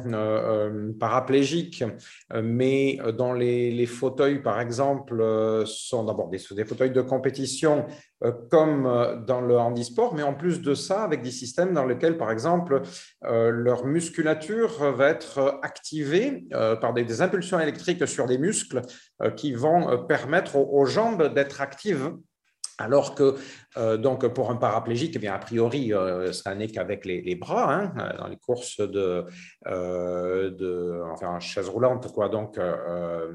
[0.98, 1.84] paraplégiques,
[2.42, 5.22] mais dont les, fauteuils, par exemple,
[5.66, 7.86] sont d'abord des, fauteuils de compétition
[8.50, 12.30] comme dans le handisport, mais en plus de ça, avec des systèmes dans lesquels, par
[12.30, 12.82] exemple,
[13.22, 16.44] leur musculature va être activée
[16.80, 18.82] par des, impulsions électriques sur des muscles
[19.36, 22.12] qui vont permettre aux, jambes d'être active
[22.80, 23.36] alors que
[23.76, 27.72] euh, donc pour un paraplégique, eh bien, a priori, euh, ça n'est qu'avec les, bras,
[27.72, 29.24] hein, dans les courses de,
[29.68, 32.58] euh, de enfin, chaise roulante, quoi, donc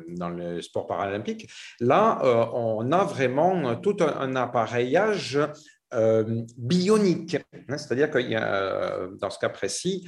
[0.10, 1.50] dans le sport paralympique.
[1.80, 2.20] Là,
[2.54, 5.40] on a vraiment tout un, appareillage
[6.58, 7.38] bionique,
[7.70, 10.08] hein, c'est-à-dire qu'il y a, dans ce cas précis,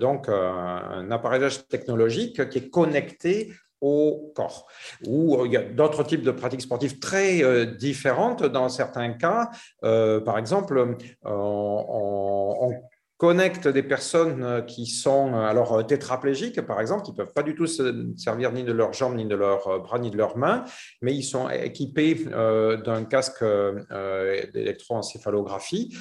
[0.00, 3.52] donc un appareillage technologique qui est connecté
[3.82, 4.66] au corps.
[5.06, 8.42] Ou euh, il y a d'autres types de pratiques sportives très euh, différentes.
[8.44, 9.50] Dans certains cas,
[9.84, 12.72] euh, par exemple, on,
[13.22, 17.32] connecte des personnes euh, qui sont euh, alors euh, tétraplégiques, par exemple, qui ne peuvent
[17.32, 20.16] pas du tout se servir ni de leurs jambes, ni de leurs bras, ni de
[20.16, 20.64] leurs mains,
[21.02, 23.44] mais ils sont équipés d'un casque
[24.52, 25.96] d'électroencéphalographie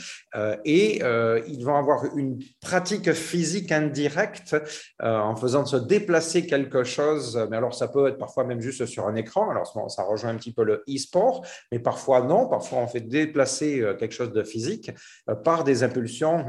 [0.65, 1.01] et
[1.47, 4.55] ils vont avoir une pratique physique indirecte
[4.99, 7.47] en faisant se déplacer quelque chose.
[7.49, 9.49] Mais alors, ça peut être parfois même juste sur un écran.
[9.49, 12.47] Alors, ça rejoint un petit peu le e-sport, mais parfois non.
[12.47, 14.91] Parfois, on fait déplacer quelque chose de physique
[15.43, 16.45] par des impulsions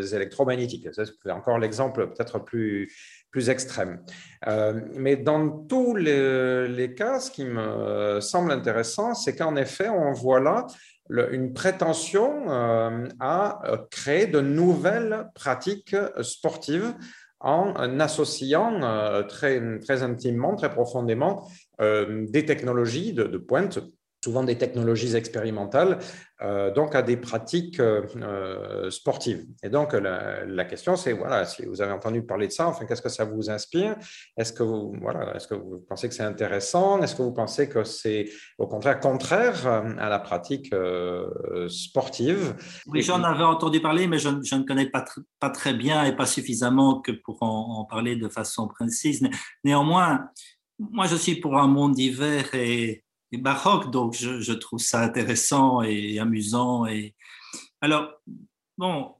[0.00, 0.88] électromagnétiques.
[0.92, 2.90] C'est encore l'exemple peut-être plus,
[3.32, 4.00] plus extrême.
[4.46, 10.12] Euh, mais dans tous les, cas, ce qui me semble intéressant, c'est qu'en effet, on
[10.12, 10.66] voit là
[11.10, 16.94] une prétention euh, à créer de nouvelles pratiques sportives
[17.40, 21.48] en associant euh, très, très intimement, très profondément
[21.80, 23.80] des technologies de pointe
[24.22, 25.98] souvent des technologies expérimentales,
[26.42, 29.44] euh, donc à des pratiques euh, euh, sportives.
[29.62, 33.02] Et donc la, question, c'est voilà, si vous avez entendu parler de ça, enfin, qu'est-ce
[33.02, 33.96] que ça vous inspire?
[34.36, 37.02] Est-ce que vous voilà, est-ce que vous pensez que c'est intéressant?
[37.02, 40.74] Est-ce que vous pensez que c'est au contraire contraire à la pratique
[41.68, 42.54] sportive?
[42.86, 45.04] Oui, j'en avais entendu parler, mais je, ne connais pas,
[45.40, 49.22] pas très bien et pas suffisamment que pour en, en parler de façon précise.
[49.64, 50.28] Néanmoins,
[50.90, 53.01] moi, je suis pour un monde divers et
[53.38, 56.86] baroque, donc je, trouve ça intéressant et amusant.
[56.86, 57.14] Et...
[57.80, 58.20] Alors,
[58.76, 59.14] bon,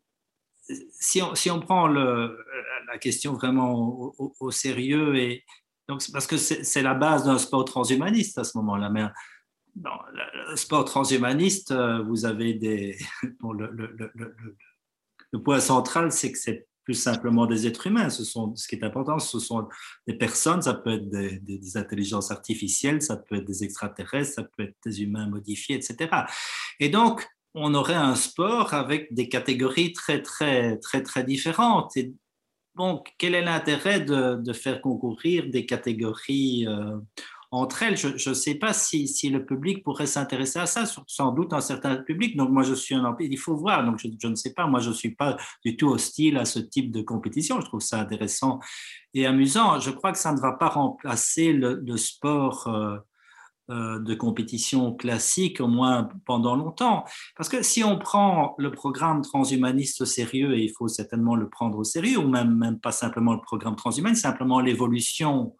[0.92, 5.44] si on, si on prend la question vraiment au, sérieux, et,
[5.88, 9.04] donc, parce que c'est la base d'un sport transhumaniste à ce moment-là, mais
[9.74, 9.98] dans
[10.48, 12.98] le sport transhumaniste, euh, vous avez des...
[13.42, 13.98] Le,
[15.32, 18.10] le point central, c'est que c'est plus simplement des êtres humains.
[18.10, 19.68] Ce, sont, ce qui est important, ce sont
[20.06, 24.64] des personnes, ça peut être des, intelligences artificielles, ça peut être des extraterrestres, ça peut
[24.64, 26.10] être des humains modifiés, etc.
[26.80, 31.96] Et donc, on aurait un sport avec des catégories très, très, très, très différentes.
[31.96, 32.14] Et
[32.74, 36.96] donc, quel est l'intérêt de, de, faire concourir des catégories euh,
[37.52, 37.96] entre elles.
[37.98, 41.96] Je ne sais pas si, le public pourrait s'intéresser à ça, sans doute un certain
[41.96, 42.36] public.
[42.36, 43.84] Donc moi, je suis un il faut voir.
[43.84, 46.58] Donc je, ne sais pas, moi, je ne suis pas du tout hostile à ce
[46.58, 47.60] type de compétition.
[47.60, 48.58] Je trouve ça intéressant
[49.12, 49.78] et amusant.
[49.78, 52.66] Je crois que ça ne va pas remplacer le, le sport.
[52.66, 52.96] Euh,
[53.70, 57.04] euh de compétition classique, au moins pendant longtemps.
[57.36, 61.48] Parce que si on prend le programme transhumaniste au sérieux, et il faut certainement le
[61.48, 65.54] prendre au sérieux, ou même, même pas simplement le programme transhumaniste, simplement l'évolution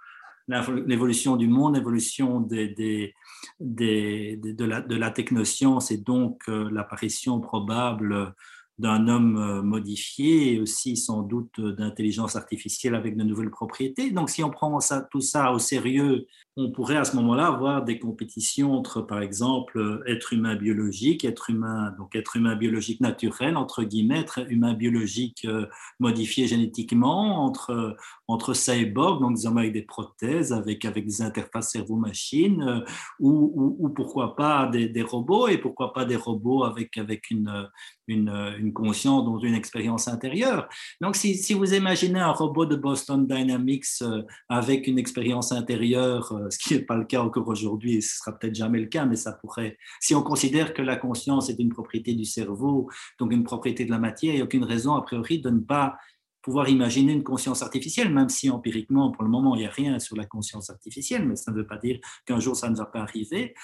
[0.49, 3.13] l'évolution du monde, l'évolution de,
[3.61, 8.35] la, de la technoscience et donc euh, l'apparition probable
[8.79, 14.11] d'un homme euh, modifié et aussi sans doute d'intelligence artificielle avec de nouvelles propriétés.
[14.11, 16.27] Donc si on prend ça, tout ça au sérieux,
[16.57, 21.51] on pourrait à ce moment-là avoir des compétitions entre, par exemple, être humain biologique, être
[21.51, 25.67] humain, donc être humain biologique naturel, entre guillemets, être humain biologique euh,
[26.01, 27.97] modifié génétiquement, entre,
[28.33, 32.81] entre cyborg, donc disons avec des prothèses, avec, avec des interfaces cerveau-machine, euh,
[33.21, 37.69] ou, ou, pourquoi pas des, robots, et pourquoi pas des robots avec, avec une,
[38.09, 40.69] une, conscience, dont une expérience intérieure.
[41.01, 46.33] Donc si, si, vous imaginez un robot de Boston Dynamics euh, avec une expérience intérieure,
[46.51, 49.05] ce qui n'est pas le cas encore aujourd'hui, et ce sera peut-être jamais le cas,
[49.05, 49.77] mais ça pourrait.
[50.01, 52.89] Si on considère que la conscience est une propriété du cerveau,
[53.19, 55.61] donc une propriété de la matière, il n'y a aucune raison, a priori, de ne
[55.61, 55.97] pas
[56.43, 59.99] pouvoir imaginer une conscience artificielle, même si empiriquement, pour le moment, il n'y a rien
[59.99, 62.87] sur la conscience artificielle, mais ça ne veut pas dire qu'un jour ça ne va
[62.87, 63.55] pas arriver.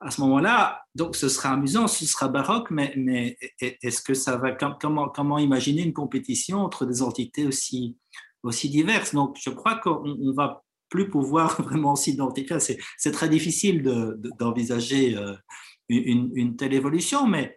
[0.00, 4.52] à ce moment-là, donc ce sera amusant, ce sera baroque, mais, est-ce que ça va
[4.52, 7.96] comment, imaginer une compétition entre des entités aussi,
[8.42, 9.14] aussi diverses?
[9.14, 12.58] Donc, je crois qu'on ne va plus pouvoir vraiment s'identifier.
[12.96, 13.82] C'est très difficile
[14.38, 15.34] d'envisager euh,
[15.88, 17.56] une, une, telle évolution, mais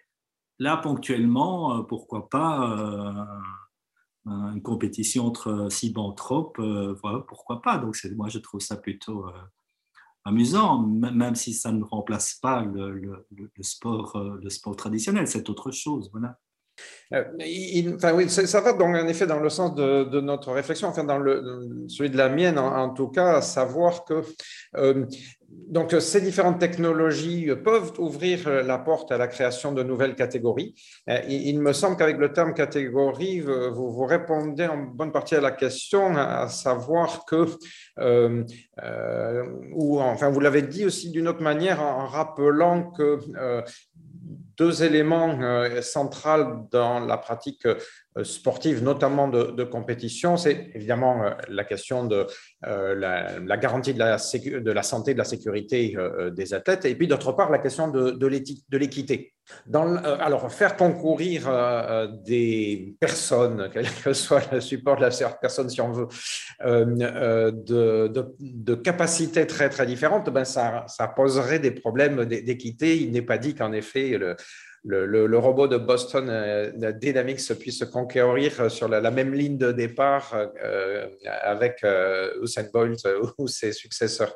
[0.59, 3.13] là, ponctuellement, euh, pourquoi pas euh,
[4.25, 7.77] une compétition entre cibanthropes, voilà, pourquoi pas.
[7.77, 9.25] Donc, moi, je trouve ça plutôt
[10.25, 15.49] amusant, même si ça ne remplace pas le, le, sport, euh, le sport traditionnel, c'est
[15.49, 16.09] autre chose.
[16.11, 16.37] Voilà.
[17.13, 17.23] Euh,
[17.95, 21.19] enfin, oui, ça va donc en effet dans le sens de, notre réflexion, enfin dans
[21.19, 24.23] le, celui de la mienne en, tout cas, à savoir que
[24.77, 25.05] euh,
[25.71, 30.75] donc, ces différentes technologies peuvent ouvrir la porte à la création de nouvelles catégories.
[31.29, 35.51] Il, me semble qu'avec le terme catégorie, vous, vous, répondez en bonne partie à la
[35.51, 37.45] question, à savoir que,
[37.99, 38.43] euh,
[39.73, 43.61] ou enfin, vous l'avez dit aussi d'une autre manière en rappelant que euh,
[44.57, 47.65] deux éléments euh, centraux dans la pratique
[48.17, 52.27] euh, sportive, notamment de, compétition, c'est évidemment euh, la question de
[52.61, 54.17] la, garantie de la,
[54.83, 55.95] santé, de la sécurité
[56.33, 59.33] des athlètes, et puis d'autre part la question de, de l'équité.
[59.73, 61.49] alors, faire concourir
[62.25, 66.07] des personnes, quel que soit le support de la personne, si on veut,
[66.65, 70.85] de, capacités très, très différentes, ben ça,
[71.15, 72.97] poserait des problèmes d'équité.
[72.97, 74.19] Il n'est pas dit qu'en effet,
[74.83, 80.33] le, robot de Boston euh, Dynamics puisse conquérir sur la, même ligne de départ
[80.63, 81.07] euh,
[81.41, 82.99] avec euh, Usain Bolt
[83.37, 84.35] ou ses successeurs.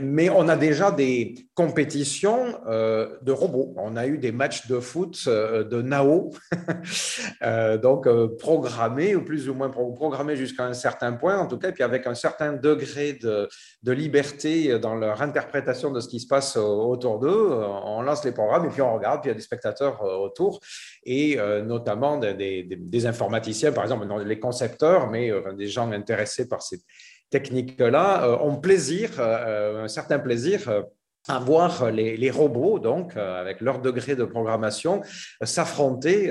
[0.00, 3.74] mais on a déjà des compétitions de robots.
[3.76, 6.30] On a eu des matchs de foot de Nao,
[7.82, 8.08] donc
[8.38, 11.82] programmés ou plus ou moins programmés jusqu'à un certain point, en tout cas, et puis
[11.82, 13.48] avec un certain degré de,
[13.92, 17.50] liberté dans leur interprétation de ce qui se passe autour d'eux.
[17.84, 20.60] On lance les programmes et puis on regarde, puis spectateurs euh, autour,
[21.04, 26.62] et euh, notamment des, informaticiens, par exemple, les concepteurs, mais euh, des gens intéressés par
[26.62, 26.80] ces
[27.30, 30.84] techniques-là, ont plaisir, un certain plaisir
[31.28, 35.00] à voir les, robots, donc, avec leur degré de programmation,
[35.42, 36.30] s'affronter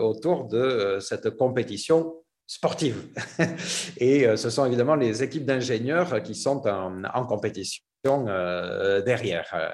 [0.00, 3.06] autour de cette compétition sportive.
[3.98, 9.46] Et ce sont évidemment les équipes d'ingénieurs qui sont en compétition derrière.
[9.54, 9.68] Euh,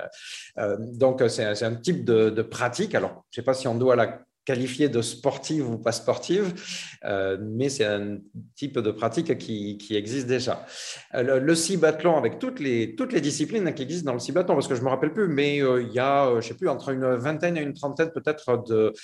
[0.58, 2.94] euh, donc, c'est un, type de, pratique.
[2.94, 6.54] Alors, je ne sais pas si on doit la qualifier de sportive ou pas sportive,
[7.38, 8.16] mais c'est un
[8.56, 10.64] type de pratique qui, existe déjà.
[11.12, 14.66] Le, le cibathlon, avec toutes les, toutes les disciplines qui existent dans le cibathlon, parce
[14.66, 16.88] que je ne me rappelle plus, mais il y a, je ne sais plus, entre
[16.88, 18.94] une vingtaine et une trentaine peut-être de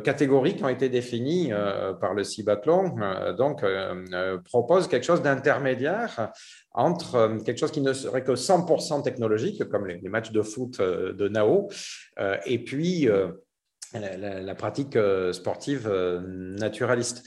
[0.00, 1.50] catégories qui ont été définies
[1.98, 2.94] par le cibathlon,
[3.38, 3.64] donc
[4.44, 6.30] propose quelque chose d'intermédiaire
[6.74, 10.80] entre euh, quelque chose qui ne serait que 100% technologique, comme les, matchs de foot
[10.80, 11.70] euh, de Nao,
[12.18, 13.08] euh, et puis
[13.94, 14.98] la, pratique
[15.32, 17.22] sportive naturaliste.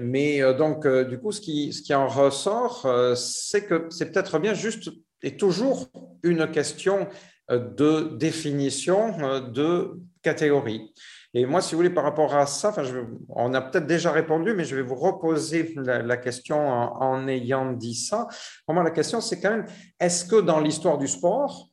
[0.00, 4.54] mais donc, du coup, ce qui, ce qui en ressort, c'est que c'est peut-être bien
[4.54, 4.90] juste
[5.22, 5.90] et toujours
[6.22, 7.08] une question
[7.50, 10.94] de définition de catégorie.
[11.32, 12.82] Et moi, si vous voulez, par rapport à ça, enfin,
[13.28, 17.94] on a peut-être déjà répondu, mais je vais vous reposer la, question en, ayant dit
[17.94, 18.26] ça.
[18.66, 19.66] Pour moi, la question, c'est quand même,
[20.00, 21.68] est-ce que dans l'histoire du sport,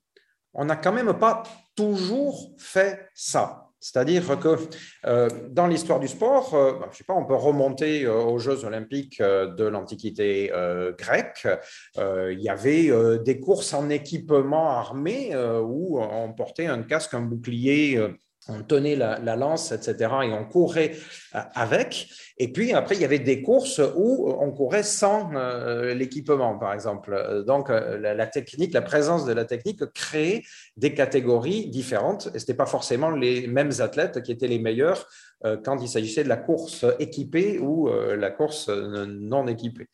[0.53, 1.43] on n'a quand même pas
[1.75, 3.67] toujours fait ça?
[3.79, 4.57] C'est-à-dire que
[5.05, 8.39] euh, dans l'histoire du sport, euh, bah, je sais pas, on peut remonter euh, aux
[8.39, 10.51] Jeux olympiques de l'Antiquité
[10.97, 11.47] grecque.
[11.95, 12.91] il y avait
[13.23, 17.99] des courses en équipement armé où on portait un casque, un bouclier
[18.49, 20.93] on tenait la, lance, etc., et on courait
[21.35, 22.09] euh, avec.
[22.37, 26.73] Et puis après, il y avait des courses où on courait sans euh, l'équipement, par
[26.73, 27.43] exemple.
[27.45, 30.43] Donc, euh, la, technique, la présence de la technique créait
[30.75, 32.27] des catégories différentes.
[32.33, 35.07] Et ce n'était pas forcément les mêmes athlètes qui étaient les meilleurs
[35.63, 39.87] quand il s'agissait de la course équipée ou euh, la course non équipée.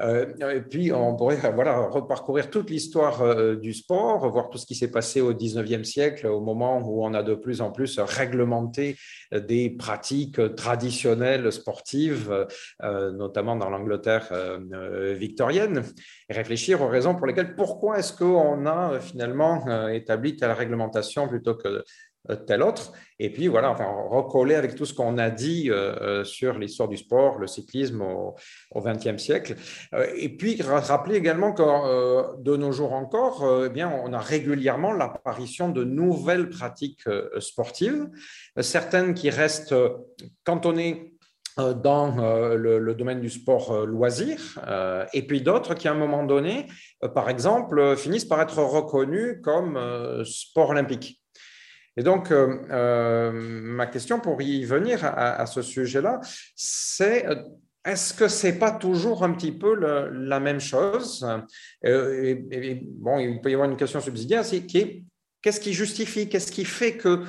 [0.00, 4.74] Euh, et puis, on pourrait voilà, reparcourir toute l'histoire du sport, voir tout ce qui
[4.74, 8.96] s'est passé au 19e siècle, au moment où on a de plus en plus réglementé
[9.32, 12.46] des pratiques traditionnelles sportives,
[12.82, 14.30] notamment dans l'Angleterre
[15.16, 15.82] victorienne,
[16.28, 21.54] et réfléchir aux raisons pour lesquelles, pourquoi est-ce qu'on a finalement établi telle réglementation plutôt
[21.54, 21.82] que euh,
[22.36, 22.92] tel autre.
[23.20, 26.88] Et puis voilà, enfin, recoller avec tout ce qu'on a dit euh, euh, sur l'histoire
[26.88, 29.56] du sport, le cyclisme au XXe siècle.
[30.16, 35.68] et puis rappeler également que de nos jours encore, eh bien, on a régulièrement l'apparition
[35.68, 38.08] de nouvelles pratiques sportives,
[38.60, 39.74] certaines qui restent
[40.44, 41.14] cantonnées
[41.56, 42.14] dans
[42.56, 44.60] le, domaine du sport loisir,
[45.12, 46.66] et puis d'autres qui, à un moment donné,
[47.14, 49.78] par exemple, finissent par être reconnus comme
[50.24, 51.17] sport olympique.
[51.98, 56.20] Et donc, ma question pour y venir à, ce sujet-là,
[56.54, 57.26] c'est
[57.84, 61.26] est-ce que c'est pas toujours un petit peu la même chose?
[61.82, 65.02] Bon, il peut y avoir une question subsidiaire qui est
[65.40, 67.24] Qu'est-ce qui justifie, qu'est-ce qui fait qu'on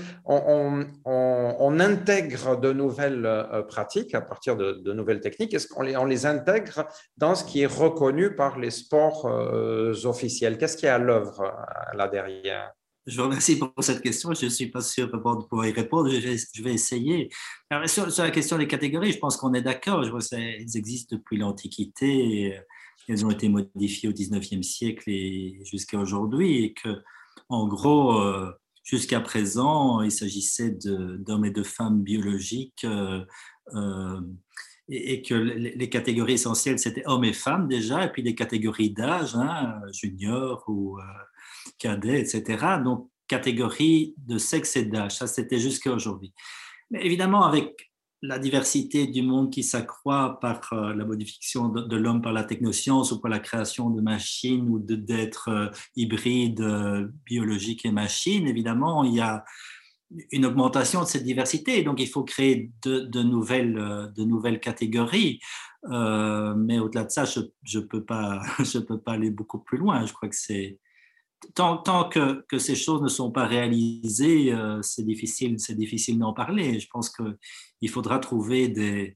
[1.06, 5.54] on, intègre de nouvelles euh, pratiques à partir de, nouvelles techniques?
[5.54, 6.88] Est-ce qu'on les, les intègre
[7.18, 10.58] dans ce qui est reconnu par les sports euh, officiels?
[10.58, 12.74] Qu'est-ce qui est à l'œuvre euh, là derrière?
[13.10, 14.34] Je vous remercie pour cette question.
[14.34, 16.10] Je ne suis pas sûr de pouvoir y répondre.
[16.10, 17.30] Je vais, essayer.
[17.86, 20.04] sur, la question des catégories, je pense qu'on est d'accord.
[20.04, 22.60] Je vois elles existent depuis l'Antiquité.
[23.08, 26.64] Elles ont été modifiées au 19e siècle et jusqu'à aujourd'hui.
[26.64, 27.02] Et que
[27.50, 28.52] en gros, euh,
[28.84, 33.26] jusqu'à présent, il s'agissait d'hommes et de femmes biologiques euh,
[33.74, 34.22] euh,
[34.88, 39.36] et, que les, catégories essentielles, c'était hommes et femmes déjà, et puis les catégories d'âge,
[39.36, 40.98] hein, junior ou
[41.78, 42.82] cadet, etc.
[42.84, 46.34] Donc, catégories de sexe et d'âge, ça c'était jusqu'à aujourd'hui.
[46.92, 47.90] Mais évidemment, avec
[48.22, 53.12] la diversité du monde qui s'accroît par euh, la modification de, l'homme par la technoscience
[53.12, 59.04] ou par la création de machines ou d'êtres euh, hybrides euh, biologiques et machines, évidemment,
[59.04, 59.46] il y a
[60.32, 61.82] une augmentation de cette diversité.
[61.84, 65.40] Donc, il faut créer de, nouvelles, de nouvelles catégories.
[65.84, 67.42] mais au-delà de ça, je
[67.78, 70.04] ne peux, pas, je peux pas aller beaucoup plus loin.
[70.08, 70.80] Je crois que c'est
[71.56, 76.80] tant, que, ces choses ne sont pas réalisées, euh, c'est difficile, difficile d'en parler.
[76.80, 79.14] Je pense qu'il faudra trouver de,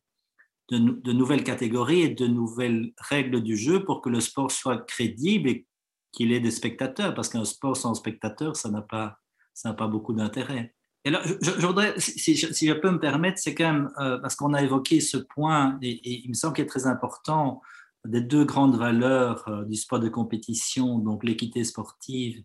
[1.11, 5.67] nouvelles catégories et de nouvelles règles du jeu pour que le sport soit crédible et
[6.11, 10.75] qu'il ait des spectateurs, parce qu'un sport sans spectateurs, ça n'a pas, beaucoup d'intérêt.
[11.05, 14.61] Et là, je, si, je peux me permettre, c'est quand même, euh, parce qu'on a
[14.61, 17.61] évoqué ce point, et il me semble qu'il est très important,
[18.05, 22.43] des deux grandes valeurs euh, du sport de compétition, donc l'équité sportive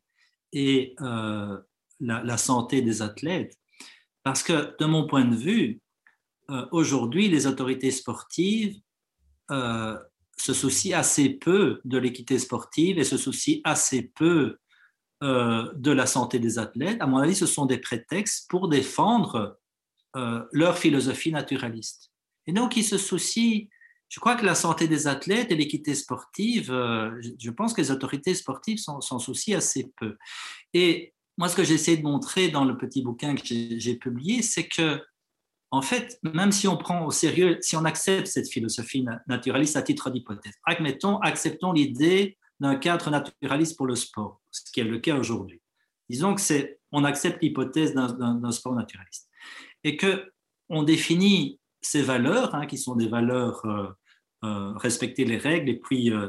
[0.52, 1.58] et euh,
[2.00, 3.58] la, santé des athlètes.
[4.22, 5.80] Parce que de mon point de vue,
[6.50, 8.80] euh, aujourd'hui, les autorités sportives
[9.50, 14.58] se soucient assez peu de l'équité sportive et se soucient assez peu
[15.22, 17.00] de la santé des athlètes.
[17.00, 19.58] À mon avis, ce sont des prétextes pour défendre
[20.52, 22.12] leur philosophie naturaliste.
[22.46, 23.68] Et donc, ils se soucient
[24.08, 27.90] je crois que la santé des athlètes et l'équité sportive, euh, je pense que les
[27.90, 30.16] autorités sportives s'en soucient assez peu.
[30.72, 34.66] Et moi, ce que j'essaie de montrer dans le petit bouquin que j'ai publié, c'est
[34.66, 35.00] que,
[35.70, 39.82] en fait, même si on prend au sérieux, si on accepte cette philosophie naturaliste à
[39.82, 44.98] titre d'hypothèse, admettons, acceptons l'idée d'un cadre naturaliste pour le sport, ce qui est le
[44.98, 45.60] cas aujourd'hui.
[46.08, 49.28] Disons que c'est, on accepte l'hypothèse d'un sport naturaliste
[49.84, 50.32] et que
[50.70, 53.88] on définit ces valeurs, hein, qui sont des valeurs euh,
[54.44, 56.28] euh, respecter les règles et puis euh,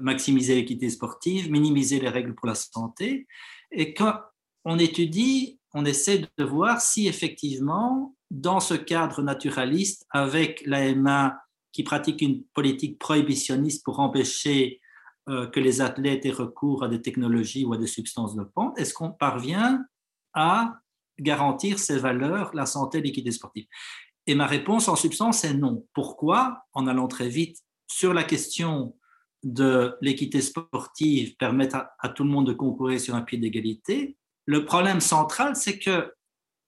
[0.00, 3.26] maximiser l'équité sportive, minimiser les règles pour la santé.
[3.70, 4.18] Et quand
[4.64, 11.38] on étudie, on essaie de voir si effectivement, dans ce cadre naturaliste, avec l'AMA
[11.72, 14.80] qui pratique une politique prohibitionniste pour empêcher
[15.26, 19.10] que les athlètes aient recours à des technologies ou à des substances dopantes, est-ce qu'on
[19.10, 19.84] parvient
[20.32, 20.78] à
[21.18, 23.66] garantir ces valeurs, la santé l'équité sportive?
[24.26, 25.86] Et ma réponse en substance est non.
[25.94, 26.64] Pourquoi?
[26.72, 28.96] En allant très vite sur la question
[29.42, 34.64] de l'équité sportive, permettre à, tout le monde de concourir sur un pied d'égalité, le
[34.64, 36.12] problème central, c'est que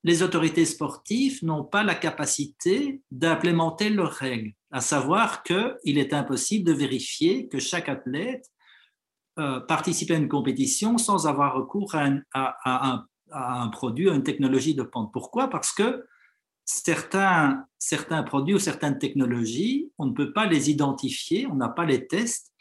[0.05, 6.65] les autorités sportives n'ont pas la capacité d'implémenter leurs règles, à savoir qu'il est impossible
[6.65, 8.45] de vérifier que chaque athlète
[9.39, 14.23] euh, participe à une compétition sans avoir recours à un, à un, produit, à une
[14.23, 15.11] technologie de pente.
[15.11, 15.49] Pourquoi?
[15.49, 16.05] Parce que
[16.69, 21.83] certains, certains produits ou certaines technologies, on ne peut pas les identifier, on n'a pas
[21.83, 22.53] les tests,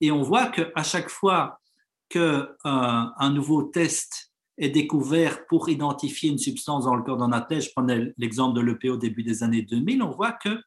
[0.00, 1.60] et on voit qu'à chaque fois
[2.08, 7.62] qu'un un nouveau test est découvert pour identifier une substance dans le corps d'un athlète,
[7.62, 10.60] je prenais l'exemple de l'EPO au début des années 2000, on voit que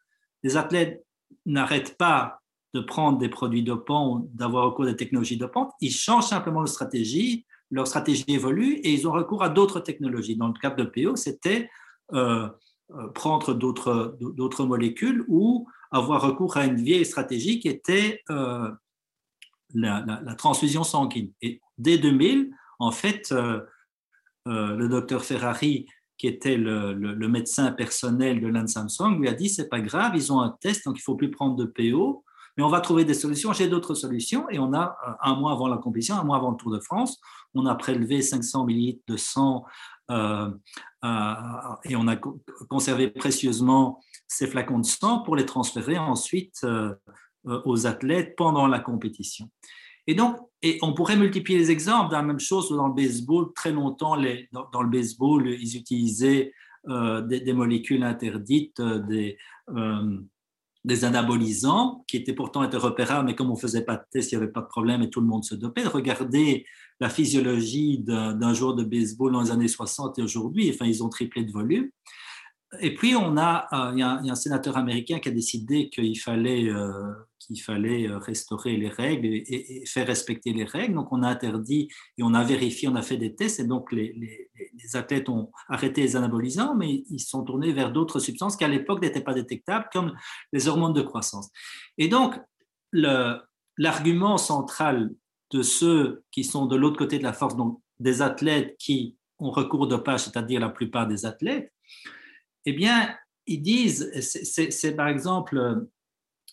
[0.44, 1.06] les athlètes
[1.46, 2.42] n'arrêtent pas
[2.74, 6.62] de prendre des produits dopants ou d'avoir recours à des technologies dopantes, ils changent simplement
[6.62, 10.36] de stratégie, leur stratégie évolue et ils ont recours à d'autres technologies.
[10.36, 11.70] Dans le cas de l'EPO, c'était
[12.14, 12.50] euh, euh,
[13.14, 18.70] prendre d'autres molécules ou avoir recours à une vieille stratégie qui était euh,
[19.74, 21.32] la, transfusion sanguine.
[21.42, 23.62] Et dès 2000, en fait, euh,
[24.46, 25.88] le docteur Ferrari,
[26.18, 30.32] qui était le, médecin personnel de Lance Samsung, lui a dit c'est pas grave, ils
[30.34, 32.24] ont un test, donc il faut plus prendre de PO,
[32.58, 33.54] mais on va trouver des solutions.
[33.54, 34.50] J'ai d'autres solutions.
[34.50, 37.20] Et on a un mois avant la compétition, un mois avant le Tour de France,
[37.54, 39.66] on a prélevé 500 millilitres de sang
[41.04, 42.16] et on a
[42.70, 46.66] conservé précieusement ces flacons de sang pour les transférer ensuite
[47.46, 49.50] aux athlètes pendant la compétition.
[50.08, 53.54] Et donc, et on pourrait multiplier les exemples la même chose dans le baseball.
[53.54, 54.18] Très longtemps,
[54.52, 56.52] dans, le baseball, ils utilisaient
[56.90, 59.38] euh, des, molécules interdites, euh, des,
[59.70, 60.18] euh,
[60.84, 64.32] des anabolisants, qui étaient pourtant été repérables, mais comme on ne faisait pas de tests,
[64.32, 65.84] il n'y avait pas de problème et tout le monde se dopait.
[65.84, 66.66] Regardez
[67.00, 71.10] la physiologie d'un joueur de baseball dans les années 60 et aujourd'hui, enfin, ils ont
[71.10, 71.90] triplé de volume.
[72.82, 76.70] Et puis, on a, il y, a, un sénateur américain qui a décidé qu'il fallait
[77.40, 80.94] qu'il fallait euh, restaurer les règles et, faire respecter les règles.
[80.94, 83.92] Donc, on a interdit et on a vérifié, on a fait des tests, et donc
[83.92, 88.64] les, les, athlètes ont arrêté les anabolisants, mais ils sont tournés vers d'autres substances qui
[88.64, 90.14] à l'époque n'étaient pas détectables, comme
[90.54, 91.50] les hormones de croissance.
[91.98, 92.40] Et donc,
[92.92, 95.12] l'argument central
[95.52, 99.52] de ceux qui sont de l'autre côté de la force, donc des athlètes qui ont
[99.52, 101.74] recours au dopage, c'est-à-dire la plupart des athlètes,
[102.66, 103.16] eh bien,
[103.46, 105.88] ils disent, c'est par exemple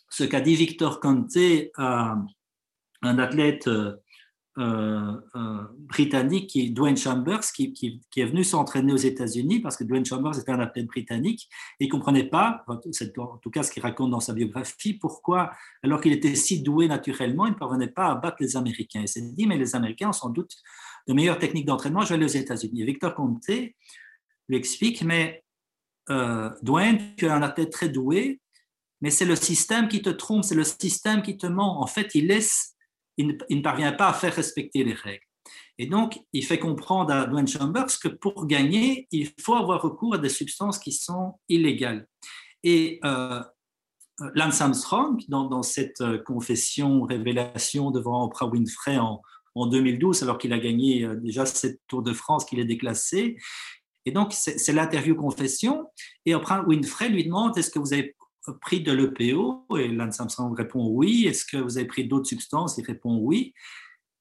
[0.09, 1.37] ce qu'a dit Victor Conte
[1.77, 2.17] à
[3.03, 3.97] un athlète euh, euh, euh,
[4.57, 10.53] britannique, qui, Dwayne Chambers, qui, est venu s'entraîner aux États-Unis parce que Dwayne Chambers était
[10.53, 14.21] un athlète britannique et il ne comprenait pas, en tout cas ce qu'il raconte dans
[14.21, 15.51] sa biographie, pourquoi,
[15.83, 19.03] alors qu'il était si doué naturellement, il ne parvenait pas à battre les Américains.
[19.03, 20.57] Il s'est dit, mais les Américains ont sans doute
[21.07, 22.85] de meilleures techniques d'entraînement, je vais aller aux États-Unis.
[22.85, 25.45] Victor Conte lui explique, mais
[26.09, 28.41] Dwayne, tu es un athlète très doué,
[29.01, 31.83] mais c'est le système qui te trompe, c'est le système qui te ment.
[31.83, 32.76] En fait, il, laisse,
[33.17, 35.25] il, ne, parvient pas à faire respecter les règles.
[35.79, 40.15] Et donc, il fait comprendre à Dwayne Chambers que pour gagner, il faut avoir recours
[40.15, 42.09] à des substances qui sont illégales.
[42.63, 43.43] Et euh,
[44.35, 49.21] Lance Armstrong, dans, cette euh, confession, révélation devant Oprah Winfrey en,
[49.55, 53.37] en 2012, alors qu'il a gagné euh, déjà cette Tour de France qu'il est déclassé,
[54.07, 55.85] et donc, c'est l'interview confession.
[56.25, 58.15] Et Oprah Winfrey lui demande Est-ce que vous avez
[58.53, 61.27] pris de l'EPO Et Lance Armstrong répond oui.
[61.27, 62.79] Est-ce que vous avez pris d'autres substances?
[62.79, 63.55] Il répond oui.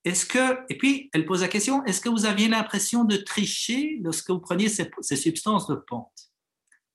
[0.03, 3.99] Est-ce que, et puis elle pose la question, est-ce que vous aviez l'impression de tricher
[4.03, 6.31] lorsque vous preniez ces, substances de pente?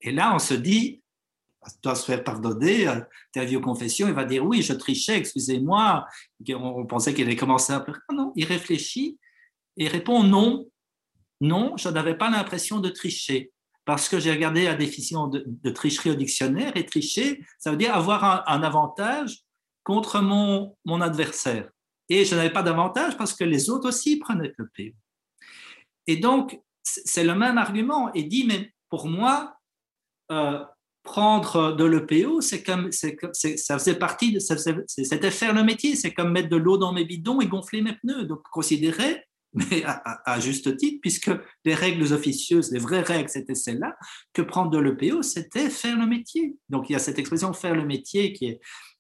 [0.01, 1.03] Et là, on se dit,
[1.61, 2.87] on doit se faire pardonner,
[3.35, 6.07] interview confession, il va dire oui, je trichais, excusez-moi.
[6.51, 7.85] On pensait qu'il allait commencer à.
[8.13, 9.19] Non, il réfléchit
[9.77, 10.69] et répond non,
[11.41, 13.51] non, je n'avais pas l'impression de tricher
[13.91, 17.93] parce que j'ai regardé la définition de, tricherie au dictionnaire, et tricher, ça veut dire
[17.93, 19.41] avoir un, avantage
[19.83, 21.69] contre mon, mon adversaire.
[22.09, 24.97] Et je n'avais pas d'avantage parce que les autres aussi prenaient le PO.
[26.07, 28.13] Et donc, c'est le même argument.
[28.15, 29.57] Et dit, mais pour moi,
[30.31, 30.65] euh,
[31.03, 36.31] prendre de l'EPO, c'est comme, ça faisait partie, de, c'était faire le métier, c'est comme
[36.31, 38.23] mettre de l'eau dans mes bidons et gonfler mes pneus.
[38.23, 41.31] Donc, considérer mais à, juste titre, puisque
[41.65, 43.97] les règles officieuses, les vraies règles, c'était celles-là,
[44.33, 46.57] que prendre de l'EPO, c'était faire le métier.
[46.69, 48.59] Donc il y a cette expression faire le métier qui,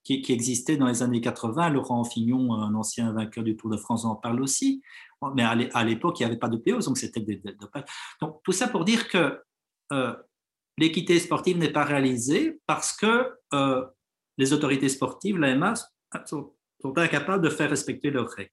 [0.08, 1.70] existait dans les années 80.
[1.70, 4.82] Laurent Fignon, un ancien vainqueur du Tour de France, en parle aussi.
[5.36, 7.40] Mais à l'époque, il n'y avait pas d'EPO, donc c'était des,
[8.20, 9.40] Donc tout ça pour dire que
[9.92, 10.14] euh,
[10.78, 13.84] l'équité sportive n'est pas réalisée parce que euh,
[14.38, 15.74] les autorités sportives, l'AMA,
[16.24, 18.50] sont, sont incapables de faire respecter leurs règles.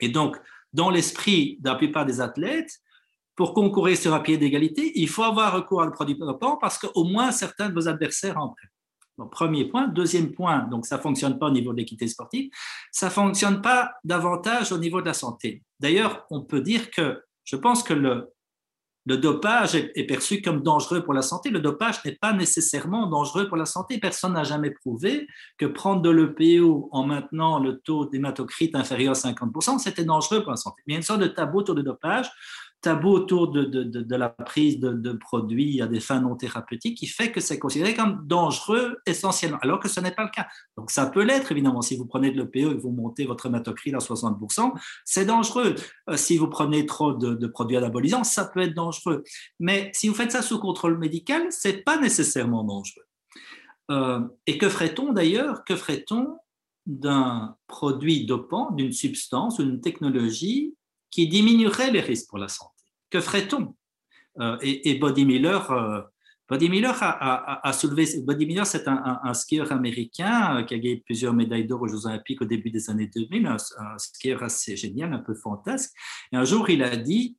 [0.00, 0.38] Et donc,
[0.72, 2.80] dans l'esprit de la plupart des athlètes,
[3.34, 6.78] pour concourir sur un pied d'égalité, il faut avoir recours à le produit dopant parce
[6.78, 8.70] qu'au moins certains de vos adversaires en prennent.
[9.18, 9.88] Donc, premier point.
[9.88, 12.50] Deuxième point, donc ça ne fonctionne pas au niveau de l'équité sportive,
[12.90, 15.62] ça ne fonctionne pas davantage au niveau de la santé.
[15.80, 18.32] D'ailleurs, on peut dire que je pense que le,
[19.04, 21.50] le dopage est, perçu comme dangereux pour la santé.
[21.50, 23.98] Le dopage n'est pas nécessairement dangereux pour la santé.
[23.98, 25.26] Personne n'a jamais prouvé
[25.58, 30.52] que prendre de l'EPO en maintenant le taux d'hématocrite inférieur à 50%, c'était dangereux pour
[30.52, 30.82] la santé.
[30.86, 32.30] Il y a une sorte de tabou autour du dopage
[32.82, 37.40] tabou autour de, la prise de, produits à des fins non thérapeutiques qui fait que
[37.40, 40.48] c'est considéré comme dangereux essentiellement, alors que ce n'est pas le cas.
[40.76, 41.80] Donc ça peut l'être, évidemment.
[41.80, 44.72] Si vous prenez de l'EPO et vous montez votre hématocrite à 60%,
[45.04, 45.76] c'est dangereux.
[46.10, 49.22] Euh, si vous prenez trop de, produits anabolisants, ça peut être dangereux.
[49.60, 53.06] Mais si vous faites ça sous contrôle médical, c'est pas nécessairement dangereux.
[53.92, 55.64] Euh, et que ferait-on d'ailleurs?
[55.64, 56.36] Que ferait-on
[56.86, 60.74] d'un produit dopant, d'une substance, d'une technologie
[61.12, 62.71] qui diminuerait les risques pour la santé?
[63.12, 63.76] Que ferait-on?
[64.40, 66.00] Euh, et, Body Miller, euh,
[66.48, 68.06] Body Miller a, soulevé.
[68.22, 72.06] Body Miller, c'est un, skieur américain euh, qui a gagné plusieurs médailles d'or aux Jeux
[72.06, 75.92] Olympiques au début des années 2000, un, skieur assez génial, un peu fantasque.
[76.32, 77.36] Et un jour, il a dit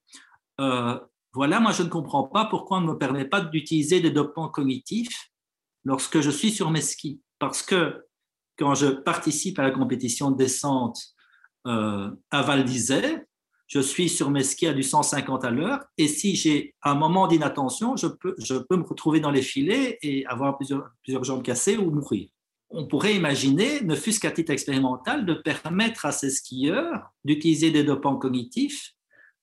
[0.57, 4.49] Voilà, moi, je ne comprends pas pourquoi on ne me permet pas d'utiliser des dopants
[4.49, 5.31] cognitifs
[5.83, 7.19] lorsque je suis sur mes skis.
[7.39, 8.05] Parce que
[8.57, 10.99] quand je participe à la compétition de descente
[11.65, 13.19] à Val d'Isère,
[13.73, 17.27] je suis sur mes skis à du 150 à l'heure, et si j'ai un moment
[17.27, 18.35] d'inattention, je peux,
[18.69, 20.91] me retrouver dans les filets et avoir plusieurs,
[21.23, 22.29] jambes cassées ou mourir.
[22.69, 27.83] On pourrait imaginer, ne fût-ce qu'à titre expérimental, de permettre à ces skieurs d'utiliser des
[27.83, 28.91] dopants cognitifs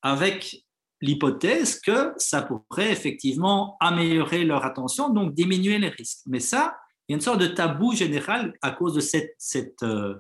[0.01, 0.65] avec
[1.01, 6.23] l'hypothèse que ça pourrait effectivement améliorer leur attention, donc diminuer les risques.
[6.27, 6.77] Mais ça,
[7.09, 10.15] il y a une sorte de tabou général à cause de cette, cette, euh,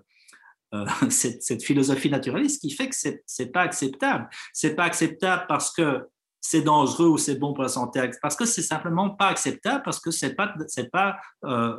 [0.75, 3.09] euh, cette, philosophie naturaliste qui fait que ce
[3.43, 4.29] n'est pas acceptable.
[4.53, 6.07] Ce n'est pas acceptable parce que
[6.41, 10.01] c'est dangereux ou c'est bon pour la santé, parce que c'est simplement pas acceptable, parce
[10.01, 10.55] que ce n'est pas,
[10.91, 11.77] pas, euh,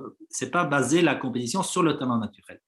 [0.51, 2.59] pas basé la compétition sur le talent naturel.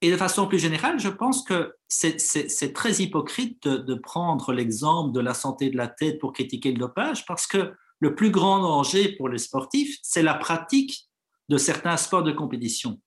[0.00, 5.20] Et de façon plus générale, je pense que c'est très hypocrite de prendre l'exemple de
[5.20, 9.16] la santé de la tête pour critiquer le dopage, parce que le plus grand danger
[9.16, 11.08] pour les sportifs, c'est la pratique
[11.48, 13.00] de certains sports de compétition.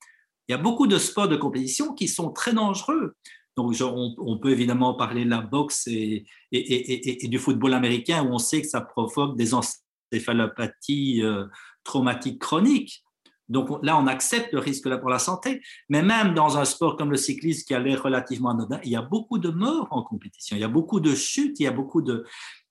[0.47, 3.15] Il y a beaucoup de sports de compétition qui sont très dangereux.
[3.57, 8.61] Donc, on, peut évidemment parler de la boxe et, du football américain où on sait
[8.61, 11.45] que ça provoque des encéphalopathies euh,
[11.83, 13.03] traumatiques chroniques.
[13.49, 15.61] Donc là, on accepte le risque pour la santé.
[15.89, 18.95] Mais même dans un sport comme le cyclisme qui a l'air relativement anodin, il y
[18.95, 21.71] a beaucoup de morts en compétition, il y a beaucoup de chutes, il y a
[21.71, 22.25] beaucoup de...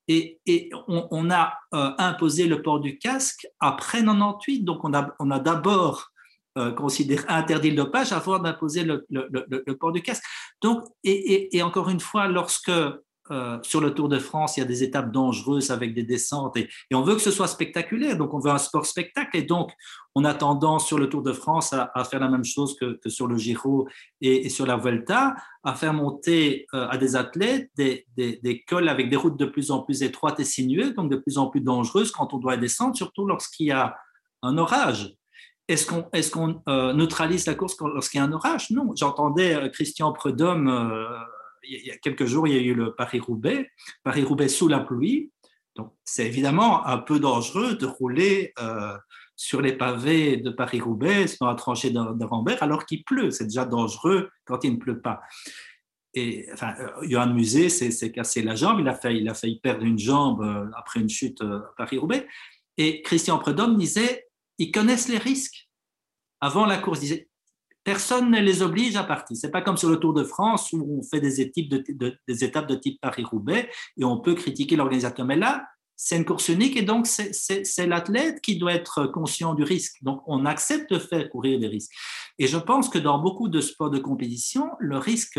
[0.08, 0.38] Et,
[0.86, 4.60] on, a euh, imposé le port du casque après 98.
[4.62, 6.12] Donc on a d'abord
[6.56, 6.72] euh,
[7.28, 10.24] interdit le dopage avant d'imposer le, port du casque.
[10.62, 12.70] Donc, et, encore une fois, lorsque
[13.32, 16.56] euh, sur le Tour de France, il y a des étapes dangereuses avec des descentes
[16.56, 19.72] et, on veut que ce soit spectaculaire, donc on veut un sport spectacle et donc
[20.14, 23.26] on a tendance sur le Tour de France à, faire la même chose que, sur
[23.26, 23.88] le Giro
[24.20, 25.34] et, sur la Vuelta,
[25.64, 29.80] à faire monter euh, à des athlètes des, cols avec des routes de plus en
[29.80, 33.26] plus étroites et sinueuses, donc de plus en plus dangereuses quand on doit descendre, surtout
[33.26, 33.96] lorsqu'il y a
[34.42, 35.16] un orage.
[35.68, 38.70] Est-ce qu'on euh, neutralise la course lorsqu'il y a un orage?
[38.70, 38.92] Non.
[38.96, 41.18] J'entendais euh, Christian Prudhomme, euh,
[41.68, 43.68] il y a quelques jours, il y a eu le Paris-Roubaix,
[44.04, 45.32] Paris-Roubaix sous la pluie.
[45.74, 48.54] Donc, c'est évidemment un peu dangereux de rouler
[49.34, 53.30] sur les pavés de Paris-Roubaix, dans la tranchée de, Rambert, alors qu'il pleut.
[53.30, 55.20] C'est déjà dangereux quand il ne pleut pas.
[56.14, 59.98] Et enfin, Johan Musée s'est cassé la jambe, il a, failli, il a perdre une
[59.98, 62.26] jambe après une chute à Paris-Roubaix.
[62.78, 64.25] Et Christian Prudhomme disait
[64.58, 65.68] ils connaissent les risques.
[66.40, 67.00] Avant la course,
[67.86, 69.36] personne ne les oblige à partir.
[69.36, 73.00] C'est pas comme sur le Tour de France où on fait des étapes de, type
[73.00, 75.24] Paris-Roubaix et on peut critiquer l'organisateur.
[75.24, 79.62] Mais là, c'est une course unique et donc c'est l'athlète qui doit être conscient du
[79.62, 80.02] risque.
[80.02, 81.92] Donc on accepte de faire courir des risques.
[82.38, 85.38] Et je pense que dans beaucoup de sports de compétition, le risque,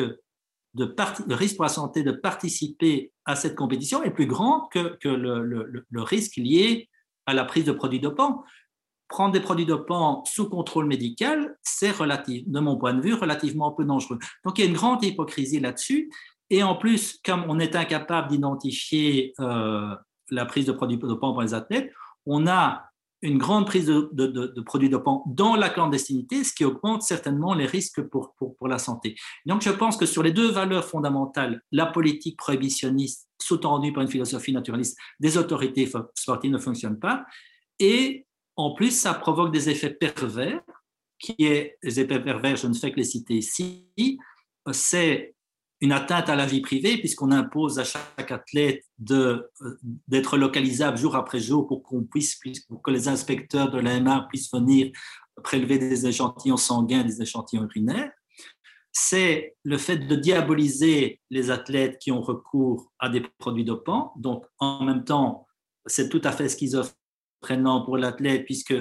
[0.73, 5.43] de risque pour la santé de participer à cette compétition est plus grand que, le,
[5.43, 6.89] le, risque lié
[7.25, 8.43] à la prise de produits dopants
[9.07, 13.85] prendre des produits dopants sous contrôle médical, c'est de mon point de vue, relativement peu
[13.85, 14.19] dangereux.
[14.43, 16.09] Donc il y a une grande hypocrisie là-dessus.
[16.49, 19.95] Et en plus, comme on est incapable d'identifier euh,
[20.29, 21.91] la prise de produits dopants pour les athlètes,
[22.25, 22.83] on a
[23.23, 28.01] une grande prise de, produits dopants dans la clandestinité, ce qui augmente certainement les risques
[28.03, 29.15] pour, pour, pour, la santé.
[29.45, 34.09] Donc je pense que sur les deux valeurs fondamentales, la politique prohibitionniste sous-tendue par une
[34.09, 37.25] philosophie naturaliste des autorités sportives ne fonctionne pas,
[37.79, 38.26] et
[38.57, 40.61] en plus, ça provoque des effets pervers,
[41.19, 43.87] qui est, les effets pervers, je ne fais que les citer ici,
[44.71, 45.35] c'est
[45.79, 51.39] une atteinte à la vie privée, puisqu'on impose à chaque athlète d'être localisable jour après
[51.39, 54.91] jour pour qu'on puisse, pour que les inspecteurs de l'AMA puissent venir
[55.43, 58.11] prélever des échantillons sanguins, des échantillons urinaires.
[58.91, 64.13] C'est le fait de diaboliser les athlètes qui ont recours à des produits dopants.
[64.17, 65.45] Donc, en même temps,
[65.85, 66.96] c'est tout à fait schizophrène
[67.39, 68.75] prenant pour l'athlète, puisque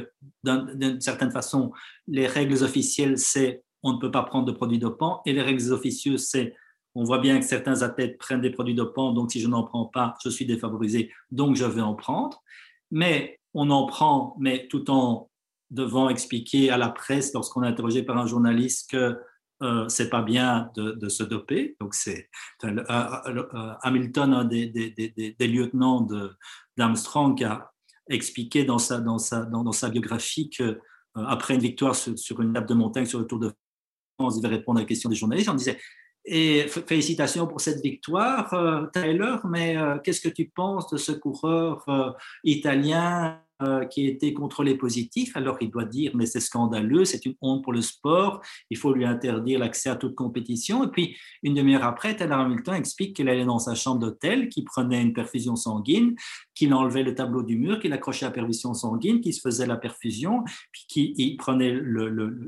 [0.45, 1.73] d'une certaine façon,
[2.07, 5.73] les règles officielles, c'est on ne peut pas prendre de produits dopants, et les règles
[5.73, 6.55] officieuses, c'est
[6.95, 9.85] on voit bien que certains athlètes prennent des produits dopants, donc si je n'en prends
[9.85, 12.43] pas, je suis défavorisé, donc je vais en prendre.
[12.91, 15.31] Mais on en prend, mais tout en
[15.71, 19.19] devant expliquer à la presse, lorsqu'on est interrogé par un journaliste, que
[19.63, 21.77] euh, c'est pas bien de, se doper.
[21.81, 22.29] Donc c'est
[22.65, 26.07] euh, euh, Hamilton, un des, lieutenants
[26.77, 27.71] d'Armstrong, qui a
[28.09, 30.81] expliqué dans sa, dans sa, dans, sa biographie qu'après
[31.17, 33.53] euh, après une victoire sur, une nappe de montagne sur le Tour de
[34.19, 35.49] France, il va répondre à la question des journalistes.
[35.49, 35.79] On disait
[36.29, 41.13] et félicitations pour cette victoire, euh, Tyler, mais euh, qu'est-ce que tu penses de ce
[41.13, 41.87] coureur
[42.43, 43.41] italien
[43.91, 47.65] qui a été contrôlé positif, alors il doit dire mais c'est scandaleux, c'est une honte
[47.65, 50.85] pour le sport, il faut lui interdire l'accès à toute compétition.
[50.85, 54.65] Et puis une demi-heure après, Taylor Hamilton explique qu'il allait dans sa chambre d'hôtel, qu'il
[54.65, 56.15] prenait une perfusion sanguine,
[56.55, 59.77] qu'il enlevait le tableau du mur, qu'il accrochait la perfusion sanguine, qu'il se faisait la
[59.77, 61.73] perfusion, puis qu'il prenait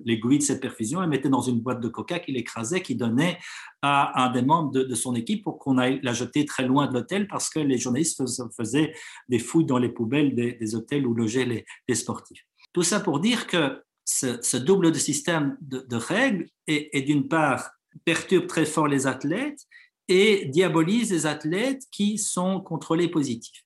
[0.05, 3.39] l'aiguille de cette perfusion et mettait dans une boîte de coca qu'il écrasait, qu'il donnait
[3.82, 6.94] à un des membres de, son équipe pour qu'on aille la jeter très loin de
[6.94, 8.22] l'hôtel parce que les journalistes
[8.56, 8.93] faisaient
[9.28, 12.42] des fouilles dans les poubelles des, hôtels où logeaient les, sportifs.
[12.72, 17.70] Tout ça pour dire que ce, double de système de, règles est, d'une part
[18.04, 19.60] perturbe très fort les athlètes
[20.08, 23.64] et diabolise les athlètes qui sont contrôlés positifs.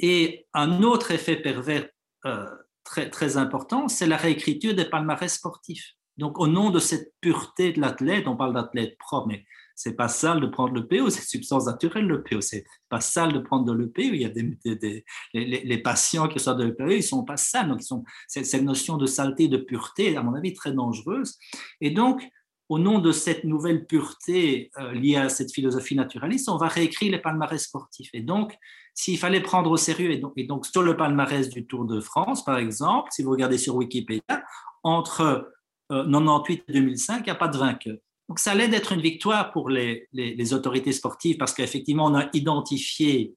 [0.00, 1.88] Et un autre effet pervers
[2.26, 2.46] euh,
[2.84, 5.92] très, très important, c'est la réécriture des palmarès sportifs.
[6.16, 9.44] Donc, au nom de cette pureté de l'athlète, on parle d'athlète propre, mais
[9.78, 12.40] c'est pas sale de prendre le PO, c'est substance naturelle le PO.
[12.40, 14.12] C'est pas sale de prendre de l'EPO.
[14.12, 17.68] Il y a des, les, patients qui sortent de l'EPO, ils sont pas sales.
[17.68, 17.80] Donc,
[18.26, 21.38] cette notion de saleté, de pureté, à mon avis, très dangereuse.
[21.80, 22.28] Et donc,
[22.68, 27.12] au nom de cette nouvelle pureté euh, liée à cette philosophie naturaliste, on va réécrire
[27.12, 28.10] les palmarès sportifs.
[28.14, 28.56] Et donc,
[28.94, 32.58] s'il fallait prendre au sérieux, et donc, sur le palmarès du Tour de France, par
[32.58, 34.42] exemple, si vous regardez sur Wikipédia,
[34.82, 35.52] entre
[35.88, 37.96] 98 et 2005, il n'y a pas de vainqueur.
[38.28, 40.06] Donc ça allait d'être une victoire pour les,
[40.52, 43.34] autorités sportives parce qu'effectivement, on a identifié,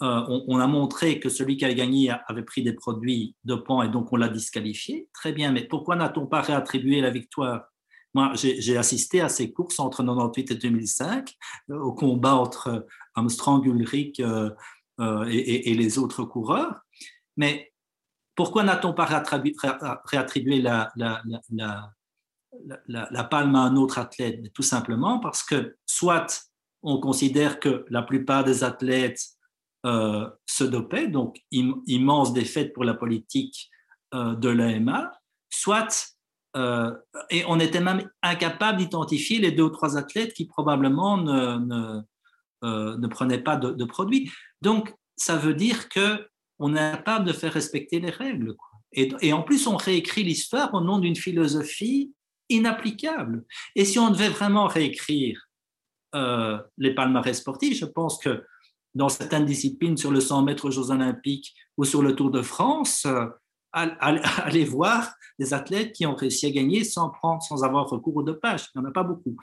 [0.00, 3.88] euh, on, a montré que celui qui avait gagné avait pris des produits dopants et
[3.88, 5.08] donc on l'a disqualifié.
[5.12, 7.64] Très bien, mais pourquoi n'a-t-on pas réattribué la victoire?
[8.14, 11.34] Moi, j'ai assisté à ces courses entre 98 et 2005,
[11.70, 14.50] euh, au combat entre Armstrong, Ulrich euh,
[15.28, 16.80] et, les autres coureurs.
[17.36, 17.72] Mais
[18.34, 19.24] pourquoi n'a-t-on pas
[20.04, 21.22] réattribué la, la,
[23.30, 26.48] palme à un autre athlète Tout simplement parce que soit
[26.82, 29.20] on considère que la plupart des athlètes
[29.86, 33.70] euh, se dopaient, donc immense défaite pour la politique
[34.14, 35.12] euh, de l'AMA,
[35.50, 36.14] soit,
[36.56, 36.92] euh,
[37.30, 42.02] et on était même incapable d'identifier les deux ou trois athlètes qui probablement ne,
[42.62, 44.30] ne, prenaient pas de, de, produits.
[44.60, 48.54] Donc, ça veut dire que on est capable de faire respecter les règles.
[48.92, 52.12] Et, en plus, on réécrit l'histoire au nom d'une philosophie
[52.52, 53.44] inapplicable.
[53.74, 55.48] Et si on devait vraiment réécrire
[56.14, 58.44] euh, les palmarès sportifs, je pense que
[58.94, 62.42] dans certaines disciplines, sur le 100 mètres aux Jeux olympiques ou sur le Tour de
[62.42, 63.06] France,
[63.72, 68.22] allez voir des athlètes qui ont réussi à gagner sans prendre, sans avoir recours au
[68.22, 68.66] dopage.
[68.74, 69.36] Il n'y en a pas beaucoup.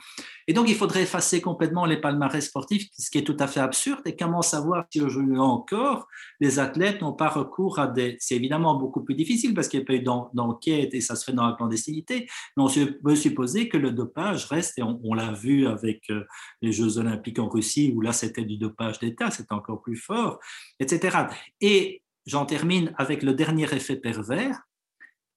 [0.46, 3.60] Et donc, il faudrait effacer complètement les palmarès sportifs, ce qui est tout à fait
[3.60, 4.00] absurde.
[4.06, 6.06] Et comment savoir si aujourd'hui encore,
[6.38, 8.16] les athlètes n'ont pas recours à des.
[8.20, 10.02] C'est évidemment beaucoup plus difficile parce qu'il n'y a pas eu
[10.34, 12.28] d'enquête et ça se fait dans la clandestinité.
[12.56, 12.68] Mais on
[13.02, 16.24] peut supposer que le dopage reste, et on, l'a vu avec euh,
[16.62, 20.38] les Jeux Olympiques en Russie, où là, c'était du dopage d'État, c'était encore plus fort,
[20.78, 21.26] etc.
[21.60, 24.60] Et j'en termine avec le dernier effet pervers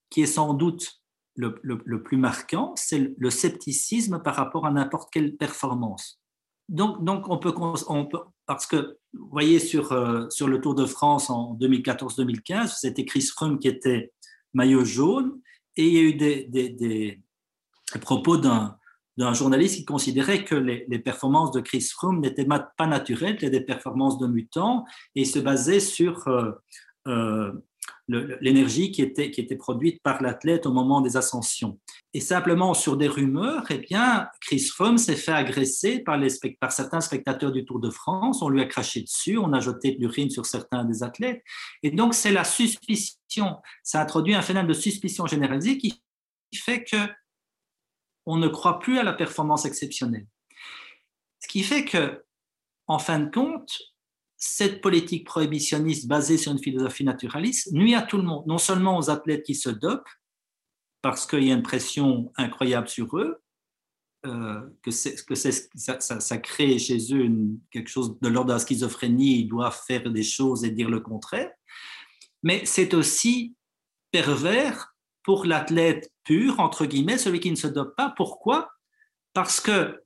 [0.10, 1.04] qui est sans doute
[1.36, 6.22] le, plus marquant, c'est le scepticisme par rapport à n'importe quelle performance.
[6.70, 11.30] Donc, donc on, peut, parce que vous voyez sur, euh, sur le Tour de France
[11.30, 14.14] en 2014-2015, c'était Chris Froome qui était
[14.54, 15.42] maillot jaune,
[15.76, 17.20] et il y a eu des, des,
[18.02, 18.78] propos d'un
[19.18, 23.62] d'un journaliste qui considérait que les, performances de Chris Froome n'étaient pas naturelles, étaient des
[23.62, 24.86] performances de mutants,
[25.16, 26.52] et se basait sur euh,
[27.08, 27.52] euh,
[28.08, 31.80] l'énergie qui était, produite par l'athlète au moment des ascensions.
[32.14, 36.20] Et simplement sur des rumeurs, eh bien, Chris Froome s'est fait agresser par,
[36.60, 38.42] par certains spectateurs du Tour de France.
[38.42, 41.44] On lui a craché dessus, on a jeté de l'urine sur certains des athlètes.
[41.82, 43.58] Et donc, c'est la suspicion.
[43.84, 46.02] Ça introduit un phénomène de suspicion généralisée qui
[46.54, 46.98] fait que
[48.26, 50.28] on ne croit plus à la performance exceptionnelle.
[51.40, 52.24] Ce qui fait que,
[52.88, 53.78] en fin de compte,
[54.38, 58.98] cette politique prohibitionniste basée sur une philosophie naturaliste nuit à tout le monde, non seulement
[58.98, 60.10] aux athlètes qui se dopent,
[61.02, 63.42] parce qu'il y a une pression incroyable sur eux,
[64.26, 67.30] euh, que, que ça, ça, crée chez eux
[67.72, 71.02] quelque chose de l'ordre de la schizophrénie, ils doivent faire des choses et dire le
[71.02, 71.52] contraire,
[72.42, 73.56] mais c'est aussi
[74.12, 78.14] pervers pour l'athlète pur, entre guillemets, celui qui ne se dope pas.
[78.16, 78.72] Pourquoi?
[79.34, 80.04] Parce que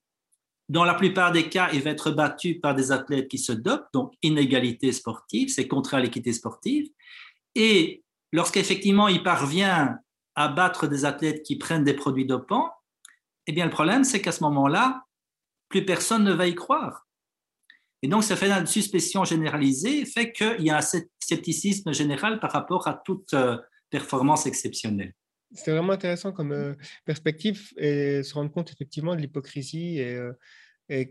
[0.69, 3.87] dans la plupart des cas, il va être battu par des athlètes qui se dopent,
[3.93, 6.89] donc inégalité sportive, c'est contraire à l'équité sportive.
[7.55, 8.03] Et
[8.33, 9.97] lorsqu'effectivement il parvient
[10.35, 12.69] à battre des athlètes qui prennent des produits dopants,
[13.47, 15.05] eh bien le problème, c'est qu'à ce moment-là,
[15.69, 17.07] plus personne ne va y croire.
[18.03, 20.81] Et donc, ce phénomène de suspicion généralisée fait qu'il y a un
[21.19, 23.57] scepticisme général par rapport à toute euh,
[23.89, 25.13] performance exceptionnelle.
[25.53, 26.73] C'est vraiment intéressant comme euh,
[27.05, 31.05] perspective et se rendre compte effectivement de l'hypocrisie et, euh,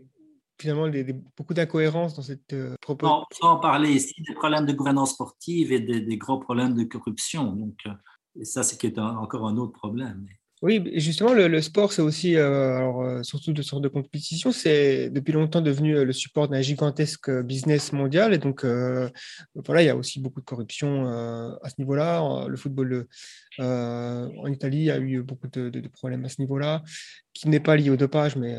[0.59, 0.89] finalement
[1.35, 3.25] beaucoup d'incohérences dans cette proposition.
[3.43, 7.51] On en parler ici des problèmes de gouvernance sportive et des, gros problèmes de corruption.
[7.53, 7.77] Donc,
[8.41, 10.25] ça, c'est encore un autre problème.
[10.63, 15.11] Oui, justement, le, sport, c'est aussi, euh, alors, euh, surtout de sorte de compétition, c'est
[15.11, 18.33] depuis longtemps devenu euh, le support d'un gigantesque business mondial.
[18.33, 22.47] Et donc, voilà, il y a aussi beaucoup de corruption à ce niveau-là.
[22.47, 23.07] Le football
[23.59, 26.83] en Italie a eu beaucoup de, problèmes à ce niveau-là,
[27.33, 28.57] qui n'est pas lié au dopage, mais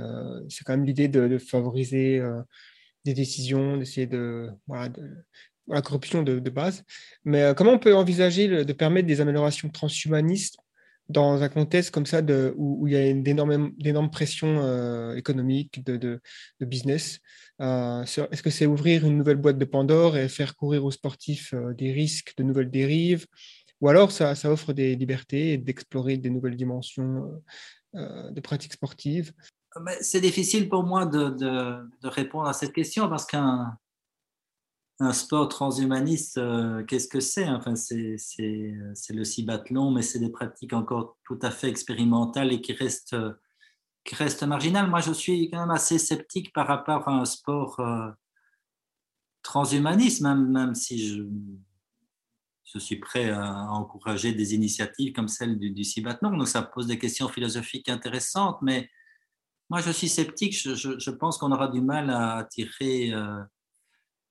[0.48, 2.22] c'est quand même l'idée de, favoriser
[3.04, 4.92] des décisions, d'essayer de, voilà,
[5.66, 6.84] la corruption de, base.
[7.24, 10.58] Mais comment on peut envisager de permettre des améliorations transhumanistes
[11.08, 12.20] dans un contexte comme ça
[12.56, 16.20] où, il y a d'énormes pressions euh, économiques, de,
[16.60, 17.20] business.
[17.60, 21.54] Euh, est-ce que c'est ouvrir une nouvelle boîte de Pandore et faire courir aux sportifs
[21.54, 23.26] euh, des risques de nouvelles dérives?
[23.80, 27.40] Ou alors ça, offre des libertés et d'explorer des nouvelles dimensions
[27.94, 29.32] de pratiques sportives?
[30.00, 33.78] C'est difficile pour moi de, de, répondre à cette question parce qu'un
[35.00, 37.48] un sport transhumaniste, euh, qu'est-ce que c'est?
[37.48, 38.16] Enfin, c'est
[39.10, 43.16] le cibathlon, mais c'est des pratiques encore tout à fait expérimentales et qui restent,
[44.04, 44.90] qui restent marginales.
[44.90, 48.10] Moi, je suis quand même assez sceptique par rapport à un sport euh,
[49.42, 51.22] transhumaniste, même, même si je,
[52.64, 55.84] je, suis prêt à encourager des initiatives comme celle du, du.
[56.22, 58.90] Donc, ça pose des questions philosophiques intéressantes, mais
[59.70, 60.58] moi, je suis sceptique.
[60.58, 63.12] Je, je, pense qu'on aura du mal à attirer.
[63.12, 63.40] Euh,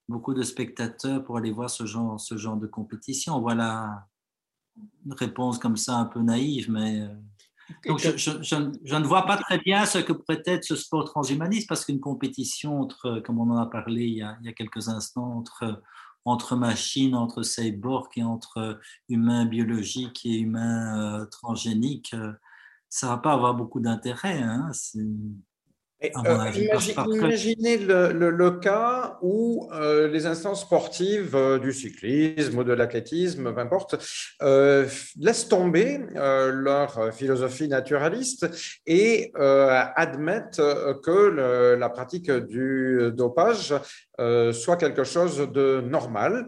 [0.08, 3.40] beaucoup de spectateurs pour aller voir ce genre, ce genre de compétition.
[3.42, 4.08] Voilà
[5.06, 7.08] une réponse comme ça un peu naïve, mais euh,
[7.86, 11.06] donc je, je, je, ne vois pas très bien ce que pourrait être ce sport
[11.06, 14.50] transhumaniste parce qu'une compétition entre, comme on en a parlé il y a, il y
[14.50, 15.82] a quelques instants, entre,
[16.26, 18.80] entre machines, entre cyborgs et entre
[19.10, 22.34] humains biologiques et humains euh, transgéniques, euh,
[22.90, 24.40] ça ne va pas avoir beaucoup d'intérêt.
[24.42, 24.72] Hein,
[26.03, 26.52] euh,
[27.10, 33.60] imaginez le, cas où euh, les instances sportives euh, du cyclisme ou de l'athlétisme, peu
[33.60, 33.95] importe,
[35.19, 38.48] laissent tomber leur philosophie naturaliste
[38.86, 40.61] et admettent
[41.03, 43.74] que la pratique du dopage
[44.52, 46.48] soit quelque chose de normal.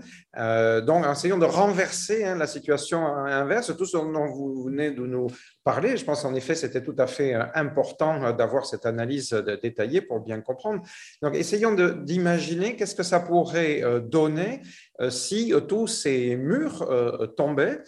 [0.86, 5.28] donc, essayons de renverser hein, la situation inverse, tout ce dont vous venez de nous
[5.64, 5.98] parler.
[5.98, 9.32] Je pense en effet c'était tout à fait important d'avoir cette analyse
[9.62, 10.82] détaillé pour bien comprendre.
[11.22, 14.62] Donc, essayons d'imaginer qu'est-ce que ça pourrait euh, donner
[15.02, 16.88] euh, si euh, tous ces murs
[17.36, 17.80] tombaient.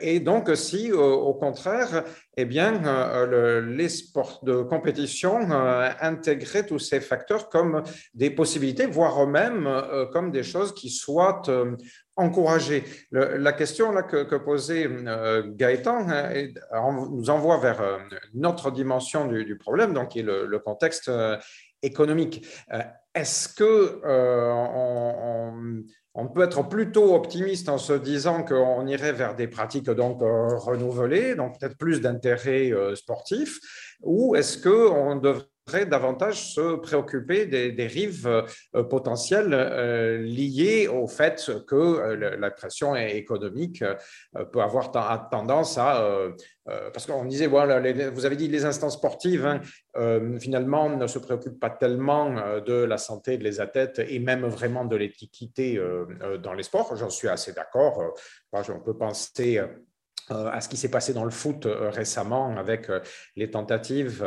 [0.00, 2.04] Et donc, si au contraire,
[2.36, 2.80] eh bien,
[3.60, 5.50] les sports de compétition
[6.00, 7.82] intégraient tous ces facteurs comme
[8.14, 9.68] des possibilités, voire même
[10.12, 11.42] comme des choses qui soient
[12.16, 12.84] encouragées.
[13.12, 14.88] la question que, posait
[15.56, 17.82] Gaëtan hein, nous envoie vers
[18.34, 21.10] une autre dimension du, problème, donc qui est le, contexte
[21.82, 22.46] économique.
[23.14, 24.00] Est-ce que
[26.34, 31.34] peut être plutôt optimiste en se disant qu'on irait vers des pratiques donc euh, renouvelées,
[31.34, 33.58] donc peut-être plus d'intérêt euh, sportif,
[34.02, 35.46] ou est-ce qu'on devrait
[35.86, 42.94] davantage se préoccuper des, dérives euh, potentielles euh, liées au fait que euh, la pression
[42.96, 43.84] économique
[44.52, 44.90] peut avoir
[45.30, 46.04] tendance à...
[46.66, 47.80] parce qu'on disait, voilà,
[48.10, 49.60] vous avez dit les instances sportives, hein,
[50.38, 54.96] finalement, ne se préoccupent pas tellement de la santé des athlètes et même vraiment de
[54.96, 55.80] l'équité
[56.42, 56.96] dans les sports.
[56.96, 58.14] J'en suis assez d'accord.
[58.52, 59.66] On peut penser euh,
[60.30, 63.00] à ce qui s'est passé dans le foot euh, récemment avec euh,
[63.36, 64.24] les tentatives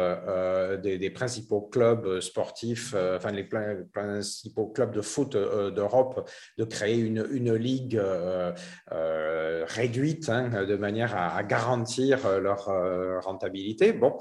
[0.82, 3.44] des, principaux clubs sportifs, enfin les
[3.94, 8.02] principaux clubs de foot d'Europe de créer une, une ligue
[8.90, 12.66] réduite hein, de manière à, à garantir leur
[13.24, 13.94] rentabilité.
[13.94, 14.18] Bon,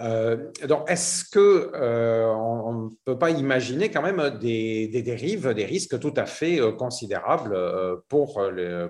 [0.00, 5.64] euh, donc, est-ce que euh, on ne peut pas imaginer quand même des, dérives, des
[5.64, 7.56] risques tout à fait euh, considérables
[8.08, 8.42] pour,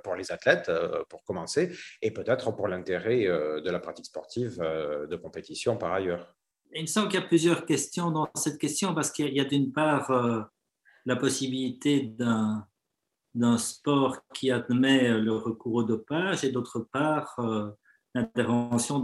[0.03, 0.71] pour les athlètes,
[1.09, 6.35] pour commencer, et peut-être pour l'intérêt de la pratique sportive de compétition par ailleurs?
[6.73, 9.45] Il me semble qu'il y a plusieurs questions dans cette question, parce qu'il y a
[9.45, 10.51] d'une part
[11.05, 12.67] la possibilité d'un
[13.35, 17.37] d'un sport qui admet le recours au dopage et d'autre part
[18.15, 19.01] l'intervention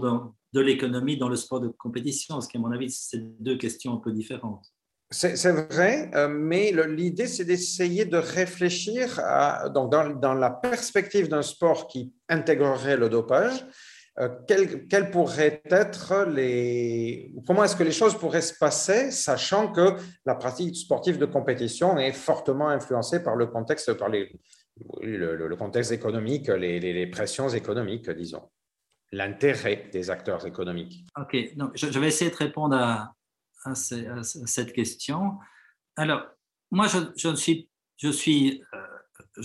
[0.52, 3.94] de l'économie dans le sport de compétition, ce qui, à mon avis, c'est deux questions
[3.94, 4.64] un peu différentes.
[5.12, 11.42] C'est vrai, euh, mais l'idée, c'est d'essayer de réfléchir à, donc dans, la perspective d'un
[11.42, 13.66] sport qui intégrerait le dopage,
[14.20, 17.32] euh, quels pourraient être les.
[17.44, 19.96] Comment est-ce que les choses pourraient se passer, sachant que
[20.26, 24.30] la pratique sportive de compétition est fortement influencée par le contexte, par les,
[25.02, 28.48] le, contexte économique, les pressions économiques, disons
[29.12, 31.04] l'intérêt des acteurs économiques.
[31.18, 33.14] Ok, donc je, vais essayer de répondre à,
[33.74, 35.38] cette question.
[35.96, 36.22] Alors,
[36.70, 37.68] moi, je, suis,
[37.98, 38.08] je,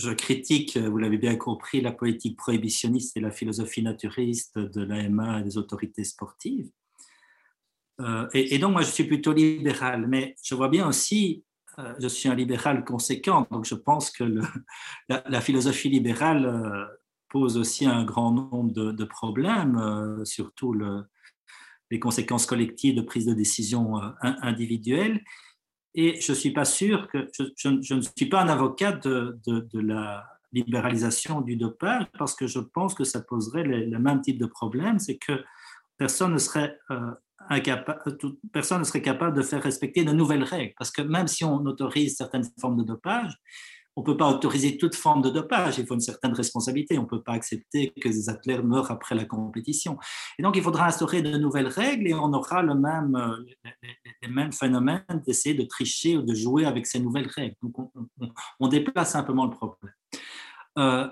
[0.08, 5.40] euh, critique, vous l'avez bien compris, la politique prohibitionniste et la philosophie naturiste de l'AMA
[5.40, 6.70] et des autorités sportives.
[8.00, 11.44] Euh, et, donc, moi, je suis plutôt libéral, mais je vois bien aussi,
[11.78, 14.24] euh, je suis un libéral conséquent, donc je pense que
[15.08, 16.88] la, philosophie libérale
[17.28, 21.04] pose aussi un grand nombre de, problèmes, surtout le,
[21.90, 25.22] les conséquences collectives de prise de décision individuelle.
[25.94, 27.26] Et je ne suis pas sûr que
[27.56, 32.60] je, ne suis pas un avocat de, de, la libéralisation du dopage parce que je
[32.60, 35.42] pense que ça poserait le même type de problème, c'est que
[35.96, 37.12] personne ne serait euh,
[37.48, 38.16] incapable,
[38.52, 41.64] personne ne serait capable de faire respecter de nouvelles règles parce que même si on
[41.64, 43.34] autorise certaines formes de dopage,
[43.96, 47.02] on ne peut pas autoriser toute forme de dopage, il faut une certaine responsabilité, on
[47.02, 49.98] ne peut pas accepter que les athlètes meurent après la compétition.
[50.38, 53.70] Et donc, il faudra instaurer de nouvelles règles et on aura le même, euh,
[54.22, 57.56] les, mêmes phénomènes d'essayer de tricher ou de jouer avec ces nouvelles règles.
[57.62, 57.90] Donc,
[58.60, 59.94] on, déplace simplement le problème.
[60.78, 61.08] Euh,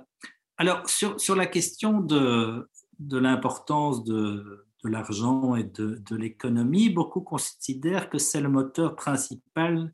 [0.58, 6.90] alors, sur, sur, la question de, de l'importance de, de l'argent et de, de l'économie,
[6.90, 9.92] beaucoup considèrent que c'est le moteur principal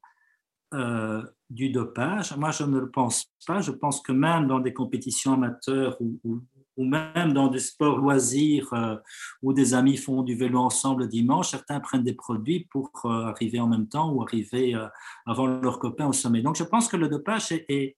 [0.74, 2.36] euh, du dopage.
[2.36, 3.60] Moi, je ne le pense pas.
[3.60, 6.40] Je pense que même dans des compétitions amateurs ou,
[6.76, 8.96] même dans du sport loisir euh,
[9.42, 13.60] où des amis font du vélo ensemble dimanche, certains prennent des produits pour euh, arriver
[13.60, 14.74] en même temps ou arriver
[15.26, 16.40] avant leurs copains au sommet.
[16.40, 17.96] Donc, je pense que le dopage est, est,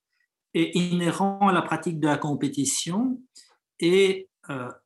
[0.54, 3.20] est inhérent à la pratique de la compétition
[3.78, 4.28] et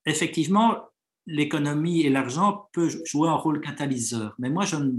[0.04, 0.82] effectivement,
[1.26, 4.34] l'économie et l'argent peuvent jouer un rôle catalyseur.
[4.38, 4.92] Mais moi, je ne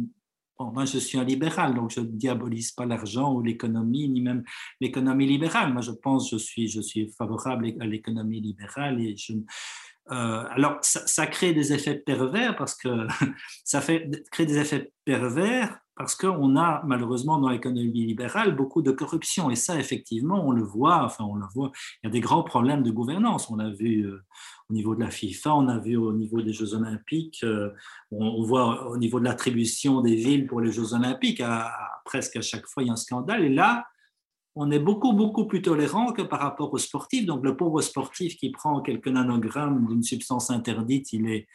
[0.60, 4.44] moi, je suis un libéral, donc je ne diabolise pas l'argent ou l'économie, ni même
[4.82, 5.74] l'économie libérale.
[5.74, 9.34] Moi, je pense, je suis, je suis favorable à l'économie libérale et je,
[10.12, 13.08] euh, alors, ça, crée des effets pervers parce que
[13.66, 18.92] ça fait crée des effets pervers parce qu'on a malheureusement dans l'économie libérale beaucoup de
[18.92, 21.04] corruption et ça effectivement on le voit.
[21.04, 21.72] Enfin, on le voit.
[22.04, 23.50] Il y a des grands problèmes de gouvernance.
[23.50, 24.24] On l'a vu euh,
[24.70, 27.72] au niveau de la FIFA, on a vu au niveau des Jeux Olympiques, euh,
[28.12, 31.42] on, voit au niveau de l'attribution des villes pour les Jeux Olympiques.
[32.06, 33.86] presque à chaque fois il y a un scandale et là
[34.60, 37.28] on est beaucoup, beaucoup plus tolérant que par rapport aux sportifs.
[37.28, 41.48] Donc, le pauvre sportif qui prend quelques nanogrammes d'une substance interdite, il est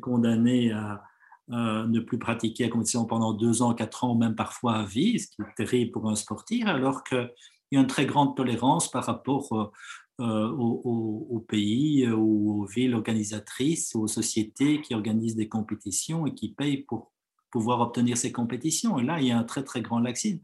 [0.00, 1.02] condamné à,
[1.48, 5.28] ne plus pratiquer la compétition pendant deux ans, quatre ans, même parfois à vie, ce
[5.28, 7.30] qui est terrible pour un sportif, alors qu'il
[7.72, 9.72] y a une très grande tolérance par rapport
[10.20, 16.52] euh, aux, pays, ou aux villes organisatrices, aux sociétés qui organisent des compétitions et qui
[16.52, 17.12] payent pour
[17.50, 18.98] pouvoir obtenir ces compétitions.
[18.98, 20.40] Et là, il y a un très, très grand laxisme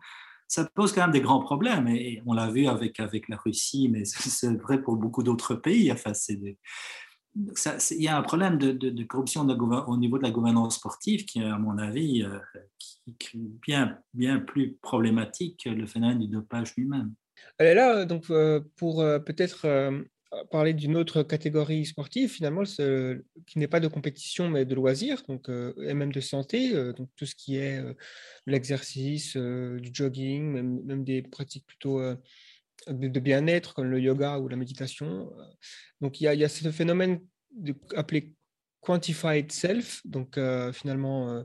[0.51, 1.87] ça pose quand même des grands problèmes.
[1.87, 5.91] Et on l'a vu avec, avec la Russie, mais c'est vrai pour beaucoup d'autres pays.
[5.93, 6.13] Enfin,
[7.35, 11.45] il y a un problème de, corruption au niveau de la gouvernance sportive qui est,
[11.45, 12.39] à mon avis, euh,
[13.19, 17.15] qui, bien, plus problématique que le phénomène du dopage lui-même.
[17.59, 19.67] Là, donc, euh, pour euh, peut-être
[20.51, 25.49] parler d'une autre catégorie sportive, finalement, qui n'est pas de compétition, mais de loisirs, donc,
[25.49, 27.95] euh, et même de santé, euh, donc tout ce qui est euh,
[28.47, 32.01] l'exercice, du jogging, même, des pratiques plutôt
[32.89, 35.31] de, bien-être, comme le yoga ou la méditation.
[36.01, 37.21] Donc, il y a, il y a ce phénomène
[37.55, 38.35] de, appelé
[38.81, 40.39] quantified self, donc
[40.73, 41.45] finalement,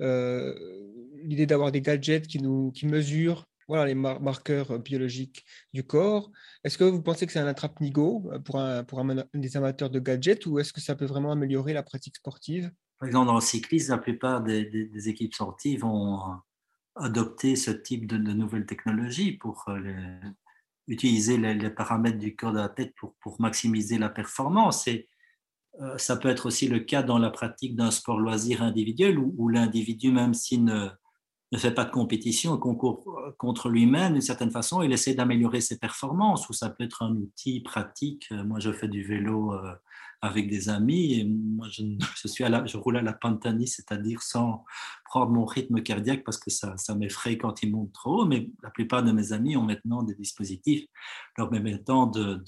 [0.00, 6.30] l'idée d'avoir des gadgets qui, nous, qui mesurent voilà, les marqueurs euh, biologiques du corps.
[6.64, 9.04] Est-ce que vous pensez que c'est un attrape-nigo euh, pour, un, pour
[9.34, 12.70] des amateurs de gadgets ou est-ce que ça peut vraiment améliorer la pratique sportive?
[12.98, 16.34] Par exemple, dans le cyclisme, la plupart des, équipes sportives ont euh,
[16.96, 19.64] adopté ce type de, nouvelles technologies pour
[20.86, 24.86] utiliser les, paramètres du corps de la tête pour, pour maximiser la performance.
[24.88, 25.08] Et
[25.96, 30.12] ça peut être aussi le cas dans la pratique d'un sport loisir individuel où l'individu,
[30.12, 30.88] même s'il ne
[31.54, 35.60] ne fait pas de compétition, concourt euh, contre lui-même d'une certaine façon, il essaie d'améliorer
[35.60, 38.26] ses performances, ou ça peut être un outil pratique.
[38.32, 39.72] Euh, moi, je fais du vélo euh,
[40.24, 44.64] avec des amis, et moi, je, roule à la pantanie, c'est-à-dire sans
[45.04, 48.70] prendre mon rythme cardiaque parce que ça, m'effraie quand il monte trop haut, mais la
[48.70, 50.86] plupart de mes amis ont maintenant des dispositifs
[51.36, 52.42] leur permettant de,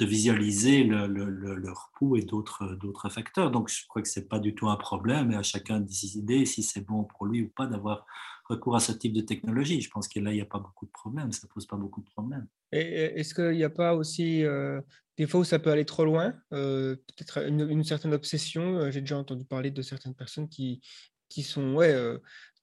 [0.00, 3.52] visualiser leur pouls et d'autres facteurs.
[3.52, 5.86] Donc, je crois que ce n'est pas du tout un problème et à chacun de
[5.86, 8.04] décider si c'est bon pour lui ou pas d'avoir
[8.48, 9.80] recours à ce type de technologie.
[9.80, 11.76] Je pense que là, il n'y a pas beaucoup de problèmes, ça ne pose pas
[11.76, 12.46] beaucoup de problèmes.
[12.72, 14.80] Est-ce qu'il n'y a pas aussi euh,
[15.16, 19.00] des fois où ça peut aller trop loin, euh, peut-être une, certaine obsession euh, J'ai
[19.00, 20.80] déjà entendu parler de certaines personnes qui,
[21.28, 21.94] qui sont ouais,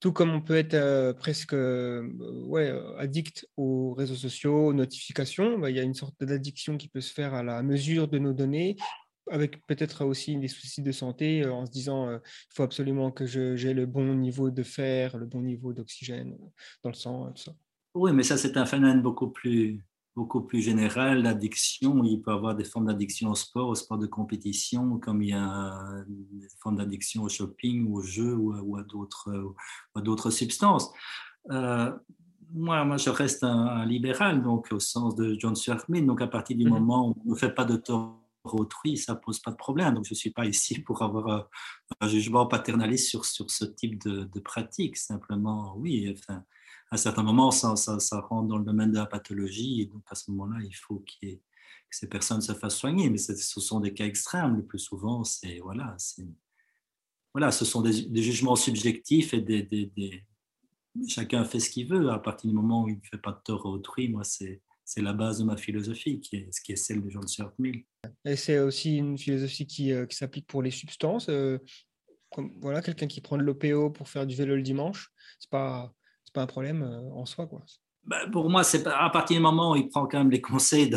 [0.02, 2.10] tout comme on peut être euh, presque euh,
[2.48, 6.90] ouais, addict aux réseaux sociaux, aux notifications, bah, il y a une sorte d'addiction qui
[6.90, 8.76] peut se faire à la mesure de nos données,
[9.30, 12.20] avec peut-être aussi des soucis de santé en se disant il
[12.56, 16.36] faut absolument que j'ai le bon niveau de fer, le bon niveau d'oxygène
[16.84, 17.54] dans le sang, tout ça.
[17.94, 19.84] Oui, mais ça, c'est un phénomène beaucoup plus,
[20.16, 21.24] beaucoup plus général.
[21.24, 25.22] L'addiction, il peut y avoir des formes d'addiction au sport, au sport de compétition, comme
[25.22, 28.84] il y a des formes d'addiction au shopping, au jeu ou à,
[30.02, 30.92] d'autres substances.
[31.50, 31.92] Euh,
[32.54, 36.06] moi, moi, je reste un, libéral, donc au sens de John Stuart Mill.
[36.06, 36.72] Donc, à partir du mhm.
[36.72, 39.94] moment où on ne fait pas de tort autrui, ça pose pas de problème.
[39.94, 41.48] Donc, je suis pas ici pour avoir
[42.02, 44.98] un, jugement paternaliste sur, sur ce type de, de pratique.
[44.98, 46.44] Simplement, oui, enfin,
[46.92, 47.74] à certains moments, ça,
[48.30, 49.88] rentre dans le domaine de la pathologie.
[49.88, 51.28] Donc, à ce moment-là, il faut que
[51.90, 53.10] ces personnes se fassent soigner.
[53.10, 54.58] Mais ce sont des cas extrêmes.
[54.58, 55.96] Le plus souvent, c'est voilà,
[57.34, 60.26] voilà, ce sont des, jugements subjectifs et
[61.08, 62.10] chacun fait ce qu'il veut.
[62.10, 64.62] À partir du moment où il ne fait pas de tort à autrui, moi, c'est
[64.84, 67.86] c'est la base de ma philosophie, qui est, qui est celle de John Stuart Mill.
[68.26, 71.30] Et c'est aussi une philosophie qui, euh, s'applique pour les substances.
[71.30, 71.60] Euh,
[72.60, 75.94] voilà, quelqu'un qui prend de l'OPO pour faire du vélo le dimanche, c'est pas
[76.34, 77.48] pas un problème euh, en soi.
[77.48, 77.64] Quoi.
[78.04, 80.90] Bah, pour moi, c'est à partir du moment où il prend quand même les conseils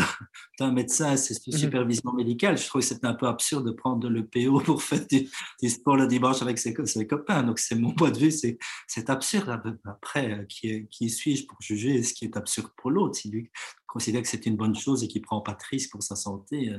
[0.59, 1.59] d'un médecin, c'est une mhm.
[1.59, 2.57] supervision médicale.
[2.57, 5.29] Je trouve que c'est un peu absurde de prendre le PO pour faire du,
[5.69, 6.73] sport le dimanche avec ses,
[7.07, 7.43] copains.
[7.43, 9.79] Donc, c'est mon point de vue, c'est absurde.
[9.85, 13.17] Après, euh, qui, qui suis-je pour juger ce qui est absurde pour l'autre?
[13.17, 13.51] Si lui
[13.87, 16.71] considère que c'est une bonne chose et qu'il prend pas de risque pour sa santé,
[16.71, 16.79] euh,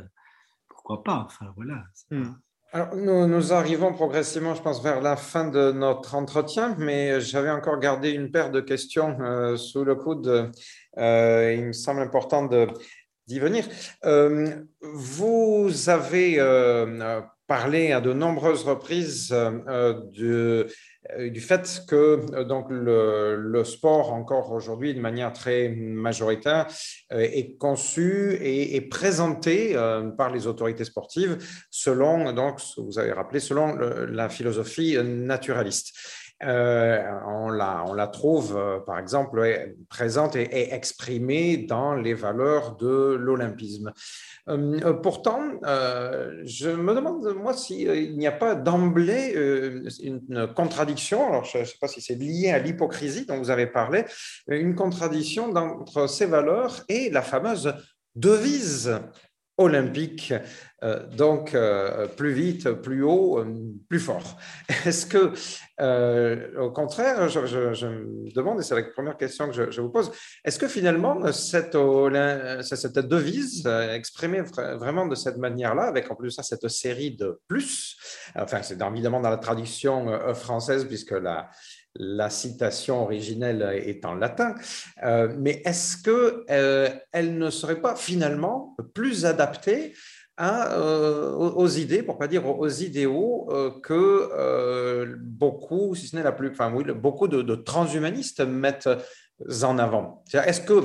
[0.70, 1.24] pourquoi pas?
[1.28, 1.84] Enfin, voilà.
[2.76, 7.80] Alors, nous, arrivons progressivement, je pense, vers la fin de notre entretien, mais j'avais encore
[7.80, 10.52] gardé une paire de questions euh, sous le coude.
[10.98, 12.50] Euh, il me semble important
[13.28, 13.66] d'y venir.
[14.04, 16.36] Euh, vous avez
[17.48, 20.68] parlé à de nombreuses reprises de
[21.20, 26.68] du fait que euh, le, sport encore aujourd'hui de manière très majoritaire
[27.12, 29.76] euh, est conçu et, présenté
[30.18, 31.38] par les autorités sportives
[31.70, 35.98] selon donc vous avez rappelé selon la philosophie naturaliste.
[36.46, 39.42] On, la, on, la, trouve, par exemple,
[39.90, 43.92] présente et, exprimée dans les valeurs de l'olympisme.
[44.48, 49.34] Euh, pourtant, euh, je me demande, moi, s'il euh, n'y a pas d'emblée
[50.02, 53.68] une contradiction, alors je ne sais pas si c'est lié à l'hypocrisie dont vous avez
[53.68, 54.06] parlé,
[54.48, 57.74] une contradiction entre ces valeurs et la fameuse
[58.16, 59.00] devise
[59.58, 60.34] olympique,
[60.84, 63.46] euh, donc euh, plus vite, plus haut, euh,
[63.88, 64.38] plus fort.
[64.86, 65.32] Est-ce que,
[66.60, 67.40] au contraire, je,
[67.88, 70.12] me demande, et c'est la première question que je, vous pose,
[70.44, 71.78] est-ce que finalement cette,
[72.62, 77.98] cette devise exprimée vraiment de cette manière-là, avec en plus ça cette série de plus,
[78.36, 81.50] enfin c'est évidemment dans la traduction française puisque la
[81.98, 84.56] la citation originelle est en latin,
[85.04, 89.94] euh, mais est-ce qu'elle euh, elle ne serait pas finalement plus adaptée
[90.42, 93.50] euh, aux idées, pour pas dire aux idéaux
[93.82, 98.90] que beaucoup, si ce n'est la plus, enfin oui, beaucoup de, transhumanistes mettent
[99.64, 100.24] en avant?
[100.34, 100.84] Est-ce que,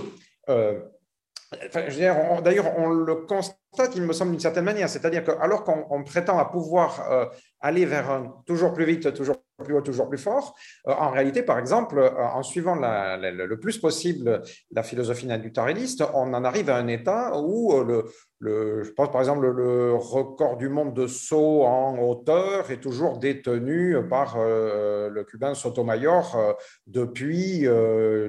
[1.75, 6.39] d'ailleurs, on le constate, il me semble, d'une certaine manière, c'est-à-dire que alors qu'on prétend
[6.39, 10.55] à pouvoir aller vers un toujours plus vite, toujours plus haut, toujours plus fort.
[10.87, 14.43] Euh, en réalité, par exemple, euh, en suivant le plus possible
[14.73, 18.05] la philosophie naturaliste, on en arrive à un état où euh, le,
[18.39, 23.19] le, je pense par exemple le record du monde de saut en hauteur est toujours
[23.19, 26.57] détenu par le cubain Sotomayor
[26.87, 27.67] depuis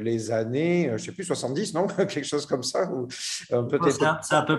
[0.02, 1.88] les années, je ne sais plus, 70, non?
[1.98, 2.90] Quelque chose comme ça
[3.40, 3.80] C'est un, peu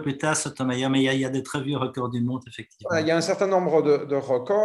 [0.01, 2.97] plus tard, Sotomayor, mais il y, a, des très vieux records du monde, effectivement.
[2.97, 4.61] Il y a un certain nombre de, de records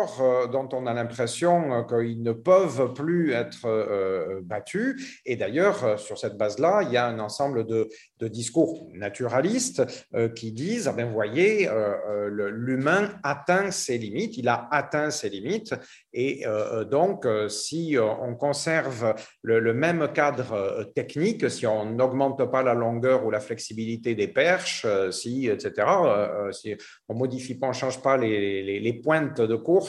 [0.52, 5.22] dont on a l'impression que ils ne peuvent plus être euh, battus.
[5.26, 7.90] Et d'ailleurs, euh, sur cette base-là, il y a un ensemble de,
[8.22, 9.84] discours naturalistes
[10.16, 11.70] euh, qui disent, ah ben, vous voyez,
[12.30, 15.76] l'humain atteint ses limites, il a atteint ses limites.
[16.14, 16.44] Et
[16.90, 19.14] donc, si on conserve
[19.44, 24.86] le, même cadre technique, si on n'augmente pas la longueur ou la flexibilité des perches,
[25.12, 25.88] si, etc.,
[26.52, 26.76] si
[27.08, 29.87] on modifie pas, on change pas les pointes de course,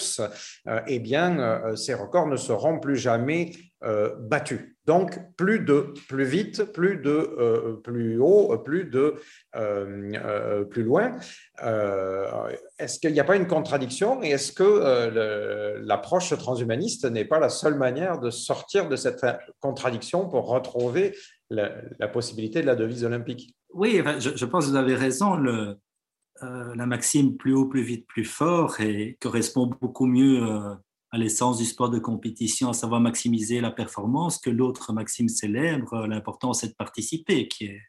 [0.87, 3.53] eh bien, ces records ne seront plus jamais
[3.85, 4.75] euh, battus.
[4.87, 9.15] Donc, plus de, plus vite, plus de, euh, plus haut, plus de,
[9.55, 11.17] euh, plus loin.
[12.77, 17.51] est-ce qu'il n'y a pas une contradiction et est-ce que l'approche transhumaniste n'est pas la
[17.51, 19.25] seule manière de sortir de cette
[19.61, 21.17] contradiction pour retrouver
[21.49, 23.55] la, possibilité de la devise olympique?
[23.73, 25.37] Oui, je, pense que vous avez raison.
[26.43, 30.43] La maxime plus haut, plus vite, plus fort et correspond beaucoup mieux
[31.11, 36.07] à l'essence du sport de compétition, à savoir maximiser la performance, que l'autre maxime célèbre,
[36.07, 37.49] l'important c'est de participer.
[37.49, 37.81] Qui est...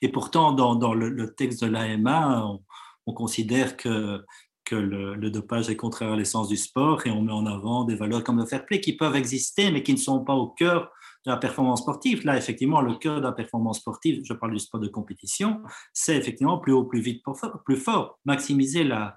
[0.00, 2.62] Et pourtant, dans, le, texte de l'AMA, on,
[3.06, 4.24] on, considère que,
[4.64, 7.94] que le, dopage est contraire à l'essence du sport et on met en avant des
[7.94, 10.90] valeurs comme le fair play qui peuvent exister mais qui ne sont pas au cœur
[11.24, 12.24] de la performance sportive.
[12.24, 15.62] Là, effectivement, le cœur de la performance sportive, je parle du sport de compétition,
[15.92, 17.22] c'est effectivement plus haut, plus vite,
[17.64, 19.16] plus fort, maximiser la,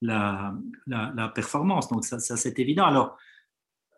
[0.00, 0.54] la,
[0.86, 1.88] la, performance.
[1.88, 2.84] Donc, ça, c'est évident.
[2.84, 3.18] Alors,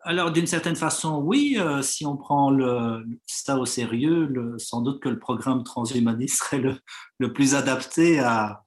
[0.05, 5.01] alors d'une certaine façon, oui, euh, si on prend le, ça au sérieux, sans doute
[5.01, 6.77] que le programme transhumaniste serait le,
[7.19, 8.62] le plus adapté à,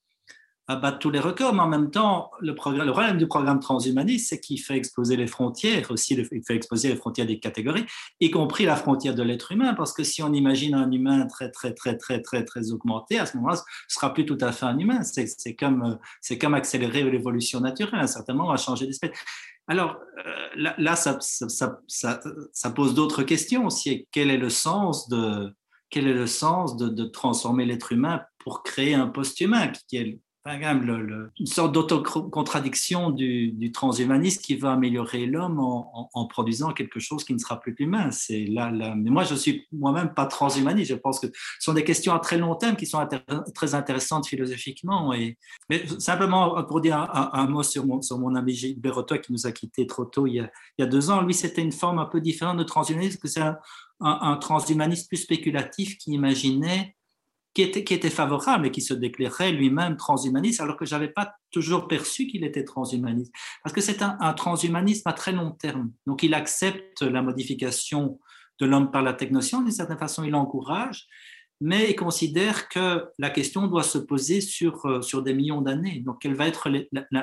[0.69, 4.41] à battre tous les records, mais en même temps, le, problème du programme transhumaniste, c'est
[4.41, 7.87] qu'il fait exploser les frontières, aussi il fait exploser les frontières des catégories,
[8.21, 11.51] y compris la frontière de l'être humain, parce que si on imagine un humain très,
[11.51, 14.67] très, très, très, très, très augmenté, à ce moment-là, ce sera plus tout à fait
[14.67, 15.03] un humain.
[15.03, 15.99] C'est comme,
[16.41, 18.01] comme accélérer l'évolution naturelle.
[18.01, 19.17] À un certain moment, on va changer d'espèce.
[19.69, 24.07] Alors euh, là, ça, pose d'autres questions aussi.
[24.13, 25.53] Quel est le sens de,
[25.91, 29.73] quel est le sens de, transformer l'être humain pour créer un post-humain
[30.49, 37.35] une sorte d'autocontradiction du, du transhumanisme qui va améliorer l'homme en, produisant quelque chose qui
[37.35, 38.11] ne sera plus humain.
[38.11, 40.91] C'est là, mais moi, je suis moi-même pas transhumaniste.
[40.91, 43.07] Je pense que ce sont des questions à très long terme qui sont
[43.55, 45.13] très intéressantes philosophiquement.
[45.13, 45.37] Et,
[45.69, 49.53] mais simplement pour dire un, mot sur mon, sur mon ami Gilbert qui nous a
[49.53, 51.99] quittés trop tôt il y a, il y a deux ans, lui, c'était une forme
[51.99, 53.43] un peu différente de transhumanisme, que c'est
[54.01, 56.96] un, transhumanisme plus spéculatif qui imaginait
[57.57, 61.89] qui était, favorable et qui se déclarait lui-même transhumaniste, alors que je n'avais pas toujours
[61.89, 63.33] perçu qu'il était transhumaniste.
[63.63, 65.91] Parce que c'est un, transhumanisme à très long terme.
[66.07, 68.21] Donc il accepte la modification
[68.61, 71.07] de l'homme par la technologie, d'une certaine façon il l'encourage,
[71.63, 76.03] mais il considère que la question doit se poser sur, euh, sur des millions d'années.
[76.05, 76.69] Donc quelle va être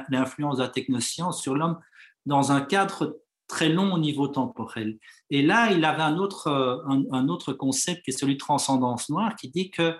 [0.09, 1.77] l'influence de la technoscience sur l'homme
[2.25, 4.97] dans un cadre très long au niveau temporel.
[5.29, 8.39] Et là, il avait un autre, euh, un, un autre concept qui est celui de
[8.39, 9.95] transcendance noire, qui dit que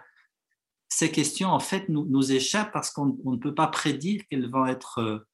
[0.95, 4.99] ces questions, en fait, nous, échappent parce qu'on ne peut pas prédire quelles vont, être,
[4.99, 5.27] euh,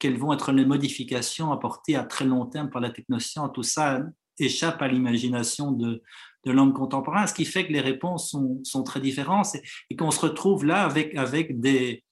[0.00, 3.50] quelles vont être les modifications apportées à très long terme par la technoscience.
[3.54, 4.02] Tout ça
[4.40, 6.02] échappe à l'imagination de,
[6.44, 8.34] l'homme contemporain, ce qui fait que les réponses
[8.64, 9.54] sont, très différentes
[9.88, 11.14] et, qu'on se retrouve là avec,
[11.60, 12.02] des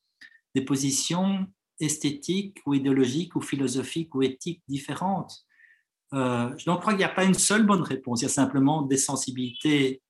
[0.64, 1.46] positions
[1.80, 5.44] esthétiques ou idéologiques ou philosophiques ou éthiques différentes.
[6.14, 8.82] Euh, je crois qu'il n'y a pas une seule bonne réponse, il y a simplement
[8.82, 10.02] des sensibilités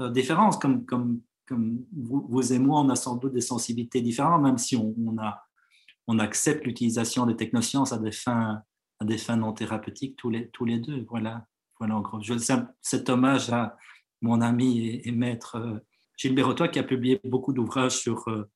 [0.00, 4.42] euh, différentes, comme, comme comme vous, et moi, on a sans doute des sensibilités différentes,
[4.42, 11.04] même si on, accepte l'utilisation des technosciences à des fins, non thérapeutiques tous les, deux.
[11.08, 11.46] Voilà,
[11.78, 12.20] voilà en gros.
[12.22, 12.34] Je,
[12.80, 13.76] cet hommage à
[14.20, 15.78] mon ami et, maître euh,
[16.16, 18.50] Gilles Bérotois qui a publié beaucoup d'ouvrages sur, euh,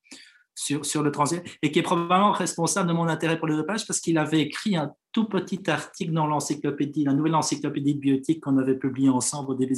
[0.69, 4.17] le transit et qui est probablement responsable de mon intérêt pour le dopage parce qu'il
[4.17, 9.09] avait écrit un tout petit article dans l'encyclopédie, la nouvelle encyclopédie biotique qu'on avait publiée
[9.09, 9.75] ensemble au début,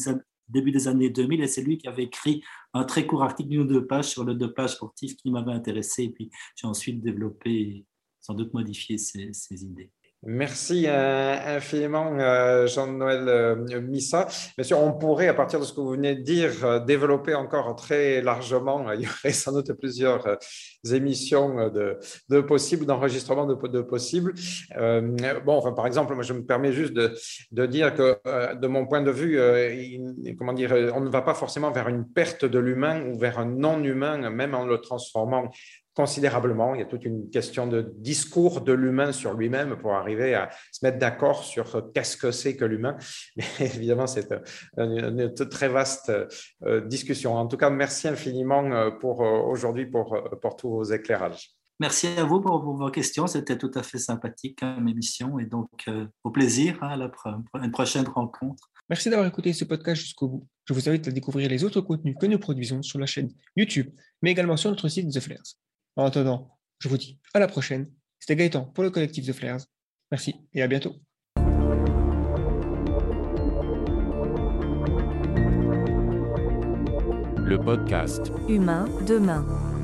[0.47, 2.43] début des années 2000 et c'est lui qui avait écrit
[2.73, 6.03] un très court article d'une ou deux pages sur le dopage sportif qui m'avait intéressé
[6.03, 7.85] et puis j'ai ensuite développé
[8.21, 9.91] sans doute modifié ces, ces idées.
[10.27, 14.27] Merci euh, infiniment, euh, Jean-Noël euh, Missa.
[14.57, 17.75] Bien sûr, on pourrait, à partir de ce que vous venez de dire, développer encore
[17.75, 18.91] très largement.
[18.93, 20.39] Il y aurait sans doute plusieurs
[20.91, 21.99] émissions de,
[22.29, 24.33] de possibles, d'enregistrement de, possibles.
[24.75, 27.13] bon, enfin, par exemple, moi, je me permets juste de,
[27.51, 28.17] de dire que,
[28.55, 29.39] de mon point de vue,
[30.37, 33.45] comment dire, on ne va pas forcément vers une perte de l'humain ou vers un
[33.45, 35.51] non-humain, même en le transformant
[35.95, 36.75] considérablement.
[36.75, 40.49] Il y a toute une question de discours de l'humain sur lui-même pour arriver à
[40.71, 42.97] se mettre d'accord sur qu'est-ce que c'est que l'humain.
[43.37, 44.31] Mais évidemment, c'est
[44.77, 46.11] une, très vaste
[46.65, 47.35] euh, discussion.
[47.35, 51.51] En tout cas, merci infiniment euh, pour euh, aujourd'hui pour, pour tous vos éclairages.
[51.79, 53.27] Merci à vous pour vos questions.
[53.27, 55.69] C'était tout à fait sympathique comme émission et donc
[56.23, 57.11] au plaisir hein, à la
[57.61, 58.71] une prochaine rencontre.
[58.89, 60.47] Merci d'avoir écouté ce podcast jusqu'au bout.
[60.65, 63.91] Je vous invite à découvrir les autres contenus que nous produisons sur la chaîne YouTube,
[64.21, 65.57] mais également sur notre site The Flares.
[65.97, 67.87] En attendant, je vous dis à la prochaine.
[68.19, 69.61] C'était Gaëtan pour le collectif The Flares.
[70.11, 70.95] Merci et à bientôt.
[77.47, 79.74] Le podcast Humain demain.